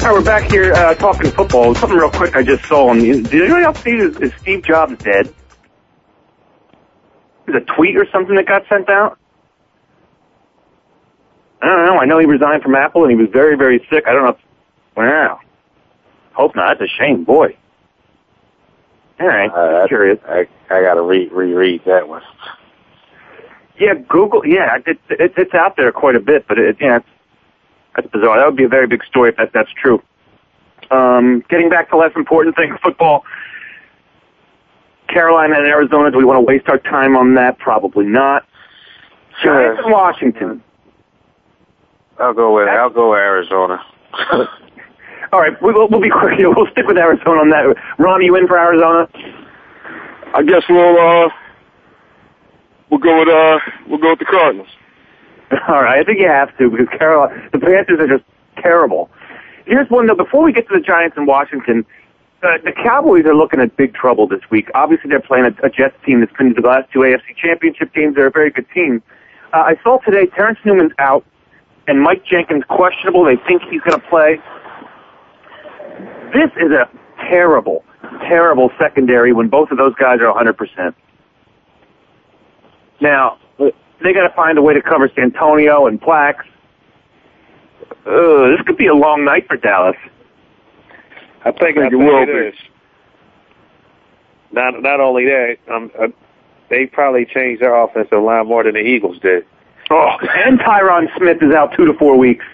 All 0.00 0.06
right, 0.06 0.14
we're 0.14 0.24
back 0.24 0.50
here 0.50 0.72
uh, 0.72 0.94
talking 0.94 1.30
football. 1.30 1.74
Something 1.74 1.98
real 1.98 2.10
quick 2.10 2.34
I 2.34 2.42
just 2.42 2.64
saw. 2.64 2.88
On, 2.88 3.00
did 3.00 3.34
anybody 3.34 3.64
else 3.64 3.82
see 3.82 3.90
is, 3.90 4.16
is 4.16 4.32
Steve 4.40 4.64
Jobs 4.64 4.96
dead? 5.04 5.34
There's 7.44 7.62
a 7.62 7.74
tweet 7.76 7.98
or 7.98 8.06
something 8.10 8.34
that 8.36 8.46
got 8.46 8.62
sent 8.66 8.88
out. 8.88 9.18
I 11.60 11.66
don't 11.66 11.84
know. 11.84 11.98
I 11.98 12.06
know 12.06 12.18
he 12.18 12.24
resigned 12.24 12.62
from 12.62 12.76
Apple 12.76 13.02
and 13.04 13.10
he 13.10 13.16
was 13.16 13.28
very, 13.30 13.58
very 13.58 13.86
sick. 13.90 14.04
I 14.06 14.14
don't 14.14 14.22
know. 14.24 14.30
If, 14.30 14.38
wow. 14.96 15.40
Hope 16.32 16.56
not. 16.56 16.78
That's 16.78 16.90
a 16.90 16.94
shame, 16.98 17.24
boy. 17.24 17.54
All 19.20 19.26
right. 19.26 19.50
Uh, 19.50 19.86
curious. 19.86 20.18
I 20.26 20.48
I 20.70 20.80
got 20.80 20.94
to 20.94 21.02
re 21.02 21.28
reread 21.28 21.82
that 21.84 22.08
one. 22.08 22.22
Yeah, 23.78 23.92
Google. 24.08 24.46
Yeah, 24.46 24.78
it, 24.86 24.98
it, 25.10 25.34
it's 25.36 25.52
out 25.52 25.76
there 25.76 25.92
quite 25.92 26.16
a 26.16 26.20
bit, 26.20 26.46
but 26.48 26.58
it, 26.58 26.78
yeah, 26.80 26.96
it's, 26.96 27.06
that's 28.00 28.12
bizarre. 28.12 28.38
That 28.38 28.46
would 28.46 28.56
be 28.56 28.64
a 28.64 28.68
very 28.68 28.86
big 28.86 29.04
story 29.04 29.30
if 29.30 29.36
that, 29.36 29.52
that's 29.52 29.70
true. 29.80 30.02
Um, 30.90 31.44
getting 31.48 31.68
back 31.68 31.90
to 31.90 31.96
less 31.96 32.12
important 32.16 32.56
thing, 32.56 32.76
football. 32.82 33.24
Carolina 35.08 35.56
and 35.58 35.66
Arizona. 35.66 36.10
Do 36.10 36.18
we 36.18 36.24
want 36.24 36.38
to 36.38 36.42
waste 36.42 36.68
our 36.68 36.78
time 36.78 37.16
on 37.16 37.34
that? 37.34 37.58
Probably 37.58 38.06
not. 38.06 38.46
Giants 39.42 39.80
and 39.84 39.92
Washington. 39.92 40.62
I'll 42.18 42.34
go 42.34 42.54
with 42.54 42.68
I'll 42.68 42.90
go 42.90 43.10
with 43.10 43.18
Arizona. 43.18 43.80
All 45.32 45.40
right, 45.40 45.60
we'll, 45.62 45.88
we'll 45.88 46.00
be 46.00 46.10
quick 46.10 46.38
here. 46.38 46.50
We'll 46.50 46.66
stick 46.72 46.86
with 46.86 46.98
Arizona 46.98 47.40
on 47.40 47.50
that. 47.50 47.76
Ron, 47.98 48.22
you 48.22 48.34
in 48.36 48.46
for 48.48 48.58
Arizona? 48.58 49.08
I 50.34 50.42
guess 50.42 50.62
we'll 50.68 50.98
uh 50.98 51.28
we'll 52.90 53.00
go 53.00 53.18
with 53.20 53.28
uh 53.28 53.58
we'll 53.88 53.98
go 53.98 54.10
with 54.10 54.18
the 54.18 54.24
Cardinals. 54.26 54.68
All 55.68 55.82
right, 55.82 56.00
I 56.00 56.04
think 56.04 56.20
you 56.20 56.28
have 56.28 56.56
to 56.58 56.70
because 56.70 56.88
Carolina, 56.96 57.48
the 57.52 57.58
Panthers 57.58 57.98
are 57.98 58.06
just 58.06 58.24
terrible. 58.62 59.10
Here's 59.66 59.88
one 59.90 60.06
though. 60.06 60.14
Before 60.14 60.42
we 60.42 60.52
get 60.52 60.68
to 60.68 60.74
the 60.74 60.80
Giants 60.80 61.16
in 61.16 61.26
Washington, 61.26 61.84
uh, 62.42 62.58
the 62.64 62.72
Cowboys 62.72 63.24
are 63.26 63.34
looking 63.34 63.60
at 63.60 63.76
big 63.76 63.94
trouble 63.94 64.26
this 64.26 64.40
week. 64.50 64.70
Obviously, 64.74 65.10
they're 65.10 65.20
playing 65.20 65.46
a, 65.46 65.66
a 65.66 65.70
Jets 65.70 65.96
team 66.06 66.20
that's 66.20 66.32
been 66.36 66.54
to 66.54 66.60
the 66.60 66.66
last 66.66 66.90
two 66.92 67.00
AFC 67.00 67.36
Championship 67.36 67.92
games. 67.92 68.14
They're 68.14 68.28
a 68.28 68.30
very 68.30 68.50
good 68.50 68.66
team. 68.72 69.02
Uh, 69.52 69.58
I 69.58 69.74
saw 69.82 69.98
today 69.98 70.26
Terrence 70.26 70.58
Newman's 70.64 70.92
out 70.98 71.24
and 71.88 72.00
Mike 72.00 72.24
Jenkins 72.24 72.62
questionable. 72.68 73.24
They 73.24 73.36
think 73.48 73.62
he's 73.68 73.80
going 73.80 74.00
to 74.00 74.06
play. 74.08 74.38
This 76.32 76.50
is 76.56 76.70
a 76.70 76.88
terrible, 77.28 77.84
terrible 78.28 78.70
secondary 78.78 79.32
when 79.32 79.48
both 79.48 79.70
of 79.70 79.78
those 79.78 79.94
guys 79.96 80.20
are 80.20 80.32
100%. 80.32 80.94
Now, 83.00 83.38
they 84.02 84.12
got 84.12 84.26
to 84.28 84.34
find 84.34 84.58
a 84.58 84.62
way 84.62 84.74
to 84.74 84.82
cover 84.82 85.10
Santonio 85.14 85.86
and 85.86 86.00
Plax. 86.00 86.40
Uh, 88.06 88.48
this 88.56 88.60
could 88.66 88.76
be 88.76 88.86
a 88.86 88.94
long 88.94 89.24
night 89.24 89.46
for 89.46 89.56
Dallas. 89.56 89.96
I 91.44 91.52
think, 91.52 91.78
I 91.78 91.86
it 91.86 91.94
will 91.94 92.22
it 92.22 92.26
be. 92.26 92.32
is. 92.32 92.54
Not 94.52 94.82
not 94.82 95.00
only 95.00 95.26
that, 95.26 95.56
um, 95.72 95.90
uh, 95.98 96.08
they 96.70 96.86
probably 96.86 97.24
changed 97.24 97.62
their 97.62 97.74
offensive 97.74 98.22
line 98.22 98.46
more 98.46 98.64
than 98.64 98.74
the 98.74 98.80
Eagles 98.80 99.18
did. 99.20 99.44
Oh, 99.90 100.16
and 100.20 100.58
Tyron 100.60 101.06
Smith 101.16 101.38
is 101.42 101.54
out 101.54 101.72
two 101.76 101.84
to 101.86 101.94
four 101.94 102.16
weeks. 102.16 102.44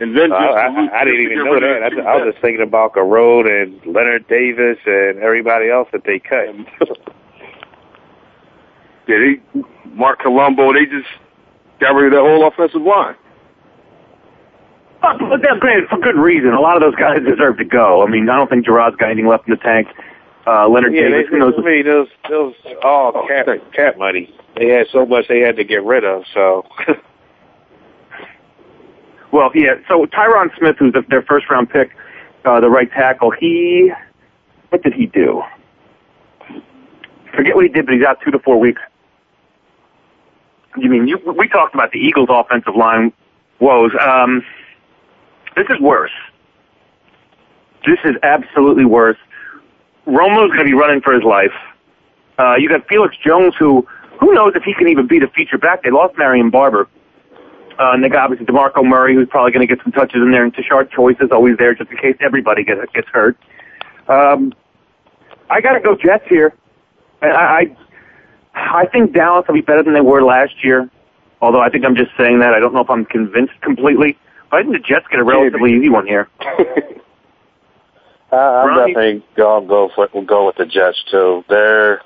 And 0.00 0.16
then 0.16 0.32
Uh, 0.32 0.36
I, 0.36 0.66
I, 0.66 1.00
I 1.00 1.04
didn't 1.04 1.20
even 1.20 1.44
know 1.44 1.60
that. 1.60 1.82
I, 1.82 2.00
I 2.02 2.16
was 2.16 2.32
just 2.32 2.42
thinking 2.42 2.62
about 2.62 2.94
Gurode 2.94 3.48
and 3.62 3.84
Leonard 3.94 4.26
Davis 4.28 4.78
and 4.86 5.18
everybody 5.18 5.68
else 5.70 5.88
that 5.92 6.04
they 6.04 6.18
cut. 6.18 6.48
yeah, 9.08 9.16
they 9.18 9.60
Marc 9.92 10.20
Colombo, 10.20 10.72
they 10.72 10.86
just 10.86 11.08
got 11.80 11.94
rid 11.94 12.06
of 12.06 12.12
that 12.12 12.20
whole 12.20 12.46
offensive 12.46 12.82
line. 12.82 13.16
Uh, 15.02 15.16
But 15.18 15.40
that's 15.42 15.58
granted 15.60 15.88
for 15.88 15.98
good 15.98 16.16
reason. 16.16 16.52
A 16.52 16.60
lot 16.60 16.76
of 16.76 16.82
those 16.82 16.94
guys 16.94 17.18
deserve 17.26 17.56
to 17.58 17.64
go. 17.64 18.04
I 18.06 18.10
mean, 18.10 18.28
I 18.28 18.36
don't 18.36 18.50
think 18.50 18.66
Gerard's 18.66 18.96
got 18.96 19.06
anything 19.10 19.26
left 19.26 19.48
in 19.48 19.52
the 19.52 19.60
tank. 19.62 19.88
Uh, 20.46 20.68
Leonard 20.68 20.94
yeah, 20.94 21.08
Davis, 21.08 21.26
they, 21.30 21.36
who 21.36 21.38
knows? 21.38 21.54
I 21.58 21.62
mean, 21.62 21.84
those 21.84 22.08
those 22.28 22.54
all 22.82 23.26
cap 23.28 23.46
cap 23.72 23.98
money. 23.98 24.34
They 24.56 24.68
had 24.68 24.86
so 24.92 25.06
much 25.06 25.26
they 25.28 25.40
had 25.40 25.56
to 25.56 25.64
get 25.64 25.84
rid 25.84 26.04
of. 26.04 26.24
So 26.34 26.66
Well, 29.32 29.50
yeah. 29.54 29.74
So 29.88 30.06
Tyron 30.06 30.56
Smith, 30.58 30.76
who's 30.78 30.92
the, 30.92 31.02
their 31.08 31.22
first 31.22 31.48
round 31.50 31.70
pick, 31.70 31.90
uh, 32.44 32.60
the 32.60 32.68
right 32.68 32.90
tackle, 32.90 33.30
he, 33.30 33.92
what 34.70 34.82
did 34.82 34.92
he 34.92 35.06
do? 35.06 35.42
Forget 37.34 37.54
what 37.54 37.64
he 37.64 37.70
did, 37.70 37.86
but 37.86 37.94
he's 37.94 38.04
out 38.04 38.18
two 38.24 38.30
to 38.32 38.38
four 38.40 38.58
weeks. 38.58 38.82
You 40.76 40.88
mean 40.88 41.08
you? 41.08 41.18
We 41.36 41.48
talked 41.48 41.74
about 41.74 41.92
the 41.92 41.98
Eagles' 41.98 42.28
offensive 42.30 42.76
line 42.76 43.12
woes. 43.58 43.90
Um, 44.00 44.42
this 45.56 45.66
is 45.68 45.80
worse. 45.80 46.12
This 47.86 47.98
is 48.04 48.14
absolutely 48.22 48.84
worse. 48.84 49.16
Romo's 50.06 50.50
going 50.50 50.58
to 50.58 50.64
be 50.64 50.74
running 50.74 51.00
for 51.00 51.12
his 51.12 51.24
life. 51.24 51.52
Uh, 52.38 52.54
you 52.56 52.68
got 52.68 52.86
Felix 52.88 53.16
Jones, 53.24 53.54
who 53.58 53.86
who 54.20 54.32
knows 54.32 54.52
if 54.54 54.62
he 54.62 54.74
can 54.74 54.88
even 54.88 55.06
be 55.06 55.18
the 55.18 55.28
feature 55.28 55.58
back. 55.58 55.82
They 55.82 55.90
lost 55.90 56.16
Marion 56.18 56.50
Barber. 56.50 56.88
Uh, 57.78 57.92
and 57.94 58.04
they 58.04 58.10
got 58.10 58.24
obviously 58.24 58.44
DeMarco 58.44 58.84
Murray, 58.84 59.14
who's 59.14 59.28
probably 59.30 59.52
going 59.52 59.66
to 59.66 59.74
get 59.74 59.82
some 59.82 59.92
touches 59.92 60.16
in 60.16 60.30
there, 60.30 60.44
and 60.44 60.52
Tashard 60.52 60.90
Choice 60.90 61.16
is 61.20 61.30
always 61.32 61.56
there 61.56 61.74
just 61.74 61.90
in 61.90 61.96
case 61.96 62.14
everybody 62.20 62.62
gets 62.62 62.80
gets 62.92 63.08
hurt. 63.08 63.38
Um, 64.06 64.52
I 65.48 65.60
got 65.62 65.72
to 65.72 65.80
go 65.80 65.96
Jets 65.96 66.24
here. 66.28 66.54
And 67.22 67.32
I, 67.32 67.60
I 67.60 67.76
I 68.70 68.86
think 68.86 69.12
Dallas 69.12 69.44
will 69.48 69.54
be 69.56 69.60
better 69.60 69.82
than 69.82 69.94
they 69.94 70.00
were 70.00 70.22
last 70.22 70.64
year. 70.64 70.88
Although 71.40 71.60
I 71.60 71.70
think 71.70 71.84
I'm 71.84 71.96
just 71.96 72.10
saying 72.18 72.38
that. 72.40 72.54
I 72.54 72.60
don't 72.60 72.72
know 72.72 72.80
if 72.80 72.90
I'm 72.90 73.04
convinced 73.04 73.54
completely. 73.62 74.16
But 74.50 74.58
I 74.58 74.62
think 74.62 74.74
the 74.74 74.78
Jets 74.78 75.06
get 75.10 75.20
a 75.20 75.24
relatively 75.24 75.74
easy 75.74 75.88
one 75.88 76.06
here. 76.06 76.28
Uh, 78.32 78.36
I'm 78.36 78.68
Ronnie? 78.68 78.94
definitely 78.94 79.24
gonna 79.36 79.66
go 79.66 79.90
for 79.92 80.08
we'll 80.14 80.24
go 80.24 80.46
with 80.46 80.54
the 80.54 80.64
Jets 80.64 81.02
too. 81.10 81.44
They're 81.48 82.00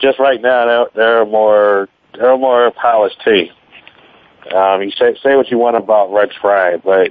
just 0.00 0.20
right 0.20 0.40
now 0.40 0.64
they're, 0.64 0.86
they're 0.94 1.26
more 1.26 1.88
they're 2.16 2.38
more 2.38 2.70
polished 2.70 3.20
team. 3.24 3.48
Um, 4.54 4.82
you 4.82 4.92
say 4.92 5.16
say 5.20 5.34
what 5.34 5.50
you 5.50 5.58
want 5.58 5.76
about 5.76 6.12
Rex 6.12 6.36
Ryan, 6.44 6.82
but 6.84 7.10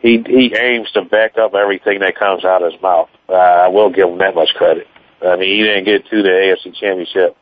he 0.00 0.22
he 0.24 0.54
aims 0.56 0.88
to 0.92 1.02
back 1.02 1.36
up 1.36 1.54
everything 1.54 1.98
that 1.98 2.14
comes 2.16 2.44
out 2.44 2.62
of 2.62 2.72
his 2.72 2.80
mouth. 2.80 3.08
Uh, 3.28 3.32
I 3.32 3.68
will 3.68 3.90
give 3.90 4.08
him 4.08 4.18
that 4.18 4.36
much 4.36 4.50
credit. 4.54 4.86
I 5.24 5.36
mean, 5.36 5.56
he 5.56 5.62
didn't 5.62 5.84
get 5.84 6.06
to 6.10 6.22
the 6.22 6.28
AFC 6.28 6.74
Championship 6.74 7.36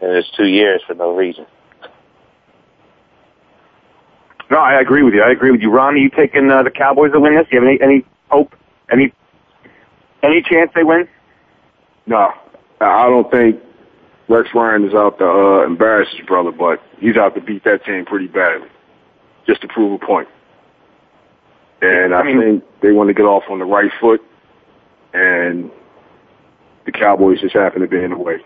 in 0.00 0.14
his 0.14 0.26
two 0.36 0.46
years 0.46 0.82
for 0.86 0.94
no 0.94 1.14
reason. 1.14 1.46
No, 4.50 4.58
I 4.58 4.80
agree 4.80 5.02
with 5.02 5.14
you. 5.14 5.22
I 5.22 5.30
agree 5.30 5.50
with 5.50 5.62
you. 5.62 5.70
Ron, 5.70 5.94
are 5.94 5.96
you 5.96 6.10
taking 6.10 6.50
uh, 6.50 6.62
the 6.62 6.70
Cowboys 6.70 7.12
to 7.12 7.20
win 7.20 7.34
this? 7.34 7.46
Do 7.50 7.56
you 7.56 7.62
have 7.62 7.68
any 7.68 7.80
any 7.80 8.06
hope? 8.28 8.54
Any 8.92 9.12
any 10.22 10.42
chance 10.42 10.70
they 10.74 10.84
win? 10.84 11.08
No, 12.06 12.30
I 12.80 13.06
don't 13.08 13.30
think 13.30 13.60
Rex 14.28 14.48
Ryan 14.54 14.84
is 14.84 14.94
out 14.94 15.18
to 15.18 15.26
uh, 15.26 15.66
embarrass 15.66 16.08
his 16.16 16.26
brother, 16.26 16.50
but 16.50 16.82
he's 16.98 17.16
out 17.16 17.34
to 17.34 17.40
beat 17.40 17.64
that 17.64 17.84
team 17.84 18.04
pretty 18.04 18.26
badly, 18.26 18.68
just 19.46 19.62
to 19.62 19.68
prove 19.68 20.00
a 20.00 20.04
point. 20.04 20.28
And 21.80 22.14
I, 22.14 22.22
think 22.22 22.64
they 22.80 22.92
want 22.92 23.08
to 23.08 23.14
get 23.14 23.24
off 23.24 23.44
on 23.50 23.58
the 23.58 23.64
right 23.64 23.90
foot, 24.00 24.22
and 25.12 25.70
the 26.84 26.92
Cowboys 26.92 27.40
just 27.40 27.54
happen 27.54 27.80
to 27.80 27.88
be 27.88 28.02
in 28.02 28.10
the 28.10 28.18
way. 28.18 28.38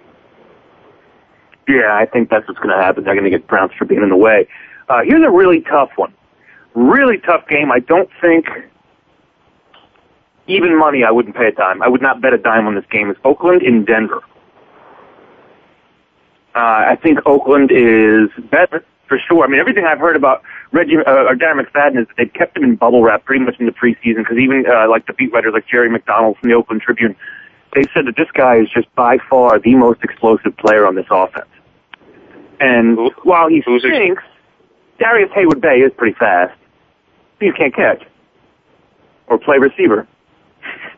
Yeah, 1.68 1.94
I 1.94 2.06
think 2.06 2.30
that's 2.30 2.48
what's 2.48 2.60
going 2.60 2.74
to 2.74 2.82
happen. 2.82 3.04
They're 3.04 3.14
going 3.14 3.30
to 3.30 3.30
get 3.30 3.46
Browns 3.46 3.72
for 3.78 3.84
being 3.84 4.02
in 4.02 4.08
the 4.08 4.16
way. 4.16 4.48
Uh, 4.88 5.00
here's 5.04 5.24
a 5.24 5.30
really 5.30 5.60
tough 5.60 5.90
one. 5.96 6.14
Really 6.74 7.18
tough 7.18 7.46
game. 7.48 7.70
I 7.70 7.80
don't 7.80 8.08
think 8.20 8.46
even 10.46 10.78
money 10.78 11.04
I 11.04 11.10
wouldn't 11.10 11.36
pay 11.36 11.48
a 11.48 11.52
dime. 11.52 11.82
I 11.82 11.88
would 11.88 12.00
not 12.00 12.22
bet 12.22 12.32
a 12.32 12.38
dime 12.38 12.66
on 12.66 12.74
this 12.74 12.86
game. 12.90 13.10
It's 13.10 13.20
Oakland 13.24 13.62
in 13.62 13.84
Denver. 13.84 14.22
Uh, 16.54 16.90
I 16.90 16.98
think 17.02 17.20
Oakland 17.26 17.70
is 17.70 18.30
better 18.50 18.82
for 19.06 19.18
sure. 19.18 19.44
I 19.44 19.48
mean, 19.48 19.60
everything 19.60 19.84
I've 19.84 19.98
heard 19.98 20.16
about 20.16 20.42
Reggie 20.72 20.96
uh, 20.96 21.24
or 21.24 21.34
Darren 21.36 21.60
McFadden 21.60 22.00
is 22.00 22.08
that 22.08 22.16
they've 22.16 22.32
kept 22.32 22.56
him 22.56 22.64
in 22.64 22.76
bubble 22.76 23.02
wrap 23.02 23.24
pretty 23.24 23.44
much 23.44 23.56
in 23.60 23.66
the 23.66 23.72
preseason 23.72 24.18
because 24.18 24.38
even 24.38 24.64
uh, 24.66 24.88
like 24.88 25.06
the 25.06 25.12
beat 25.12 25.32
writers 25.32 25.52
like 25.54 25.66
Jerry 25.66 25.90
McDonald 25.90 26.36
from 26.38 26.48
the 26.48 26.54
Oakland 26.54 26.82
Tribune, 26.82 27.14
they 27.74 27.82
said 27.94 28.06
that 28.06 28.16
this 28.16 28.28
guy 28.34 28.56
is 28.56 28.68
just 28.74 28.92
by 28.94 29.18
far 29.28 29.58
the 29.58 29.74
most 29.74 30.02
explosive 30.02 30.56
player 30.56 30.86
on 30.86 30.94
this 30.94 31.06
offense. 31.10 31.48
And 32.60 32.98
while 33.22 33.48
he 33.48 33.62
stinks, 33.62 34.22
Darrius 34.98 35.30
Heyward-Bey 35.30 35.78
is 35.80 35.92
pretty 35.96 36.16
fast. 36.18 36.56
You 37.40 37.52
can't 37.52 37.74
catch 37.74 38.02
or 39.28 39.38
play 39.38 39.58
receiver 39.58 40.08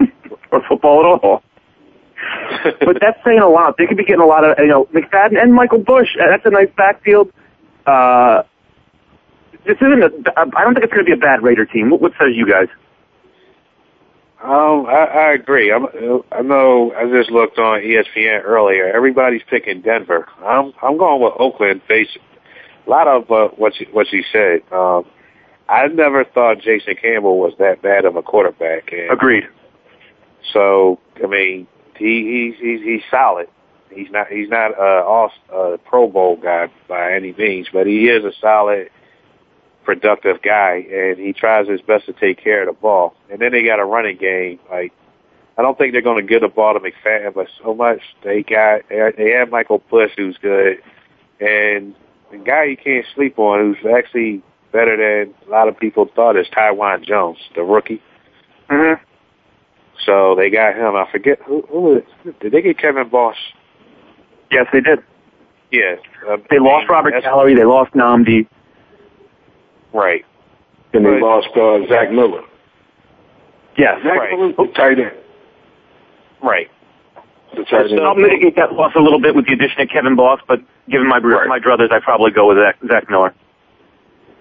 or 0.53 0.63
football 0.69 1.01
at 1.01 1.25
all. 1.25 1.43
but 2.81 2.99
that's 3.01 3.19
saying 3.25 3.41
a 3.41 3.49
lot. 3.49 3.77
They 3.77 3.87
could 3.87 3.97
be 3.97 4.05
getting 4.05 4.23
a 4.23 4.27
lot 4.27 4.45
of, 4.45 4.59
you 4.59 4.67
know, 4.67 4.87
McFadden 4.87 5.41
and 5.43 5.55
Michael 5.55 5.79
Bush. 5.79 6.17
uh, 6.21 6.27
That's 6.31 6.45
a 6.47 6.51
nice 6.51 6.69
backfield. 6.77 7.33
Uh, 7.87 8.43
this 9.67 9.77
isn't 9.77 10.03
a, 10.03 10.11
I 10.37 10.63
don't 10.65 10.75
think 10.75 10.85
it's 10.85 10.93
going 10.93 11.05
to 11.05 11.11
be 11.11 11.13
a 11.13 11.17
bad 11.17 11.43
Raider 11.43 11.67
team. 11.67 11.91
What, 11.91 12.01
what 12.01 12.13
says 12.19 12.29
you 12.35 12.47
guys? 12.47 12.69
Um, 14.43 14.87
I, 14.87 15.05
I 15.05 15.33
agree. 15.33 15.71
I'm, 15.71 15.87
I 16.33 16.41
know. 16.41 16.93
I 16.97 17.05
just 17.11 17.31
looked 17.31 17.59
on 17.59 17.81
ESPN 17.81 18.43
earlier. 18.43 18.87
Everybody's 18.89 19.43
picking 19.51 19.83
Denver. 19.83 20.27
I'm 20.39 20.73
I'm 20.83 20.97
going 20.97 21.23
with 21.23 21.35
Oakland. 21.39 21.83
Based 21.87 22.17
a 22.87 22.91
lot 22.91 23.07
of 23.07 23.31
uh, 23.31 23.49
what 23.57 23.79
you, 23.79 23.87
what 23.93 24.11
you 24.13 24.25
said. 24.33 24.61
Um, 24.73 25.05
I 25.69 25.87
never 25.89 26.25
thought 26.25 26.61
Jason 26.61 26.95
Campbell 27.01 27.39
was 27.39 27.53
that 27.59 27.83
bad 27.83 28.05
of 28.05 28.17
a 28.17 28.23
quarterback. 28.23 28.93
And 28.93 29.11
Agreed. 29.13 29.45
So 30.53 30.99
I 31.23 31.27
mean, 31.27 31.67
he 31.97 32.55
he's 32.57 32.61
he's, 32.61 32.81
he's 32.83 33.03
solid. 33.11 33.47
He's 33.91 34.11
not 34.11 34.29
he's 34.29 34.49
not 34.49 34.73
uh, 34.79 35.05
all 35.05 35.31
uh, 35.53 35.77
Pro 35.85 36.09
Bowl 36.09 36.37
guy 36.37 36.69
by 36.89 37.13
any 37.13 37.33
means, 37.33 37.69
but 37.73 37.87
he 37.87 38.09
is 38.09 38.25
a 38.25 38.33
solid, 38.41 38.89
productive 39.85 40.43
guy, 40.43 40.87
and 40.91 41.19
he 41.19 41.33
tries 41.33 41.69
his 41.69 41.81
best 41.81 42.07
to 42.07 42.13
take 42.13 42.43
care 42.43 42.69
of 42.69 42.75
the 42.75 42.81
ball. 42.81 43.15
And 43.31 43.41
then 43.41 43.53
they 43.53 43.65
got 43.65 43.81
a 43.81 43.85
running 43.85 44.17
game. 44.17 44.59
Like 44.71 44.93
I 45.59 45.63
don't 45.63 45.77
think 45.77 45.93
they're 45.93 46.03
going 46.03 46.25
to 46.25 46.29
give 46.29 46.43
the 46.43 46.49
ball 46.49 46.75
to 46.75 46.81
McFadden, 46.81 47.35
but 47.35 47.49
so 47.63 47.75
much 47.75 48.01
they 48.23 48.43
got 48.43 48.89
they 48.89 49.35
have 49.39 49.51
Michael 49.51 49.83
Bush 49.91 50.13
who's 50.17 50.39
good, 50.39 50.83
and 51.41 51.95
the 52.31 52.39
guy 52.39 52.65
you 52.65 52.77
can't 52.77 53.05
sleep 53.15 53.39
on 53.39 53.61
who's 53.61 53.93
actually 53.93 54.43
better 54.73 54.97
than 54.97 55.35
a 55.47 55.51
lot 55.51 55.69
of 55.69 55.79
people 55.79 56.09
thought 56.15 56.37
is 56.37 56.47
Taiwan 56.49 57.05
Jones, 57.05 57.39
the 57.55 57.63
rookie. 57.63 58.01
Mm-hmm. 58.71 59.03
So 60.07 60.35
they 60.35 60.49
got 60.49 60.77
him. 60.77 60.97
I 60.97 61.11
forget 61.11 61.41
who, 61.43 61.63
who 61.69 61.97
it? 61.97 62.41
did 62.41 62.53
they 62.53 62.63
get 62.63 62.79
Kevin 62.79 63.09
Boss? 63.09 63.37
Yes, 64.51 64.67
they 64.73 64.81
did. 64.81 65.01
Yeah, 65.71 65.97
uh, 66.29 66.39
They 66.51 66.59
lost 66.59 66.89
Robert 66.89 67.21
Gallery. 67.23 67.55
They 67.55 67.65
lost 67.65 67.93
Nnamdi. 67.93 68.49
Right. 69.93 70.25
And 70.93 71.05
they 71.05 71.21
lost 71.21 71.49
uh, 71.57 71.87
Zach 71.89 72.11
Miller. 72.11 72.43
Yes, 73.79 74.01
Zach 74.03 74.19
right. 74.19 74.31
Miller's 74.31 74.57
the 74.57 74.67
tight 74.75 74.99
end. 74.99 75.13
Right. 76.43 76.69
The 77.57 77.65
tight 77.65 77.91
end. 77.91 78.01
I'll 78.01 78.15
mitigate 78.15 78.57
that 78.57 78.73
loss 78.73 78.93
a 78.97 79.01
little 79.01 79.21
bit 79.21 79.35
with 79.35 79.47
the 79.47 79.53
addition 79.53 79.81
of 79.81 79.89
Kevin 79.89 80.17
Boss, 80.17 80.41
but 80.49 80.61
given 80.89 81.09
my 81.09 81.21
my 81.21 81.59
brothers, 81.59 81.91
I'd 81.93 82.03
probably 82.03 82.33
go 82.33 82.49
with 82.49 82.59
Zach, 82.59 82.77
Zach 82.89 83.11
Miller. 83.11 83.35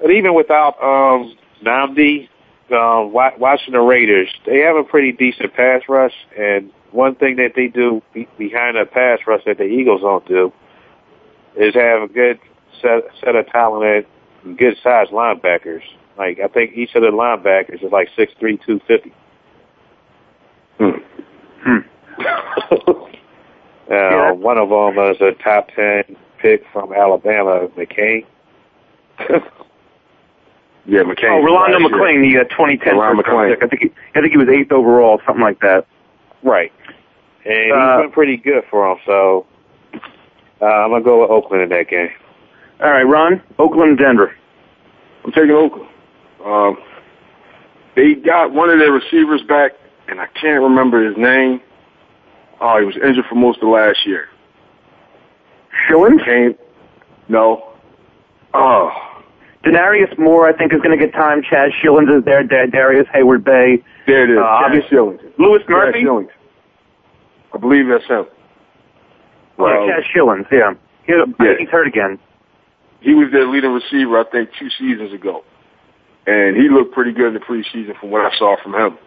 But 0.01 0.11
even 0.11 0.33
without 0.33 0.81
um, 0.81 1.35
Nnamdi, 1.63 2.29
um, 2.71 3.11
watching 3.11 3.73
the 3.73 3.81
Raiders, 3.81 4.29
they 4.45 4.59
have 4.59 4.75
a 4.75 4.83
pretty 4.83 5.11
decent 5.11 5.53
pass 5.53 5.81
rush. 5.89 6.13
And 6.37 6.71
one 6.91 7.15
thing 7.15 7.35
that 7.37 7.53
they 7.55 7.67
do 7.67 8.01
be- 8.13 8.27
behind 8.37 8.77
the 8.77 8.85
pass 8.85 9.19
rush 9.27 9.43
that 9.45 9.57
the 9.57 9.65
Eagles 9.65 10.01
don't 10.01 10.25
do 10.27 10.53
is 11.55 11.73
have 11.75 12.03
a 12.03 12.07
good 12.07 12.39
set, 12.81 13.03
set 13.23 13.35
of 13.35 13.47
talented, 13.47 14.05
good 14.57 14.77
sized 14.83 15.11
linebackers. 15.11 15.81
Like 16.17 16.39
I 16.39 16.47
think 16.47 16.73
each 16.75 16.95
of 16.95 17.01
the 17.01 17.09
linebackers 17.09 17.83
is 17.83 17.91
like 17.91 18.09
six 18.15 18.33
three, 18.39 18.57
two 18.65 18.79
fifty. 18.87 19.13
Hmm. 20.77 20.89
uh, 23.91 24.33
One 24.33 24.57
of 24.57 24.69
them 24.69 24.97
is 25.11 25.21
a 25.21 25.31
top 25.43 25.69
ten 25.75 26.15
pick 26.39 26.63
from 26.71 26.93
Alabama, 26.93 27.67
McClain. 27.77 28.25
Yeah, 30.85 31.03
McClain. 31.03 31.29
Oh, 31.39 31.43
Rolando 31.43 31.77
last 31.77 31.91
year. 31.91 31.99
McClain, 31.99 32.33
the 32.33 32.39
uh, 32.39 32.43
2010 32.45 32.97
Ron 32.97 33.17
first 33.17 33.27
round 33.27 33.51
McClain. 33.53 33.59
pick. 33.59 33.63
I 33.63 33.67
think 33.67 33.81
he, 33.83 33.91
I 34.15 34.21
think 34.21 34.31
he 34.31 34.37
was 34.39 34.47
eighth 34.49 34.71
overall, 34.71 35.21
something 35.23 35.43
like 35.43 35.59
that. 35.59 35.85
Right. 36.41 36.71
And 37.45 37.71
Uh, 37.71 37.97
he's 37.97 38.03
been 38.05 38.11
pretty 38.11 38.37
good 38.37 38.63
for 38.71 38.89
him, 38.91 38.97
so 39.05 39.45
uh, 40.61 40.65
I'm 40.65 40.89
gonna 40.89 41.03
go 41.03 41.21
with 41.21 41.29
Oakland 41.29 41.61
in 41.63 41.69
that 41.69 41.89
game. 41.89 42.09
All 42.81 42.89
right, 42.91 43.03
Ron, 43.03 43.41
Oakland, 43.57 43.97
Denver. 43.97 44.33
I'm 45.25 45.31
taking 45.31 45.51
Oakland. 45.51 45.89
Um, 46.45 46.77
they 47.95 48.13
got 48.15 48.53
one 48.53 48.69
of 48.69 48.79
their 48.79 48.91
receivers 48.91 49.41
back, 49.43 49.71
and 50.07 50.19
I 50.21 50.27
can't 50.27 50.61
remember 50.63 51.05
his 51.05 51.17
name. 51.17 51.61
Oh, 52.61 52.79
he 52.79 52.85
was 52.85 52.95
injured 52.95 53.25
for 53.27 53.35
most 53.35 53.61
of 53.61 53.67
last 53.69 54.05
year. 54.05 54.27
Schillen? 55.89 56.23
Came. 56.23 56.55
No. 57.27 57.73
Oh. 58.53 58.91
Denarius 59.63 60.09
Moore, 60.17 60.47
I 60.47 60.53
think, 60.57 60.73
is 60.73 60.79
going 60.81 60.97
to 60.97 61.05
get 61.05 61.13
time. 61.13 61.41
Chaz 61.41 61.71
Schilens 61.83 62.17
is 62.19 62.23
there. 62.23 62.43
Da- 62.43 62.67
Darrius 62.67 63.07
Heyward-Bey. 63.13 63.83
There 64.07 64.23
it 64.23 64.29
is. 64.31 64.37
Uh, 64.37 64.41
Chaz 64.41 64.65
obviously- 64.65 64.97
Shillington. 64.97 65.31
Louis 65.37 65.59
Chaz 65.63 65.69
Murphy. 65.69 66.03
Shillington. 66.03 66.29
I 67.53 67.57
believe 67.57 67.87
that's 67.87 68.05
him. 68.05 68.25
Yeah, 69.57 69.65
Chaz 69.65 70.03
Schilens. 70.15 70.47
Yeah. 70.51 70.73
He, 71.05 71.13
Yeah. 71.43 71.53
He's 71.59 71.69
hurt 71.69 71.87
again. 71.87 72.17
He 73.01 73.13
was 73.13 73.31
their 73.31 73.47
leading 73.47 73.71
receiver, 73.71 74.19
I 74.19 74.23
think, 74.29 74.49
two 74.59 74.69
seasons 74.77 75.13
ago. 75.13 75.43
And 76.27 76.57
he 76.57 76.69
looked 76.69 76.93
pretty 76.93 77.11
good 77.11 77.27
in 77.27 77.33
the 77.33 77.39
preseason 77.39 77.99
from 77.99 78.11
what 78.11 78.21
I 78.21 78.37
saw 78.37 78.55
from 78.61 78.73
him. 78.75 78.97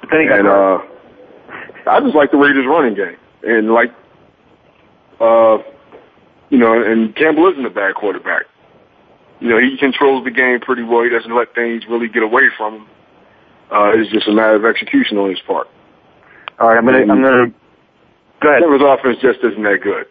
But 0.00 0.10
then 0.10 0.20
he 0.20 0.28
got 0.28 0.38
and 0.38 0.48
uh, 0.48 1.90
I 1.90 2.00
just 2.00 2.14
like 2.14 2.30
the 2.30 2.38
Raiders 2.38 2.66
running 2.66 2.94
game. 2.94 3.16
And 3.42 3.72
like, 3.72 3.92
uh, 5.20 5.58
you 6.48 6.58
know, 6.58 6.82
and 6.82 7.14
Campbell 7.16 7.50
isn't 7.50 7.66
a 7.66 7.70
bad 7.70 7.94
quarterback. 7.94 8.44
You 9.40 9.48
know, 9.48 9.58
he 9.58 9.76
controls 9.76 10.24
the 10.24 10.30
game 10.30 10.60
pretty 10.60 10.82
well. 10.82 11.02
He 11.02 11.10
doesn't 11.10 11.34
let 11.34 11.54
things 11.54 11.82
really 11.88 12.08
get 12.08 12.22
away 12.22 12.44
from 12.56 12.74
him. 12.74 12.86
Uh, 13.70 13.92
it's 13.94 14.10
just 14.10 14.28
a 14.28 14.32
matter 14.32 14.54
of 14.54 14.64
execution 14.64 15.18
on 15.18 15.30
his 15.30 15.40
part. 15.40 15.68
All 16.60 16.68
right, 16.68 16.78
I'm 16.78 16.84
gonna, 16.84 16.98
I'm 17.00 17.22
gonna. 17.22 17.52
Go 18.40 18.48
ahead. 18.48 18.62
Denver's 18.62 18.82
offense 18.82 19.18
just 19.20 19.40
isn't 19.42 19.62
that 19.62 19.80
good. 19.82 20.06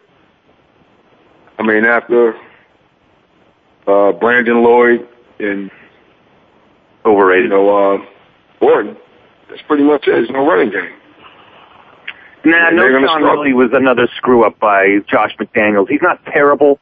I 1.58 1.62
mean, 1.62 1.84
after 1.84 2.34
uh, 3.86 4.12
Brandon 4.12 4.62
Lloyd 4.62 5.06
and 5.38 5.70
overrated, 7.04 7.44
you 7.44 7.50
know, 7.50 7.68
uh, 7.94 8.64
Orton, 8.64 8.96
that's 9.48 9.62
pretty 9.62 9.84
much 9.84 10.06
it. 10.06 10.12
There's 10.12 10.30
no 10.30 10.46
running 10.46 10.70
game. 10.70 10.92
Nah, 12.46 12.70
no, 12.70 12.82
they're 12.82 13.00
Sean 13.00 13.08
struggle. 13.20 13.42
really 13.42 13.54
was 13.54 13.70
another 13.72 14.08
screw 14.16 14.44
up 14.44 14.58
by 14.58 14.98
Josh 15.08 15.34
McDaniels. 15.38 15.88
He's 15.88 16.02
not 16.02 16.24
terrible, 16.26 16.78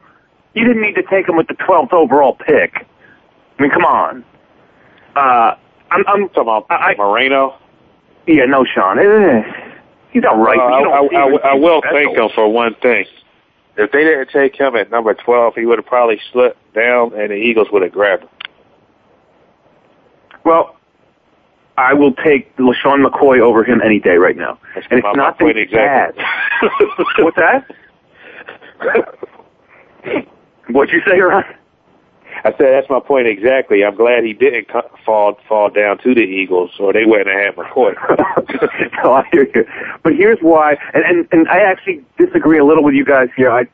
You 0.55 0.67
didn't 0.67 0.83
need 0.83 0.95
to 0.97 1.05
take 1.05 1.29
him 1.29 1.37
with 1.37 1.47
the 1.47 1.55
12th 1.55 1.93
overall 1.93 2.35
pick. 2.35 2.87
I 3.59 3.63
mean, 3.63 3.71
come 3.71 3.85
on. 3.85 4.25
Uh, 5.15 5.55
I'm, 5.91 6.05
I'm 6.07 6.29
talking 6.29 6.43
about 6.43 6.67
I, 6.71 6.95
Moreno. 6.97 7.57
Yeah, 8.27 8.45
no, 8.47 8.65
Sean. 8.65 8.99
Eh, 8.99 9.43
He's 10.11 10.25
all 10.31 10.39
right. 10.39 10.59
Uh, 10.59 10.79
you 10.79 10.85
don't 10.85 11.15
I, 11.15 11.47
I, 11.47 11.51
I, 11.51 11.53
I 11.53 11.55
will 11.55 11.81
thank 11.91 12.17
him 12.17 12.29
for 12.35 12.49
one 12.49 12.75
thing. 12.83 13.05
If 13.77 13.91
they 13.91 14.05
didn't 14.05 14.31
take 14.31 14.59
him 14.59 14.77
at 14.77 14.91
number 14.91 15.15
12, 15.15 15.55
he 15.57 15.65
would 15.67 15.79
have 15.79 15.87
probably 15.87 16.21
slipped 16.33 16.75
down 16.75 17.15
and 17.15 17.31
the 17.31 17.37
Eagles 17.37 17.69
would 17.73 17.83
have 17.83 17.93
grabbed 17.93 18.25
him. 18.25 18.29
Well, 20.45 20.77
I 21.79 21.95
will 21.95 22.13
take 22.13 22.55
LeSean 22.57 23.05
McCoy 23.05 23.41
over 23.41 23.65
him 23.65 23.81
any 23.83 23.99
day 23.99 24.17
right 24.17 24.37
now. 24.37 24.59
and 24.75 24.85
it's 24.91 25.17
not 25.17 25.39
that 25.39 25.57
exactly. 25.57 26.23
bad. 26.23 26.69
What's 27.19 27.37
that? 27.37 27.67
What'd 30.69 30.93
you 30.93 31.01
say, 31.07 31.19
Ron? 31.19 31.45
I 32.45 32.51
said 32.53 32.73
that's 32.73 32.89
my 32.91 33.01
point 33.01 33.27
exactly. 33.27 33.85
I'm 33.85 33.95
glad 33.95 34.25
he 34.25 34.33
didn't 34.33 34.69
fall 35.05 35.39
fall 35.49 35.71
down 35.71 35.99
to 35.99 36.15
the 36.15 36.23
Eagles, 36.23 36.71
or 36.81 36.93
they 36.93 37.05
wouldn't 37.05 37.29
have 37.29 37.55
had 37.55 37.65
McCoy. 37.65 37.95
no, 39.05 39.15
I 39.15 39.29
hear 39.33 39.49
you. 39.55 39.67
But 40.03 40.15
here's 40.15 40.39
why, 40.41 40.77
and, 40.95 41.05
and 41.05 41.29
and 41.33 41.49
I 41.49 41.61
actually 41.61 42.05
disagree 42.19 42.59
a 42.59 42.65
little 42.65 42.85
with 42.85 42.95
you 42.95 43.05
guys 43.05 43.29
here. 43.37 43.51
I 43.51 43.67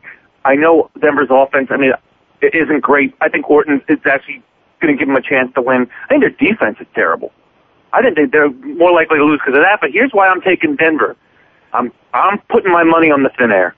I 0.45 0.55
know 0.55 0.91
Denver's 1.01 1.29
offense. 1.31 1.69
I 1.71 1.77
mean, 1.77 1.93
it 2.41 2.55
isn't 2.55 2.81
great. 2.81 3.15
I 3.21 3.29
think 3.29 3.49
Orton 3.51 3.83
is 3.89 3.99
actually 4.05 4.43
going 4.81 4.95
to 4.95 4.99
give 4.99 5.09
them 5.09 5.17
a 5.17 5.23
chance 5.23 5.53
to 5.55 5.63
win. 5.63 5.89
I 6.05 6.09
think 6.09 6.23
their 6.23 6.31
defense 6.31 6.77
is 6.81 6.87
terrible. 6.95 7.33
I 7.93 8.03
didn't 8.03 8.17
think 8.17 8.33
they, 8.33 8.39
they're 8.39 8.51
more 8.51 8.93
likely 8.93 9.19
to 9.19 9.25
lose 9.25 9.41
because 9.45 9.59
of 9.59 9.65
that. 9.65 9.79
But 9.81 9.91
here's 9.93 10.13
why 10.13 10.29
I'm 10.29 10.41
taking 10.41 10.77
Denver. 10.77 11.17
I'm 11.73 11.93
I'm 12.15 12.39
putting 12.49 12.73
my 12.73 12.85
money 12.85 13.11
on 13.11 13.23
the 13.23 13.31
thin 13.39 13.53
air. 13.53 13.75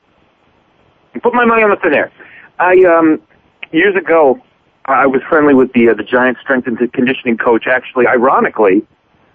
I'm 1.14 1.20
putting 1.20 1.36
my 1.36 1.44
money 1.44 1.62
on 1.62 1.70
the 1.70 1.76
thin 1.76 1.94
air. 1.94 2.12
I 2.58 2.84
um 2.84 3.20
years 3.72 3.96
ago 3.96 4.40
I 4.94 5.06
was 5.06 5.22
friendly 5.28 5.54
with 5.54 5.72
the 5.72 5.88
uh, 5.90 5.94
the 5.94 6.02
Giants 6.02 6.40
strength 6.40 6.66
and 6.66 6.78
conditioning 6.92 7.36
coach. 7.36 7.66
Actually, 7.66 8.06
ironically, 8.06 8.86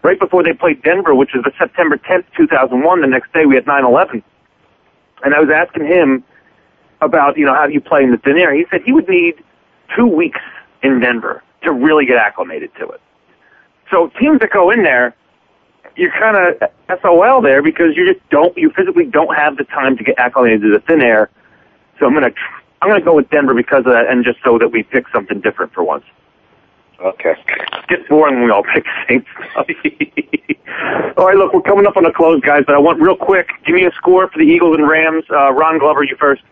right 0.03 0.20
before 0.20 0.43
they 0.43 0.53
played 0.53 0.82
Denver, 0.84 1.16
which 1.16 1.32
was 1.34 1.43
the 1.43 1.51
September 1.58 1.97
10th, 1.97 2.26
2001. 2.38 3.01
The 3.01 3.08
next 3.08 3.34
day 3.34 3.45
we 3.45 3.56
had 3.56 3.66
9/11, 3.66 4.24
and 5.24 5.34
I 5.34 5.39
was 5.39 5.49
asking 5.49 5.86
him 5.86 6.24
about 7.01 7.38
you 7.38 7.45
know 7.45 7.53
how 7.53 7.68
do 7.68 7.74
you 7.74 7.82
play 7.82 8.03
in 8.03 8.12
the 8.12 8.18
thin 8.18 8.38
air. 8.38 8.53
He 8.53 8.66
said 8.72 8.82
he 8.86 8.91
would 8.91 9.10
need 9.10 9.36
two 9.95 10.08
weeks 10.08 10.41
in 10.84 10.99
Denver 10.99 11.43
to 11.64 11.72
really 11.72 12.06
get 12.06 12.18
acclimated 12.18 12.72
to 12.80 12.88
it. 12.89 13.01
So 13.91 14.12
teams 14.20 14.39
that 14.39 14.51
go 14.51 14.72
in 14.72 14.84
there, 14.84 15.16
you're 15.95 16.12
kind 16.12 16.36
of 16.38 16.70
SOL 17.01 17.41
there 17.41 17.62
because 17.62 17.95
you 17.95 18.12
just 18.12 18.28
don't 18.30 18.58
you 18.58 18.72
physically 18.76 19.06
don't 19.06 19.36
have 19.36 19.58
the 19.58 19.64
time 19.66 19.97
to 19.97 20.03
get 20.03 20.18
acclimated 20.18 20.62
to 20.62 20.72
the 20.72 20.80
thin 20.80 21.01
air. 21.01 21.30
So 21.99 22.06
I'm 22.06 22.14
gonna 22.14 22.32
tr- 22.32 22.55
I'm 22.86 22.92
gonna 22.92 23.04
go 23.04 23.16
with 23.16 23.30
Denver 23.32 23.56
because 23.56 23.80
of 23.80 23.94
that, 23.94 24.08
and 24.08 24.24
just 24.24 24.38
so 24.44 24.60
that 24.60 24.68
we 24.68 24.84
pick 24.84 25.06
something 25.12 25.42
different 25.42 25.74
for 25.74 25.84
once. 25.84 26.04
Okay. 27.04 27.34
It 27.48 27.88
gets 27.88 28.08
boring 28.08 28.36
when 28.36 28.44
we 28.46 28.52
all 28.52 28.62
pick 28.64 28.84
the 28.84 29.06
same 29.10 29.26
stuff. 29.52 29.66
all 31.18 31.26
right, 31.26 31.36
look, 31.36 31.52
we're 31.52 31.62
coming 31.62 31.88
up 31.88 31.98
on 31.98 32.06
a 32.06 32.14
close, 32.14 32.42
guys, 32.42 32.64
but 32.66 32.76
I 32.76 32.78
want 32.78 33.02
real 33.02 33.16
quick. 33.18 33.50
Give 33.66 33.74
me 33.76 33.86
a 33.86 33.92
score 33.94 34.30
for 34.30 34.38
the 34.38 34.46
Eagles 34.46 34.78
and 34.78 34.88
Rams. 34.88 35.24
Uh, 35.32 35.52
Ron 35.52 35.80
Glover, 35.80 36.04
you 36.04 36.16
first. 36.20 36.44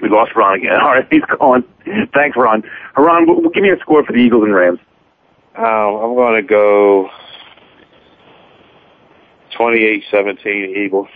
We 0.00 0.08
lost 0.08 0.34
Ron 0.34 0.58
again. 0.58 0.72
All 0.80 0.90
right, 0.90 1.06
he's 1.08 1.22
gone. 1.38 1.62
Thanks, 2.12 2.36
Ron. 2.36 2.64
Ron, 2.96 3.26
w- 3.26 3.42
w- 3.42 3.50
give 3.54 3.62
me 3.62 3.70
a 3.70 3.78
score 3.78 4.04
for 4.04 4.12
the 4.12 4.18
Eagles 4.18 4.42
and 4.42 4.52
Rams. 4.54 4.80
Um, 5.56 5.64
I'm 5.64 6.14
going 6.16 6.42
to 6.42 6.46
go 6.46 7.10
28-17 9.56 10.76
Eagles. 10.76 11.08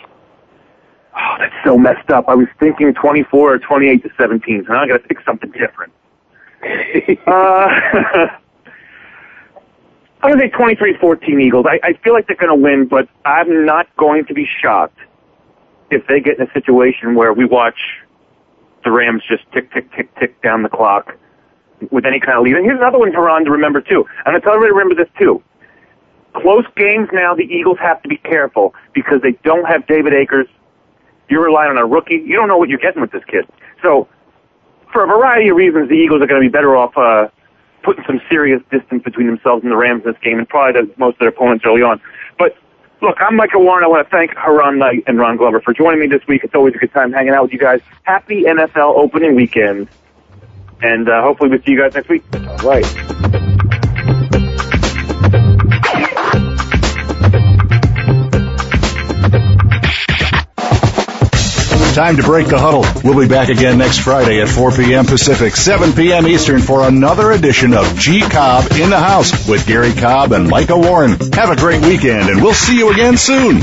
Oh, 1.17 1.37
that's 1.39 1.55
so 1.65 1.79
messed 1.79 2.11
up. 2.11 2.27
I 2.29 2.35
was 2.35 2.47
thinking 2.61 2.93
24 2.93 3.55
or 3.55 3.59
28 3.59 4.03
to 4.03 4.11
17, 4.19 4.65
so 4.67 4.73
now 4.73 4.83
I 4.83 4.89
got 4.89 5.03
to 5.03 5.09
pick 5.09 5.19
something 5.25 5.51
different. 5.51 5.93
uh, 7.27 7.69
I'm 10.23 10.33
going 10.33 10.39
to 10.39 10.47
say 10.47 10.51
23-14 10.51 11.43
Eagles. 11.43 11.67
I, 11.69 11.79
I 11.83 11.93
feel 12.03 12.13
like 12.13 12.27
they're 12.27 12.37
going 12.37 12.51
to 12.51 12.63
win, 12.63 12.87
but 12.87 13.09
I'm 13.25 13.65
not 13.65 13.87
going 13.97 14.27
to 14.27 14.35
be 14.35 14.47
shocked 14.61 14.99
if 15.91 16.07
they 16.07 16.21
get 16.21 16.39
in 16.39 16.47
a 16.47 16.53
situation 16.53 17.15
where 17.15 17.33
we 17.33 17.45
watch 17.45 17.79
the 18.85 18.91
Rams 18.91 19.23
just 19.29 19.45
tick, 19.53 19.73
tick, 19.73 19.91
tick, 19.95 20.15
tick 20.17 20.43
down 20.43 20.63
the 20.63 20.69
clock 20.69 21.17
with 21.91 22.05
any 22.05 22.21
kind 22.21 22.39
of 22.39 22.45
lead. 22.45 22.57
And 22.57 22.65
here's 22.65 22.79
another 22.79 22.99
one 22.99 23.13
for 23.13 23.23
Ron 23.23 23.45
to 23.45 23.51
remember 23.51 23.81
too. 23.81 24.05
And 24.25 24.37
I 24.37 24.41
tell 24.41 24.55
everybody 24.55 24.71
to 24.71 24.75
remember 24.75 25.05
this 25.05 25.13
too. 25.19 25.43
Close 26.35 26.65
games 26.77 27.09
now, 27.13 27.35
the 27.35 27.45
Eagles 27.45 27.79
have 27.81 28.03
to 28.03 28.09
be 28.09 28.17
careful 28.19 28.75
because 28.93 29.21
they 29.23 29.33
don't 29.45 29.65
have 29.65 29.87
David 29.87 30.13
Akers. 30.13 30.47
You're 31.29 31.45
relying 31.45 31.71
on 31.71 31.79
a 31.79 31.87
rookie. 31.87 32.23
You 32.25 32.37
don't 32.37 32.49
know 32.49 32.57
what 32.57 32.69
you're 32.69 32.79
getting 32.79 33.01
with 33.01 33.11
this 33.13 33.25
kid. 33.25 33.47
So, 33.83 34.09
for 34.93 35.05
a 35.05 35.07
variety 35.07 35.49
of 35.51 35.57
reasons, 35.57 35.89
the 35.89 35.95
Eagles 35.95 36.23
are 36.23 36.27
going 36.27 36.41
to 36.41 36.49
be 36.49 36.53
better 36.53 36.77
off 36.77 36.97
uh, 36.97 37.29
putting 37.83 38.05
some 38.07 38.21
serious 38.29 38.63
distance 38.71 39.03
between 39.03 39.27
themselves 39.27 39.63
and 39.63 39.73
the 39.73 39.77
Rams 39.77 40.03
in 40.05 40.13
this 40.13 40.21
game, 40.23 40.39
and 40.39 40.49
probably 40.49 40.93
most 40.97 41.15
of 41.15 41.19
their 41.21 41.29
opponents 41.29 41.65
early 41.67 41.83
on. 41.83 42.01
But 42.39 42.57
look, 43.01 43.17
I'm 43.21 43.37
Michael 43.37 43.63
Warren. 43.63 43.85
I 43.85 43.89
want 43.89 44.07
to 44.07 44.11
thank 44.11 44.37
Haran 44.37 44.79
Knight 44.79 45.05
and 45.07 45.19
Ron 45.19 45.37
Glover 45.37 45.61
for 45.61 45.73
joining 45.73 46.01
me 46.01 46.07
this 46.07 46.27
week. 46.27 46.43
It's 46.45 46.55
always 46.55 46.75
a 46.75 46.79
good 46.79 46.93
time 46.93 47.13
hanging 47.13 47.33
out 47.33 47.45
with 47.45 47.53
you 47.53 47.59
guys. 47.59 47.81
Happy 48.03 48.45
NFL 48.45 48.97
opening 48.97 49.35
weekend, 49.35 49.89
and 50.83 51.09
uh, 51.09 51.23
hopefully 51.23 51.51
we'll 51.51 51.63
see 51.63 51.73
you 51.73 51.81
guys 51.81 51.95
next 51.95 52.09
week. 52.09 52.25
All 52.35 52.57
right. 52.59 53.66
Time 61.97 62.19
to 62.19 62.23
break 62.23 62.47
the 62.49 62.59
huddle. 62.59 62.85
We'll 63.03 63.19
be 63.19 63.27
back 63.27 63.49
again 63.49 63.79
next 63.79 64.01
Friday 64.01 64.43
at 64.43 64.51
4 64.51 64.71
p.m. 64.73 65.07
Pacific, 65.07 65.57
7 65.57 65.95
p.m. 65.95 66.27
Eastern 66.29 66.61
for 66.61 66.87
another 66.87 67.33
edition 67.33 67.73
of 67.73 67.97
G 67.97 68.21
Cobb 68.21 68.71
in 68.73 68.91
the 68.91 68.99
House 68.99 69.49
with 69.49 69.67
Gary 69.67 69.95
Cobb 69.95 70.33
and 70.33 70.47
Micah 70.47 70.77
Warren. 70.77 71.13
Have 71.33 71.49
a 71.49 71.57
great 71.57 71.81
weekend 71.81 72.29
and 72.29 72.43
we'll 72.43 72.53
see 72.53 72.77
you 72.77 72.93
again 72.93 73.17
soon. 73.17 73.63